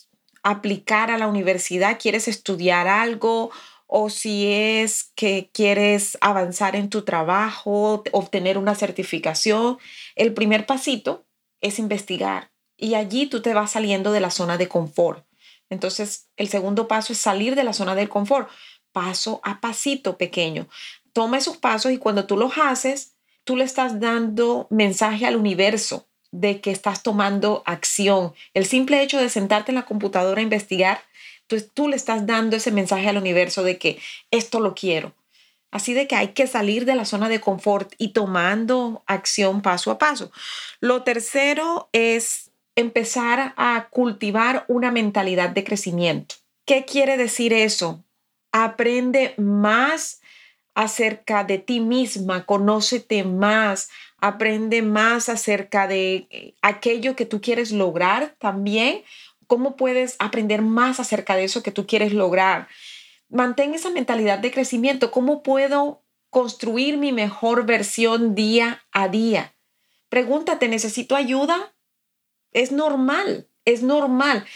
aplicar 0.42 1.10
a 1.10 1.18
la 1.18 1.28
universidad, 1.28 1.98
quieres 2.00 2.28
estudiar 2.28 2.88
algo 2.88 3.50
o 3.86 4.08
si 4.08 4.50
es 4.50 5.12
que 5.14 5.50
quieres 5.52 6.16
avanzar 6.22 6.76
en 6.76 6.88
tu 6.88 7.02
trabajo, 7.02 8.02
obtener 8.12 8.56
una 8.56 8.74
certificación, 8.74 9.78
el 10.16 10.32
primer 10.32 10.64
pasito 10.64 11.26
es 11.60 11.78
investigar 11.78 12.50
y 12.78 12.94
allí 12.94 13.26
tú 13.26 13.42
te 13.42 13.52
vas 13.52 13.72
saliendo 13.72 14.10
de 14.12 14.20
la 14.20 14.30
zona 14.30 14.56
de 14.56 14.68
confort. 14.68 15.26
Entonces, 15.68 16.30
el 16.36 16.48
segundo 16.48 16.88
paso 16.88 17.12
es 17.12 17.18
salir 17.18 17.54
de 17.54 17.64
la 17.64 17.72
zona 17.72 17.94
del 17.94 18.08
confort, 18.08 18.48
paso 18.92 19.40
a 19.44 19.60
pasito 19.60 20.16
pequeño. 20.16 20.68
Toma 21.12 21.38
esos 21.38 21.58
pasos 21.58 21.92
y 21.92 21.98
cuando 21.98 22.26
tú 22.26 22.36
los 22.36 22.56
haces, 22.58 23.14
tú 23.44 23.56
le 23.56 23.64
estás 23.64 24.00
dando 24.00 24.66
mensaje 24.70 25.26
al 25.26 25.36
universo 25.36 26.08
de 26.32 26.60
que 26.60 26.70
estás 26.70 27.02
tomando 27.02 27.62
acción. 27.66 28.32
El 28.54 28.66
simple 28.66 29.02
hecho 29.02 29.18
de 29.18 29.28
sentarte 29.28 29.70
en 29.70 29.76
la 29.76 29.84
computadora 29.84 30.40
a 30.40 30.42
investigar, 30.42 31.02
tú, 31.46 31.56
tú 31.72 31.88
le 31.88 31.96
estás 31.96 32.26
dando 32.26 32.56
ese 32.56 32.72
mensaje 32.72 33.08
al 33.08 33.18
universo 33.18 33.62
de 33.62 33.78
que 33.78 33.98
esto 34.30 34.58
lo 34.58 34.74
quiero. 34.74 35.14
Así 35.70 35.94
de 35.94 36.06
que 36.06 36.16
hay 36.16 36.28
que 36.28 36.46
salir 36.46 36.84
de 36.84 36.94
la 36.94 37.04
zona 37.04 37.28
de 37.28 37.40
confort 37.40 37.94
y 37.96 38.08
tomando 38.08 39.02
acción 39.06 39.62
paso 39.62 39.90
a 39.90 39.98
paso. 39.98 40.30
Lo 40.80 41.02
tercero 41.02 41.88
es 41.92 42.50
empezar 42.76 43.54
a 43.56 43.88
cultivar 43.90 44.64
una 44.68 44.90
mentalidad 44.90 45.50
de 45.50 45.64
crecimiento. 45.64 46.34
¿Qué 46.66 46.84
quiere 46.84 47.16
decir 47.16 47.52
eso? 47.52 48.04
Aprende 48.52 49.34
más 49.38 50.20
acerca 50.74 51.44
de 51.44 51.58
ti 51.58 51.80
misma, 51.80 52.46
conócete 52.46 53.24
más, 53.24 53.90
aprende 54.22 54.82
más 54.82 55.28
acerca 55.28 55.88
de 55.88 56.28
eh, 56.30 56.54
aquello 56.62 57.16
que 57.16 57.26
tú 57.26 57.40
quieres 57.40 57.72
lograr 57.72 58.36
también, 58.38 59.02
cómo 59.48 59.74
puedes 59.74 60.14
aprender 60.20 60.62
más 60.62 61.00
acerca 61.00 61.34
de 61.34 61.42
eso 61.42 61.64
que 61.64 61.72
tú 61.72 61.88
quieres 61.88 62.12
lograr. 62.12 62.68
Mantén 63.28 63.74
esa 63.74 63.90
mentalidad 63.90 64.38
de 64.38 64.52
crecimiento, 64.52 65.10
cómo 65.10 65.42
puedo 65.42 66.04
construir 66.30 66.98
mi 66.98 67.10
mejor 67.10 67.66
versión 67.66 68.36
día 68.36 68.84
a 68.92 69.08
día. 69.08 69.54
Pregúntate, 70.08 70.68
¿necesito 70.68 71.16
ayuda? 71.16 71.74
Es 72.52 72.70
normal, 72.70 73.48
es 73.64 73.82
normal. 73.82 74.46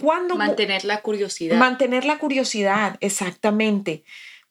¿Cuándo 0.00 0.34
mantener 0.34 0.84
la 0.84 1.02
curiosidad. 1.02 1.56
Mantener 1.56 2.04
la 2.04 2.18
curiosidad, 2.18 2.96
exactamente. 3.00 4.02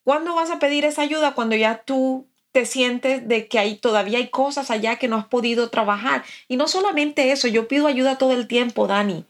¿Cuándo 0.03 0.35
vas 0.35 0.51
a 0.51 0.59
pedir 0.59 0.85
esa 0.85 1.01
ayuda? 1.01 1.33
Cuando 1.33 1.57
ya 1.57 1.83
tú 1.83 2.29
te 2.57 2.65
sientes 2.65 3.27
de 3.27 3.47
que 3.47 3.59
hay, 3.59 3.75
todavía 3.75 4.17
hay 4.17 4.29
cosas 4.29 4.71
allá 4.71 4.95
que 4.95 5.07
no 5.07 5.15
has 5.15 5.27
podido 5.27 5.69
trabajar. 5.69 6.23
Y 6.47 6.57
no 6.57 6.67
solamente 6.67 7.31
eso, 7.31 7.47
yo 7.47 7.67
pido 7.67 7.85
ayuda 7.85 8.17
todo 8.17 8.33
el 8.33 8.47
tiempo, 8.47 8.87
Dani. 8.87 9.25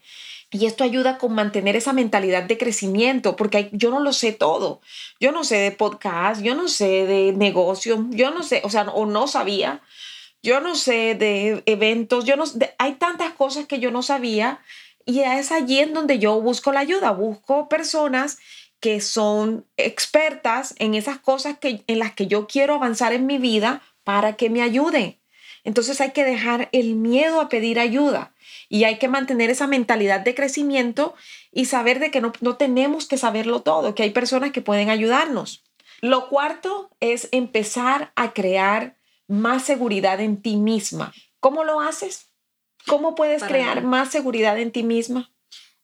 Y 0.50 0.64
esto 0.64 0.82
ayuda 0.82 1.18
con 1.18 1.34
mantener 1.34 1.76
esa 1.76 1.92
mentalidad 1.92 2.44
de 2.44 2.56
crecimiento, 2.56 3.36
porque 3.36 3.68
yo 3.72 3.90
no 3.90 4.00
lo 4.00 4.14
sé 4.14 4.32
todo. 4.32 4.80
Yo 5.20 5.30
no 5.30 5.44
sé 5.44 5.56
de 5.56 5.72
podcast, 5.72 6.40
yo 6.40 6.54
no 6.54 6.68
sé 6.68 7.04
de 7.04 7.34
negocio, 7.34 8.06
yo 8.08 8.30
no 8.30 8.42
sé, 8.42 8.62
o 8.64 8.70
sea, 8.70 8.84
o 8.84 9.04
no 9.04 9.26
sabía. 9.26 9.82
Yo 10.42 10.62
no 10.62 10.74
sé 10.74 11.14
de 11.14 11.62
eventos, 11.66 12.24
yo 12.24 12.34
no 12.38 12.44
hay 12.78 12.94
tantas 12.94 13.34
cosas 13.34 13.66
que 13.66 13.78
yo 13.78 13.90
no 13.90 14.02
sabía 14.02 14.60
y 15.04 15.20
es 15.20 15.52
allí 15.52 15.80
en 15.80 15.92
donde 15.92 16.18
yo 16.18 16.40
busco 16.40 16.72
la 16.72 16.80
ayuda, 16.80 17.10
busco 17.10 17.68
personas 17.68 18.38
que 18.80 19.00
son 19.00 19.66
expertas 19.76 20.74
en 20.78 20.94
esas 20.94 21.18
cosas 21.18 21.58
que, 21.58 21.82
en 21.86 21.98
las 21.98 22.14
que 22.14 22.26
yo 22.26 22.46
quiero 22.46 22.74
avanzar 22.74 23.12
en 23.12 23.26
mi 23.26 23.38
vida 23.38 23.82
para 24.04 24.36
que 24.36 24.50
me 24.50 24.62
ayuden. 24.62 25.18
Entonces 25.64 26.00
hay 26.00 26.12
que 26.12 26.24
dejar 26.24 26.68
el 26.72 26.94
miedo 26.94 27.40
a 27.40 27.48
pedir 27.48 27.78
ayuda 27.80 28.32
y 28.68 28.84
hay 28.84 28.98
que 28.98 29.08
mantener 29.08 29.50
esa 29.50 29.66
mentalidad 29.66 30.20
de 30.20 30.34
crecimiento 30.34 31.14
y 31.52 31.66
saber 31.66 31.98
de 31.98 32.10
que 32.10 32.20
no, 32.20 32.32
no 32.40 32.56
tenemos 32.56 33.06
que 33.06 33.18
saberlo 33.18 33.62
todo, 33.62 33.94
que 33.94 34.04
hay 34.04 34.10
personas 34.10 34.52
que 34.52 34.62
pueden 34.62 34.88
ayudarnos. 34.88 35.64
Lo 36.00 36.28
cuarto 36.28 36.90
es 37.00 37.28
empezar 37.32 38.12
a 38.14 38.32
crear 38.32 38.96
más 39.26 39.64
seguridad 39.64 40.20
en 40.20 40.40
ti 40.40 40.56
misma. 40.56 41.12
¿Cómo 41.40 41.64
lo 41.64 41.80
haces? 41.80 42.30
¿Cómo 42.86 43.14
puedes 43.14 43.42
crear 43.42 43.82
más 43.82 44.10
seguridad 44.10 44.58
en 44.58 44.70
ti 44.70 44.82
misma? 44.82 45.30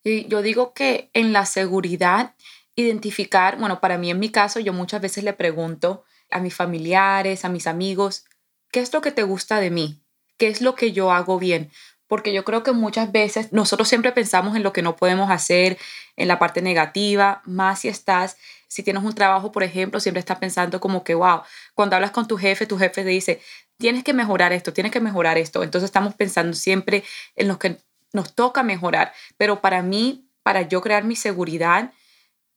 Y 0.02 0.26
yo 0.28 0.42
digo 0.42 0.72
que 0.72 1.10
en 1.12 1.32
la 1.32 1.46
seguridad, 1.46 2.34
identificar, 2.76 3.58
bueno, 3.58 3.80
para 3.80 3.98
mí 3.98 4.10
en 4.10 4.18
mi 4.18 4.30
caso, 4.30 4.60
yo 4.60 4.72
muchas 4.72 5.00
veces 5.00 5.24
le 5.24 5.32
pregunto 5.32 6.04
a 6.30 6.40
mis 6.40 6.54
familiares, 6.54 7.44
a 7.44 7.48
mis 7.48 7.66
amigos, 7.66 8.24
¿qué 8.70 8.80
es 8.80 8.92
lo 8.92 9.00
que 9.00 9.12
te 9.12 9.22
gusta 9.22 9.60
de 9.60 9.70
mí? 9.70 10.02
¿Qué 10.36 10.48
es 10.48 10.60
lo 10.60 10.74
que 10.74 10.92
yo 10.92 11.12
hago 11.12 11.38
bien? 11.38 11.70
Porque 12.06 12.32
yo 12.32 12.44
creo 12.44 12.62
que 12.62 12.72
muchas 12.72 13.12
veces 13.12 13.52
nosotros 13.52 13.88
siempre 13.88 14.12
pensamos 14.12 14.56
en 14.56 14.62
lo 14.62 14.72
que 14.72 14.82
no 14.82 14.96
podemos 14.96 15.30
hacer, 15.30 15.78
en 16.16 16.28
la 16.28 16.38
parte 16.38 16.60
negativa, 16.60 17.40
más 17.44 17.80
si 17.80 17.88
estás, 17.88 18.36
si 18.68 18.82
tienes 18.82 19.04
un 19.04 19.14
trabajo, 19.14 19.52
por 19.52 19.62
ejemplo, 19.62 20.00
siempre 20.00 20.18
estás 20.18 20.38
pensando 20.38 20.80
como 20.80 21.04
que, 21.04 21.14
wow, 21.14 21.42
cuando 21.74 21.96
hablas 21.96 22.10
con 22.10 22.26
tu 22.26 22.36
jefe, 22.36 22.66
tu 22.66 22.76
jefe 22.76 23.04
te 23.04 23.08
dice, 23.08 23.40
tienes 23.78 24.04
que 24.04 24.12
mejorar 24.12 24.52
esto, 24.52 24.72
tienes 24.72 24.92
que 24.92 25.00
mejorar 25.00 25.38
esto. 25.38 25.62
Entonces 25.62 25.88
estamos 25.88 26.14
pensando 26.14 26.54
siempre 26.54 27.04
en 27.36 27.48
lo 27.48 27.58
que 27.58 27.78
nos 28.12 28.34
toca 28.34 28.62
mejorar. 28.62 29.12
Pero 29.36 29.60
para 29.60 29.82
mí, 29.82 30.28
para 30.42 30.62
yo 30.62 30.80
crear 30.80 31.04
mi 31.04 31.16
seguridad, 31.16 31.92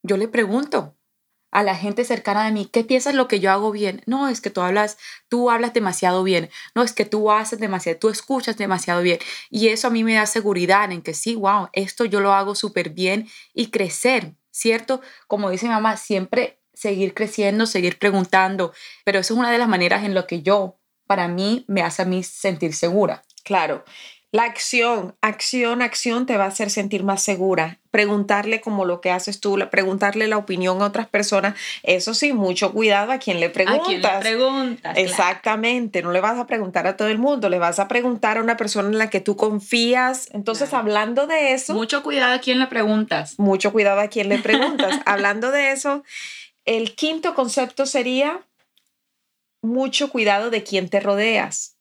yo 0.07 0.17
le 0.17 0.27
pregunto 0.27 0.97
a 1.51 1.63
la 1.63 1.75
gente 1.75 2.03
cercana 2.03 2.45
de 2.45 2.51
mí, 2.51 2.65
¿qué 2.65 2.83
piensas 2.83 3.15
lo 3.15 3.27
que 3.27 3.39
yo 3.39 3.51
hago 3.51 3.71
bien? 3.71 4.01
No, 4.05 4.27
es 4.27 4.41
que 4.41 4.49
tú 4.49 4.61
hablas, 4.61 4.97
tú 5.29 5.49
hablas 5.49 5.73
demasiado 5.73 6.23
bien. 6.23 6.49
No, 6.75 6.83
es 6.83 6.93
que 6.93 7.05
tú 7.05 7.31
haces 7.31 7.59
demasiado, 7.59 7.99
tú 7.99 8.09
escuchas 8.09 8.57
demasiado 8.57 9.01
bien. 9.01 9.19
Y 9.49 9.69
eso 9.69 9.87
a 9.87 9.91
mí 9.91 10.03
me 10.03 10.15
da 10.15 10.25
seguridad 10.25 10.91
en 10.91 11.01
que 11.01 11.13
sí, 11.13 11.35
wow, 11.35 11.69
esto 11.73 12.05
yo 12.05 12.19
lo 12.19 12.33
hago 12.33 12.53
súper 12.55 12.89
bien 12.89 13.27
y 13.53 13.67
crecer, 13.71 14.35
¿cierto? 14.51 15.01
Como 15.27 15.49
dice 15.49 15.67
mi 15.67 15.73
mamá, 15.73 15.97
siempre 15.97 16.59
seguir 16.73 17.13
creciendo, 17.13 17.65
seguir 17.65 17.97
preguntando, 17.97 18.73
pero 19.03 19.19
eso 19.19 19.33
es 19.33 19.39
una 19.39 19.51
de 19.51 19.57
las 19.57 19.67
maneras 19.67 20.03
en 20.03 20.13
lo 20.13 20.27
que 20.27 20.43
yo 20.43 20.79
para 21.07 21.27
mí 21.27 21.65
me 21.67 21.81
hace 21.81 22.03
a 22.03 22.05
mí 22.05 22.21
sentir 22.23 22.73
segura. 22.73 23.23
Claro. 23.43 23.83
La 24.31 24.43
acción, 24.43 25.15
acción, 25.21 25.81
acción 25.81 26.25
te 26.25 26.35
va 26.35 26.43
a 26.43 26.47
hacer 26.49 26.69
sentir 26.69 27.03
más 27.03 27.23
segura. 27.23 27.79
Preguntarle 27.91 28.59
como 28.59 28.83
lo 28.83 28.99
que 28.99 29.09
haces 29.09 29.39
tú, 29.39 29.57
preguntarle 29.71 30.27
la 30.27 30.37
opinión 30.37 30.81
a 30.81 30.85
otras 30.85 31.07
personas. 31.07 31.55
Eso 31.83 32.13
sí, 32.13 32.33
mucho 32.33 32.73
cuidado 32.73 33.13
a 33.13 33.19
quien 33.19 33.39
le 33.39 33.49
preguntas. 33.49 33.81
A 33.81 33.85
quien 33.85 34.01
le 34.01 34.19
preguntas. 34.19 34.97
Exactamente. 34.97 36.01
No 36.01 36.11
le 36.11 36.19
vas 36.19 36.37
a 36.37 36.45
preguntar 36.45 36.87
a 36.87 36.97
todo 36.97 37.07
el 37.07 37.19
mundo, 37.19 37.47
le 37.47 37.57
vas 37.57 37.79
a 37.79 37.87
preguntar 37.87 38.37
a 38.37 38.41
una 38.41 38.57
persona 38.57 38.89
en 38.89 38.97
la 38.97 39.09
que 39.09 39.21
tú 39.21 39.37
confías. 39.37 40.27
Entonces, 40.33 40.73
hablando 40.73 41.25
de 41.25 41.53
eso. 41.53 41.73
Mucho 41.73 42.03
cuidado 42.03 42.33
a 42.33 42.39
quien 42.39 42.59
le 42.59 42.67
preguntas. 42.67 43.39
Mucho 43.39 43.71
cuidado 43.71 44.01
a 44.01 44.09
quien 44.09 44.27
le 44.27 44.39
preguntas. 44.39 44.99
hablando 45.05 45.51
de 45.51 45.71
eso, 45.71 46.03
el 46.65 46.95
quinto 46.95 47.33
concepto 47.33 47.85
sería 47.85 48.41
mucho 49.61 50.09
cuidado 50.09 50.49
de 50.49 50.63
quién 50.63 50.89
te 50.89 50.99
rodeas. 50.99 51.76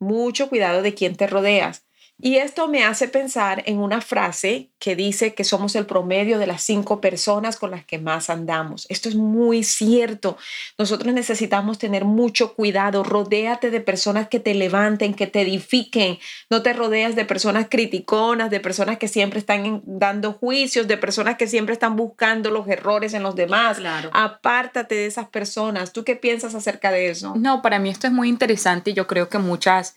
Mucho 0.00 0.48
cuidado 0.48 0.82
de 0.82 0.94
quién 0.94 1.16
te 1.16 1.26
rodeas. 1.26 1.85
Y 2.18 2.36
esto 2.36 2.66
me 2.66 2.82
hace 2.82 3.08
pensar 3.08 3.62
en 3.66 3.78
una 3.78 4.00
frase 4.00 4.70
que 4.78 4.96
dice 4.96 5.34
que 5.34 5.44
somos 5.44 5.76
el 5.76 5.84
promedio 5.84 6.38
de 6.38 6.46
las 6.46 6.62
cinco 6.62 6.98
personas 6.98 7.58
con 7.58 7.70
las 7.70 7.84
que 7.84 7.98
más 7.98 8.30
andamos. 8.30 8.86
Esto 8.88 9.10
es 9.10 9.16
muy 9.16 9.62
cierto. 9.62 10.38
Nosotros 10.78 11.12
necesitamos 11.12 11.76
tener 11.76 12.06
mucho 12.06 12.54
cuidado. 12.54 13.04
Rodéate 13.04 13.70
de 13.70 13.80
personas 13.80 14.28
que 14.28 14.40
te 14.40 14.54
levanten, 14.54 15.12
que 15.12 15.26
te 15.26 15.42
edifiquen. 15.42 16.18
No 16.48 16.62
te 16.62 16.72
rodeas 16.72 17.16
de 17.16 17.26
personas 17.26 17.66
criticonas, 17.68 18.48
de 18.48 18.60
personas 18.60 18.96
que 18.96 19.08
siempre 19.08 19.38
están 19.38 19.82
dando 19.84 20.32
juicios, 20.32 20.88
de 20.88 20.96
personas 20.96 21.36
que 21.36 21.46
siempre 21.46 21.74
están 21.74 21.96
buscando 21.96 22.50
los 22.50 22.66
errores 22.66 23.12
en 23.12 23.24
los 23.24 23.36
demás. 23.36 23.76
Claro. 23.76 24.08
Apártate 24.14 24.94
de 24.94 25.06
esas 25.06 25.28
personas. 25.28 25.92
¿Tú 25.92 26.02
qué 26.02 26.16
piensas 26.16 26.54
acerca 26.54 26.90
de 26.90 27.10
eso? 27.10 27.34
No, 27.36 27.60
para 27.60 27.78
mí 27.78 27.90
esto 27.90 28.06
es 28.06 28.12
muy 28.14 28.30
interesante. 28.30 28.94
Yo 28.94 29.06
creo 29.06 29.28
que 29.28 29.36
muchas 29.36 29.96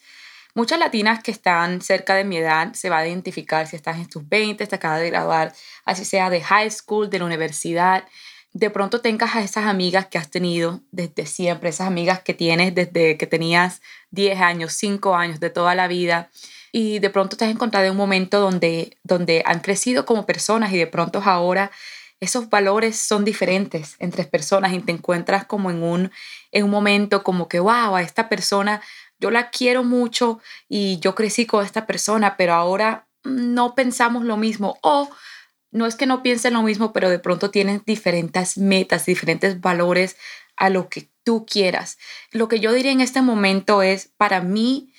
Muchas 0.56 0.80
latinas 0.80 1.22
que 1.22 1.32
están 1.32 1.82
cerca 1.82 2.16
de 2.16 2.24
mi 2.24 2.38
edad 2.38 2.74
se 2.74 2.90
va 2.90 2.98
a 2.98 3.08
identificar 3.08 3.68
si 3.68 3.76
estás 3.76 3.98
en 3.98 4.10
tus 4.10 4.28
20, 4.28 4.66
te 4.66 4.76
acabas 4.76 5.00
de 5.00 5.10
graduar, 5.10 5.54
así 5.86 6.06
sea 6.06 6.30
de 6.30 6.42
high 6.42 6.72
school, 6.72 7.10
de 7.10 7.20
la 7.20 7.26
universidad. 7.26 8.04
De 8.52 8.72
pronto 8.72 9.00
tengas 9.00 9.36
a 9.36 9.42
esas 9.42 9.66
amigas 9.66 10.08
que 10.08 10.18
has 10.18 10.32
tenido 10.32 10.82
desde 10.92 11.28
siempre, 11.28 11.70
esas 11.70 11.86
amigas 11.88 12.22
que 12.22 12.34
tienes 12.34 12.74
desde 12.74 13.16
que 13.16 13.28
tenías 13.28 13.82
10 14.10 14.42
años, 14.42 14.74
5 14.74 15.16
años, 15.16 15.40
de 15.40 15.52
toda 15.52 15.76
la 15.76 15.88
vida. 15.88 16.30
Y 16.72 16.98
de 16.98 17.12
pronto 17.12 17.38
te 17.38 17.46
has 17.46 17.52
encontrado 17.52 17.86
en 17.86 17.92
un 17.92 17.98
momento 17.98 18.40
donde, 18.40 18.98
donde 19.04 19.44
han 19.46 19.60
crecido 19.60 20.06
como 20.06 20.26
personas 20.26 20.74
y 20.74 20.78
de 20.78 20.88
pronto 20.88 21.22
ahora 21.24 21.70
esos 22.20 22.50
valores 22.50 23.00
son 23.00 23.24
diferentes 23.24 23.96
entre 24.00 24.26
personas 24.26 24.74
y 24.74 24.80
te 24.80 24.92
encuentras 24.92 25.46
como 25.46 25.70
en 25.72 25.84
un, 25.84 26.12
en 26.52 26.66
un 26.66 26.70
momento 26.70 27.24
como 27.24 27.48
que, 27.48 27.60
wow, 27.60 27.96
a 27.96 28.02
esta 28.02 28.28
persona 28.28 28.82
yo 29.20 29.32
la 29.32 29.50
quiero 29.50 29.84
mucho 29.84 30.40
y 30.68 31.00
yo 31.00 31.16
crecí 31.16 31.46
con 31.46 31.66
esta 31.66 31.86
persona, 31.86 32.38
pero 32.38 32.54
ahora 32.54 33.08
no 33.24 33.76
pensamos 33.76 34.24
lo 34.24 34.38
mismo 34.38 34.78
o 34.82 35.10
no 35.72 35.86
es 35.86 35.96
que 35.96 36.08
no 36.08 36.24
piensen 36.24 36.54
lo 36.54 36.64
mismo, 36.64 36.94
pero 36.94 37.10
de 37.10 37.20
pronto 37.20 37.52
tienen 37.52 37.84
diferentes 37.86 38.58
metas, 38.58 39.06
diferentes 39.06 39.62
valores 39.62 40.18
a 40.56 40.70
lo 40.70 40.90
que 40.90 41.10
tú 41.24 41.46
quieras. 41.46 41.98
Lo 42.32 42.48
que 42.48 42.60
yo 42.60 42.74
diría 42.74 42.92
en 42.92 43.02
este 43.02 43.22
momento 43.22 43.84
es, 43.84 44.10
para 44.18 44.42
mí, 44.42 44.92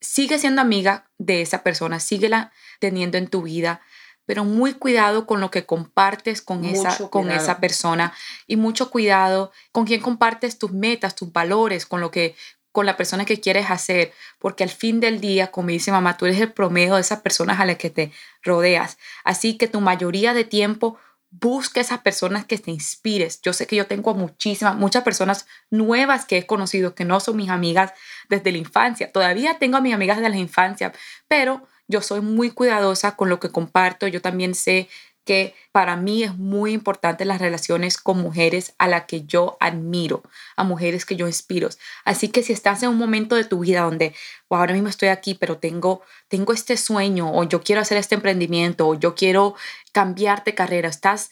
sigue 0.00 0.38
siendo 0.38 0.60
amiga 0.60 1.08
de 1.18 1.40
esa 1.40 1.62
persona, 1.62 2.00
síguela 2.00 2.52
teniendo 2.80 3.16
en 3.16 3.28
tu 3.28 3.42
vida, 3.42 3.80
pero 4.26 4.44
muy 4.44 4.74
cuidado 4.74 5.26
con 5.26 5.40
lo 5.40 5.50
que 5.50 5.66
compartes 5.66 6.42
con, 6.42 6.64
esa, 6.64 7.08
con 7.08 7.30
esa 7.30 7.58
persona 7.60 8.12
y 8.46 8.56
mucho 8.56 8.90
cuidado 8.90 9.52
con 9.72 9.84
quién 9.84 10.00
compartes 10.00 10.58
tus 10.58 10.72
metas, 10.72 11.14
tus 11.14 11.32
valores, 11.32 11.86
con 11.86 12.00
lo 12.00 12.10
que 12.10 12.34
con 12.72 12.86
la 12.86 12.96
persona 12.96 13.24
que 13.24 13.40
quieres 13.40 13.70
hacer, 13.70 14.12
porque 14.38 14.64
al 14.64 14.70
fin 14.70 14.98
del 14.98 15.20
día, 15.20 15.50
como 15.50 15.68
dice 15.68 15.92
mamá, 15.92 16.16
tú 16.16 16.26
eres 16.26 16.40
el 16.40 16.52
promedio 16.52 16.94
de 16.94 17.02
esas 17.02 17.20
personas 17.20 17.60
a 17.60 17.66
las 17.66 17.76
que 17.76 17.90
te 17.90 18.12
rodeas. 18.42 18.98
Así 19.24 19.56
que 19.56 19.68
tu 19.68 19.80
mayoría 19.80 20.34
de 20.34 20.44
tiempo 20.44 20.98
busca 21.30 21.80
esas 21.80 22.00
personas 22.00 22.44
que 22.44 22.58
te 22.58 22.70
inspires. 22.70 23.40
Yo 23.42 23.52
sé 23.52 23.66
que 23.66 23.76
yo 23.76 23.86
tengo 23.86 24.14
muchísimas, 24.14 24.76
muchas 24.76 25.02
personas 25.02 25.46
nuevas 25.70 26.26
que 26.26 26.38
he 26.38 26.46
conocido 26.46 26.94
que 26.94 27.04
no 27.04 27.20
son 27.20 27.36
mis 27.36 27.48
amigas 27.48 27.92
desde 28.28 28.52
la 28.52 28.58
infancia. 28.58 29.12
Todavía 29.12 29.58
tengo 29.58 29.78
a 29.78 29.80
mis 29.80 29.94
amigas 29.94 30.20
de 30.20 30.28
la 30.28 30.36
infancia, 30.36 30.92
pero 31.28 31.66
yo 31.88 32.02
soy 32.02 32.20
muy 32.20 32.50
cuidadosa 32.50 33.16
con 33.16 33.28
lo 33.30 33.40
que 33.40 33.50
comparto. 33.50 34.06
Yo 34.06 34.20
también 34.20 34.54
sé 34.54 34.88
que 35.24 35.54
para 35.70 35.96
mí 35.96 36.24
es 36.24 36.36
muy 36.36 36.72
importante 36.72 37.24
las 37.24 37.40
relaciones 37.40 37.96
con 37.98 38.18
mujeres 38.18 38.74
a 38.78 38.88
las 38.88 39.04
que 39.04 39.24
yo 39.24 39.56
admiro, 39.60 40.22
a 40.56 40.64
mujeres 40.64 41.04
que 41.04 41.16
yo 41.16 41.26
inspiro. 41.26 41.68
Así 42.04 42.28
que 42.28 42.42
si 42.42 42.52
estás 42.52 42.82
en 42.82 42.90
un 42.90 42.98
momento 42.98 43.36
de 43.36 43.44
tu 43.44 43.60
vida 43.60 43.82
donde 43.82 44.14
ahora 44.50 44.74
mismo 44.74 44.88
estoy 44.88 45.08
aquí, 45.08 45.34
pero 45.34 45.58
tengo, 45.58 46.02
tengo 46.28 46.52
este 46.52 46.76
sueño 46.76 47.32
o 47.32 47.44
yo 47.44 47.62
quiero 47.62 47.80
hacer 47.80 47.98
este 47.98 48.14
emprendimiento 48.14 48.88
o 48.88 48.94
yo 48.94 49.14
quiero 49.14 49.54
cambiarte 49.92 50.54
carrera, 50.54 50.88
estás, 50.88 51.30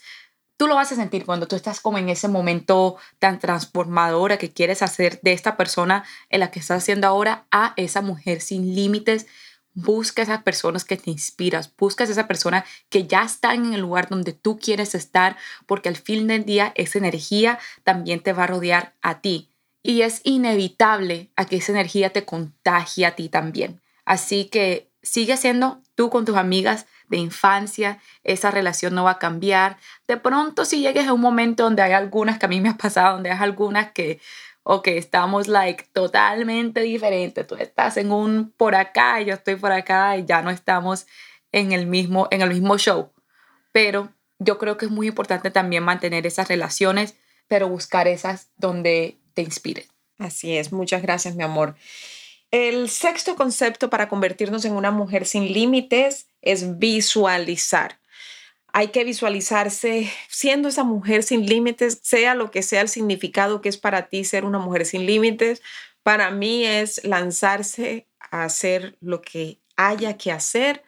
tú 0.56 0.66
lo 0.66 0.74
vas 0.74 0.92
a 0.92 0.96
sentir 0.96 1.26
cuando 1.26 1.48
tú 1.48 1.56
estás 1.56 1.80
como 1.80 1.98
en 1.98 2.08
ese 2.08 2.28
momento 2.28 2.96
tan 3.18 3.38
transformadora 3.38 4.38
que 4.38 4.52
quieres 4.52 4.82
hacer 4.82 5.20
de 5.22 5.32
esta 5.32 5.56
persona 5.56 6.04
en 6.28 6.40
la 6.40 6.50
que 6.50 6.60
estás 6.60 6.82
haciendo 6.82 7.06
ahora 7.06 7.46
a 7.50 7.74
esa 7.76 8.02
mujer 8.02 8.40
sin 8.40 8.74
límites 8.74 9.26
Busca 9.74 10.22
esas 10.22 10.42
personas 10.42 10.84
que 10.84 10.96
te 10.96 11.10
inspiras, 11.10 11.72
busca 11.76 12.04
esa 12.04 12.26
persona 12.26 12.64
que 12.88 13.06
ya 13.06 13.22
está 13.22 13.54
en 13.54 13.72
el 13.72 13.80
lugar 13.80 14.08
donde 14.08 14.32
tú 14.32 14.58
quieres 14.58 14.94
estar, 14.94 15.36
porque 15.66 15.88
al 15.88 15.96
fin 15.96 16.26
del 16.26 16.44
día 16.44 16.72
esa 16.74 16.98
energía 16.98 17.58
también 17.84 18.20
te 18.20 18.32
va 18.32 18.44
a 18.44 18.48
rodear 18.48 18.94
a 19.00 19.20
ti. 19.20 19.48
Y 19.82 20.02
es 20.02 20.20
inevitable 20.24 21.30
a 21.36 21.44
que 21.44 21.56
esa 21.56 21.72
energía 21.72 22.10
te 22.10 22.24
contagie 22.24 23.06
a 23.06 23.14
ti 23.14 23.28
también. 23.28 23.80
Así 24.04 24.46
que 24.46 24.90
sigue 25.02 25.36
siendo 25.36 25.80
tú 25.94 26.10
con 26.10 26.24
tus 26.24 26.36
amigas 26.36 26.86
de 27.08 27.18
infancia, 27.18 27.98
esa 28.24 28.50
relación 28.50 28.94
no 28.94 29.04
va 29.04 29.12
a 29.12 29.18
cambiar. 29.18 29.78
De 30.06 30.16
pronto 30.16 30.64
si 30.64 30.80
llegues 30.80 31.08
a 31.08 31.12
un 31.12 31.20
momento 31.20 31.64
donde 31.64 31.82
hay 31.82 31.92
algunas 31.92 32.38
que 32.38 32.46
a 32.46 32.48
mí 32.48 32.60
me 32.60 32.70
ha 32.70 32.76
pasado, 32.76 33.14
donde 33.14 33.30
hay 33.30 33.38
algunas 33.38 33.92
que 33.92 34.20
o 34.62 34.82
que 34.82 34.98
estamos 34.98 35.48
like 35.48 35.84
totalmente 35.92 36.80
diferentes. 36.80 37.46
Tú 37.46 37.54
estás 37.56 37.96
en 37.96 38.12
un 38.12 38.52
por 38.56 38.74
acá 38.74 39.20
y 39.20 39.26
yo 39.26 39.34
estoy 39.34 39.56
por 39.56 39.72
acá 39.72 40.16
y 40.16 40.24
ya 40.24 40.42
no 40.42 40.50
estamos 40.50 41.06
en 41.52 41.72
el 41.72 41.86
mismo, 41.86 42.28
en 42.30 42.42
el 42.42 42.50
mismo 42.50 42.78
show. 42.78 43.12
Pero 43.72 44.12
yo 44.38 44.58
creo 44.58 44.76
que 44.76 44.86
es 44.86 44.90
muy 44.90 45.08
importante 45.08 45.50
también 45.50 45.82
mantener 45.82 46.26
esas 46.26 46.48
relaciones, 46.48 47.16
pero 47.48 47.68
buscar 47.68 48.08
esas 48.08 48.50
donde 48.56 49.18
te 49.34 49.42
inspiren. 49.42 49.84
Así 50.18 50.56
es, 50.56 50.72
muchas 50.72 51.02
gracias 51.02 51.34
mi 51.34 51.42
amor. 51.42 51.76
El 52.50 52.88
sexto 52.88 53.36
concepto 53.36 53.90
para 53.90 54.08
convertirnos 54.08 54.64
en 54.64 54.72
una 54.72 54.90
mujer 54.90 55.24
sin 55.24 55.52
límites 55.52 56.26
es 56.42 56.78
visualizar 56.78 57.99
hay 58.72 58.88
que 58.88 59.04
visualizarse 59.04 60.10
siendo 60.28 60.68
esa 60.68 60.84
mujer 60.84 61.22
sin 61.22 61.46
límites, 61.46 62.00
sea 62.02 62.34
lo 62.34 62.50
que 62.50 62.62
sea 62.62 62.80
el 62.82 62.88
significado 62.88 63.60
que 63.60 63.68
es 63.68 63.78
para 63.78 64.08
ti 64.08 64.24
ser 64.24 64.44
una 64.44 64.58
mujer 64.58 64.86
sin 64.86 65.06
límites. 65.06 65.62
Para 66.02 66.30
mí 66.30 66.64
es 66.64 67.04
lanzarse 67.04 68.06
a 68.30 68.44
hacer 68.44 68.96
lo 69.00 69.22
que 69.22 69.60
haya 69.76 70.16
que 70.16 70.32
hacer 70.32 70.82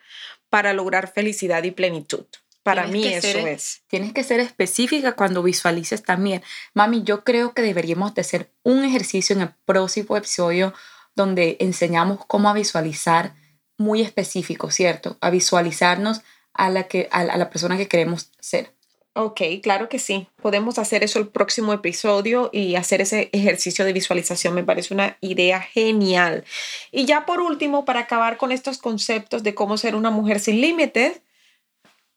para 0.49 0.73
lograr 0.73 1.13
felicidad 1.13 1.63
y 1.65 1.71
plenitud. 1.71 2.27
Para 2.63 2.87
mí 2.87 3.07
eso 3.07 3.39
es. 3.39 3.83
Tienes 3.89 4.13
que 4.13 4.23
ser 4.23 4.39
específica 4.39 5.13
cuando 5.13 5.43
visualices 5.43 6.03
también. 6.03 6.43
Mami, 6.75 7.03
yo 7.03 7.25
creo 7.25 7.55
que 7.55 7.63
deberíamos 7.63 8.15
de 8.15 8.21
hacer 8.21 8.53
un 8.63 8.85
ejercicio 8.85 9.35
en 9.35 9.43
el 9.43 9.51
próximo 9.65 10.17
episodio 10.17 10.73
donde 11.17 11.57
enseñamos 11.59 12.25
cómo 12.27 12.49
a 12.49 12.55
visualizar 12.55 13.35
muy 13.77 14.01
específico, 14.01 14.71
¿cierto? 14.71 15.19
A 15.21 15.31
visualizarnos 15.31 16.23
a 16.55 16.71
la, 16.71 16.85
que, 16.85 17.09
a 17.11 17.25
la 17.25 17.51
persona 17.51 17.77
que 17.77 17.89
queremos 17.89 18.31
ser. 18.41 18.73
Ok, 19.15 19.43
claro 19.63 19.91
que 19.91 19.99
sí. 19.99 20.27
Podemos 20.41 20.79
hacer 20.79 21.05
eso 21.05 21.19
el 21.19 21.29
próximo 21.29 21.75
episodio 21.75 22.49
y 22.51 22.77
hacer 22.77 23.03
ese 23.03 23.29
ejercicio 23.33 23.85
de 23.85 23.93
visualización. 23.93 24.55
Me 24.55 24.65
parece 24.65 24.95
una 24.95 25.19
idea 25.21 25.61
genial. 25.61 26.45
Y 26.91 27.05
ya 27.05 27.27
por 27.27 27.41
último, 27.41 27.85
para 27.85 28.01
acabar 28.01 28.39
con 28.39 28.53
estos 28.53 28.79
conceptos 28.79 29.43
de 29.43 29.55
cómo 29.55 29.77
ser 29.77 29.97
una 29.97 30.11
mujer 30.11 30.41
sin 30.41 30.63
límites, 30.63 31.21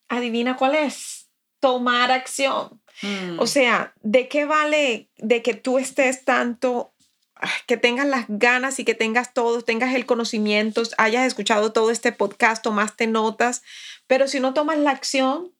adivina 0.08 0.56
cuál 0.56 0.76
es. 0.76 1.28
Tomar 1.60 2.12
acción. 2.12 2.82
Mm. 3.02 3.40
O 3.40 3.48
sea, 3.48 3.94
¿de 4.02 4.30
qué 4.30 4.46
vale 4.46 5.10
de 5.18 5.42
que 5.42 5.54
tú 5.54 5.78
estés 5.78 6.24
tanto 6.24 6.94
que 7.68 7.78
tengas 7.78 8.08
las 8.08 8.26
ganas 8.28 8.80
y 8.80 8.86
que 8.86 8.96
tengas 8.96 9.34
todo, 9.34 9.62
tengas 9.62 9.94
el 9.94 10.06
conocimiento, 10.06 10.84
hayas 10.98 11.26
escuchado 11.26 11.72
todo 11.72 11.92
este 11.92 12.12
podcast, 12.12 12.64
tomaste 12.64 13.08
notas, 13.08 13.64
pero 14.08 14.28
si 14.28 14.40
no 14.40 14.54
tomas 14.54 14.78
la 14.78 14.92
acción, 14.92 15.54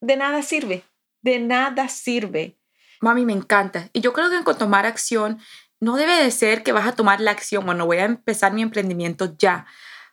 de 0.00 0.16
nada 0.16 0.42
sirve, 0.42 0.84
de 1.22 1.38
nada 1.38 1.88
sirve. 1.88 2.56
Mami, 3.00 3.24
me 3.24 3.32
encanta. 3.32 3.88
Y 3.92 4.00
yo 4.00 4.12
creo 4.12 4.30
que 4.30 4.42
con 4.42 4.58
tomar 4.58 4.86
acción 4.86 5.38
no 5.80 5.96
debe 5.96 6.22
de 6.22 6.30
ser 6.30 6.62
que 6.62 6.72
vas 6.72 6.86
a 6.86 6.92
tomar 6.92 7.20
la 7.20 7.30
acción, 7.30 7.64
bueno, 7.66 7.86
voy 7.86 7.98
a 7.98 8.04
empezar 8.04 8.52
mi 8.52 8.62
emprendimiento 8.62 9.36
ya. 9.38 9.66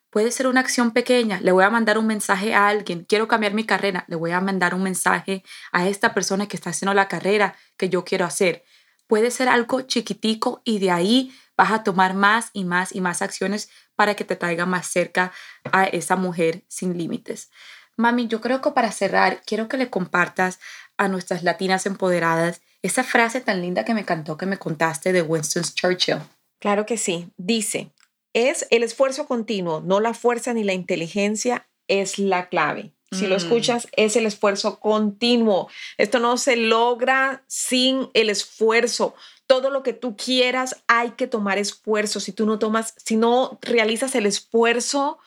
Puede 0.09 0.31
ser 0.31 0.47
una 0.47 0.59
acción 0.59 0.91
pequeña, 0.91 1.39
le 1.41 1.51
voy 1.51 1.63
a 1.63 1.71
mandar 1.71 1.97
un 1.97 2.05
mensaje 2.05 2.53
a 2.53 2.67
alguien, 2.67 3.03
quiero 3.03 3.27
cambiar 3.27 3.53
mi 3.55 3.65
carrera, 3.65 4.05
le 4.07 4.15
voy 4.15 4.31
a 4.31 4.41
mandar 4.41 4.75
un 4.75 4.83
mensaje 4.83 5.43
a 5.71 5.87
esta 5.87 6.13
persona 6.13 6.47
que 6.47 6.55
está 6.55 6.69
haciendo 6.69 6.93
la 6.93 7.07
carrera 7.07 7.55
que 7.77 7.89
yo 7.89 8.03
quiero 8.03 8.25
hacer. 8.25 8.63
Puede 9.07 9.31
ser 9.31 9.49
algo 9.49 9.81
chiquitico 9.81 10.61
y 10.63 10.79
de 10.79 10.91
ahí 10.91 11.35
vas 11.57 11.71
a 11.71 11.83
tomar 11.83 12.13
más 12.13 12.49
y 12.53 12.63
más 12.63 12.93
y 12.95 13.01
más 13.01 13.21
acciones 13.21 13.69
para 13.95 14.15
que 14.15 14.23
te 14.23 14.35
traiga 14.35 14.65
más 14.65 14.87
cerca 14.87 15.31
a 15.71 15.85
esa 15.85 16.15
mujer 16.15 16.63
sin 16.67 16.97
límites. 16.97 17.51
Mami, 17.95 18.27
yo 18.27 18.41
creo 18.41 18.61
que 18.61 18.71
para 18.71 18.91
cerrar, 18.91 19.41
quiero 19.45 19.67
que 19.67 19.77
le 19.77 19.89
compartas 19.89 20.59
a 20.97 21.07
nuestras 21.07 21.43
latinas 21.43 21.85
empoderadas 21.85 22.61
esa 22.81 23.03
frase 23.03 23.39
tan 23.39 23.61
linda 23.61 23.85
que 23.85 23.93
me 23.93 24.01
encantó 24.01 24.35
que 24.37 24.45
me 24.45 24.57
contaste 24.57 25.13
de 25.13 25.21
Winston 25.21 25.63
Churchill. 25.63 26.17
Claro 26.59 26.85
que 26.85 26.97
sí. 26.97 27.31
Dice, 27.37 27.91
es 28.33 28.67
el 28.71 28.83
esfuerzo 28.83 29.27
continuo, 29.27 29.81
no 29.81 29.99
la 29.99 30.13
fuerza 30.13 30.53
ni 30.53 30.63
la 30.63 30.73
inteligencia, 30.73 31.67
es 31.87 32.17
la 32.17 32.49
clave. 32.49 32.93
Si 33.13 33.27
lo 33.27 33.35
mm. 33.35 33.37
escuchas, 33.37 33.87
es 33.93 34.15
el 34.15 34.25
esfuerzo 34.25 34.79
continuo. 34.79 35.67
Esto 35.97 36.19
no 36.19 36.37
se 36.37 36.55
logra 36.55 37.43
sin 37.47 38.09
el 38.13 38.29
esfuerzo. 38.29 39.15
Todo 39.47 39.69
lo 39.69 39.83
que 39.83 39.93
tú 39.93 40.15
quieras, 40.15 40.83
hay 40.87 41.11
que 41.11 41.27
tomar 41.27 41.57
esfuerzo. 41.57 42.19
Si 42.19 42.31
tú 42.31 42.45
no 42.45 42.59
tomas, 42.59 42.93
si 42.97 43.15
no 43.15 43.59
realizas 43.61 44.15
el 44.15 44.25
esfuerzo, 44.25 45.19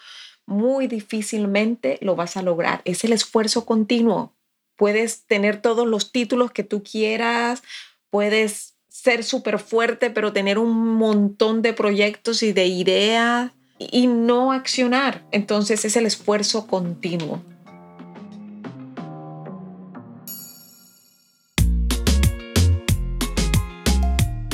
muy 0.47 0.87
difícilmente 0.87 1.99
lo 2.01 2.16
vas 2.16 2.37
a 2.37 2.43
lograr. 2.43 2.80
Es 2.84 3.05
el 3.05 3.12
esfuerzo 3.12 3.66
continuo. 3.66 4.32
Puedes 4.76 5.22
tener 5.22 5.61
todos 5.61 5.87
los 5.87 6.12
títulos 6.12 6.51
que 6.53 6.62
tú 6.62 6.82
quieras, 6.82 7.62
puedes 8.11 8.74
ser 8.89 9.24
súper 9.24 9.59
fuerte, 9.59 10.11
pero 10.11 10.32
tener 10.32 10.59
un 10.59 10.97
montón 10.97 11.62
de 11.62 11.72
proyectos 11.72 12.43
y 12.43 12.53
de 12.53 12.66
ideas 12.66 13.53
y 13.78 14.07
no 14.07 14.53
accionar. 14.53 15.26
Entonces 15.32 15.84
es 15.84 15.97
el 15.97 16.07
esfuerzo 16.07 16.66
continuo. 16.66 17.43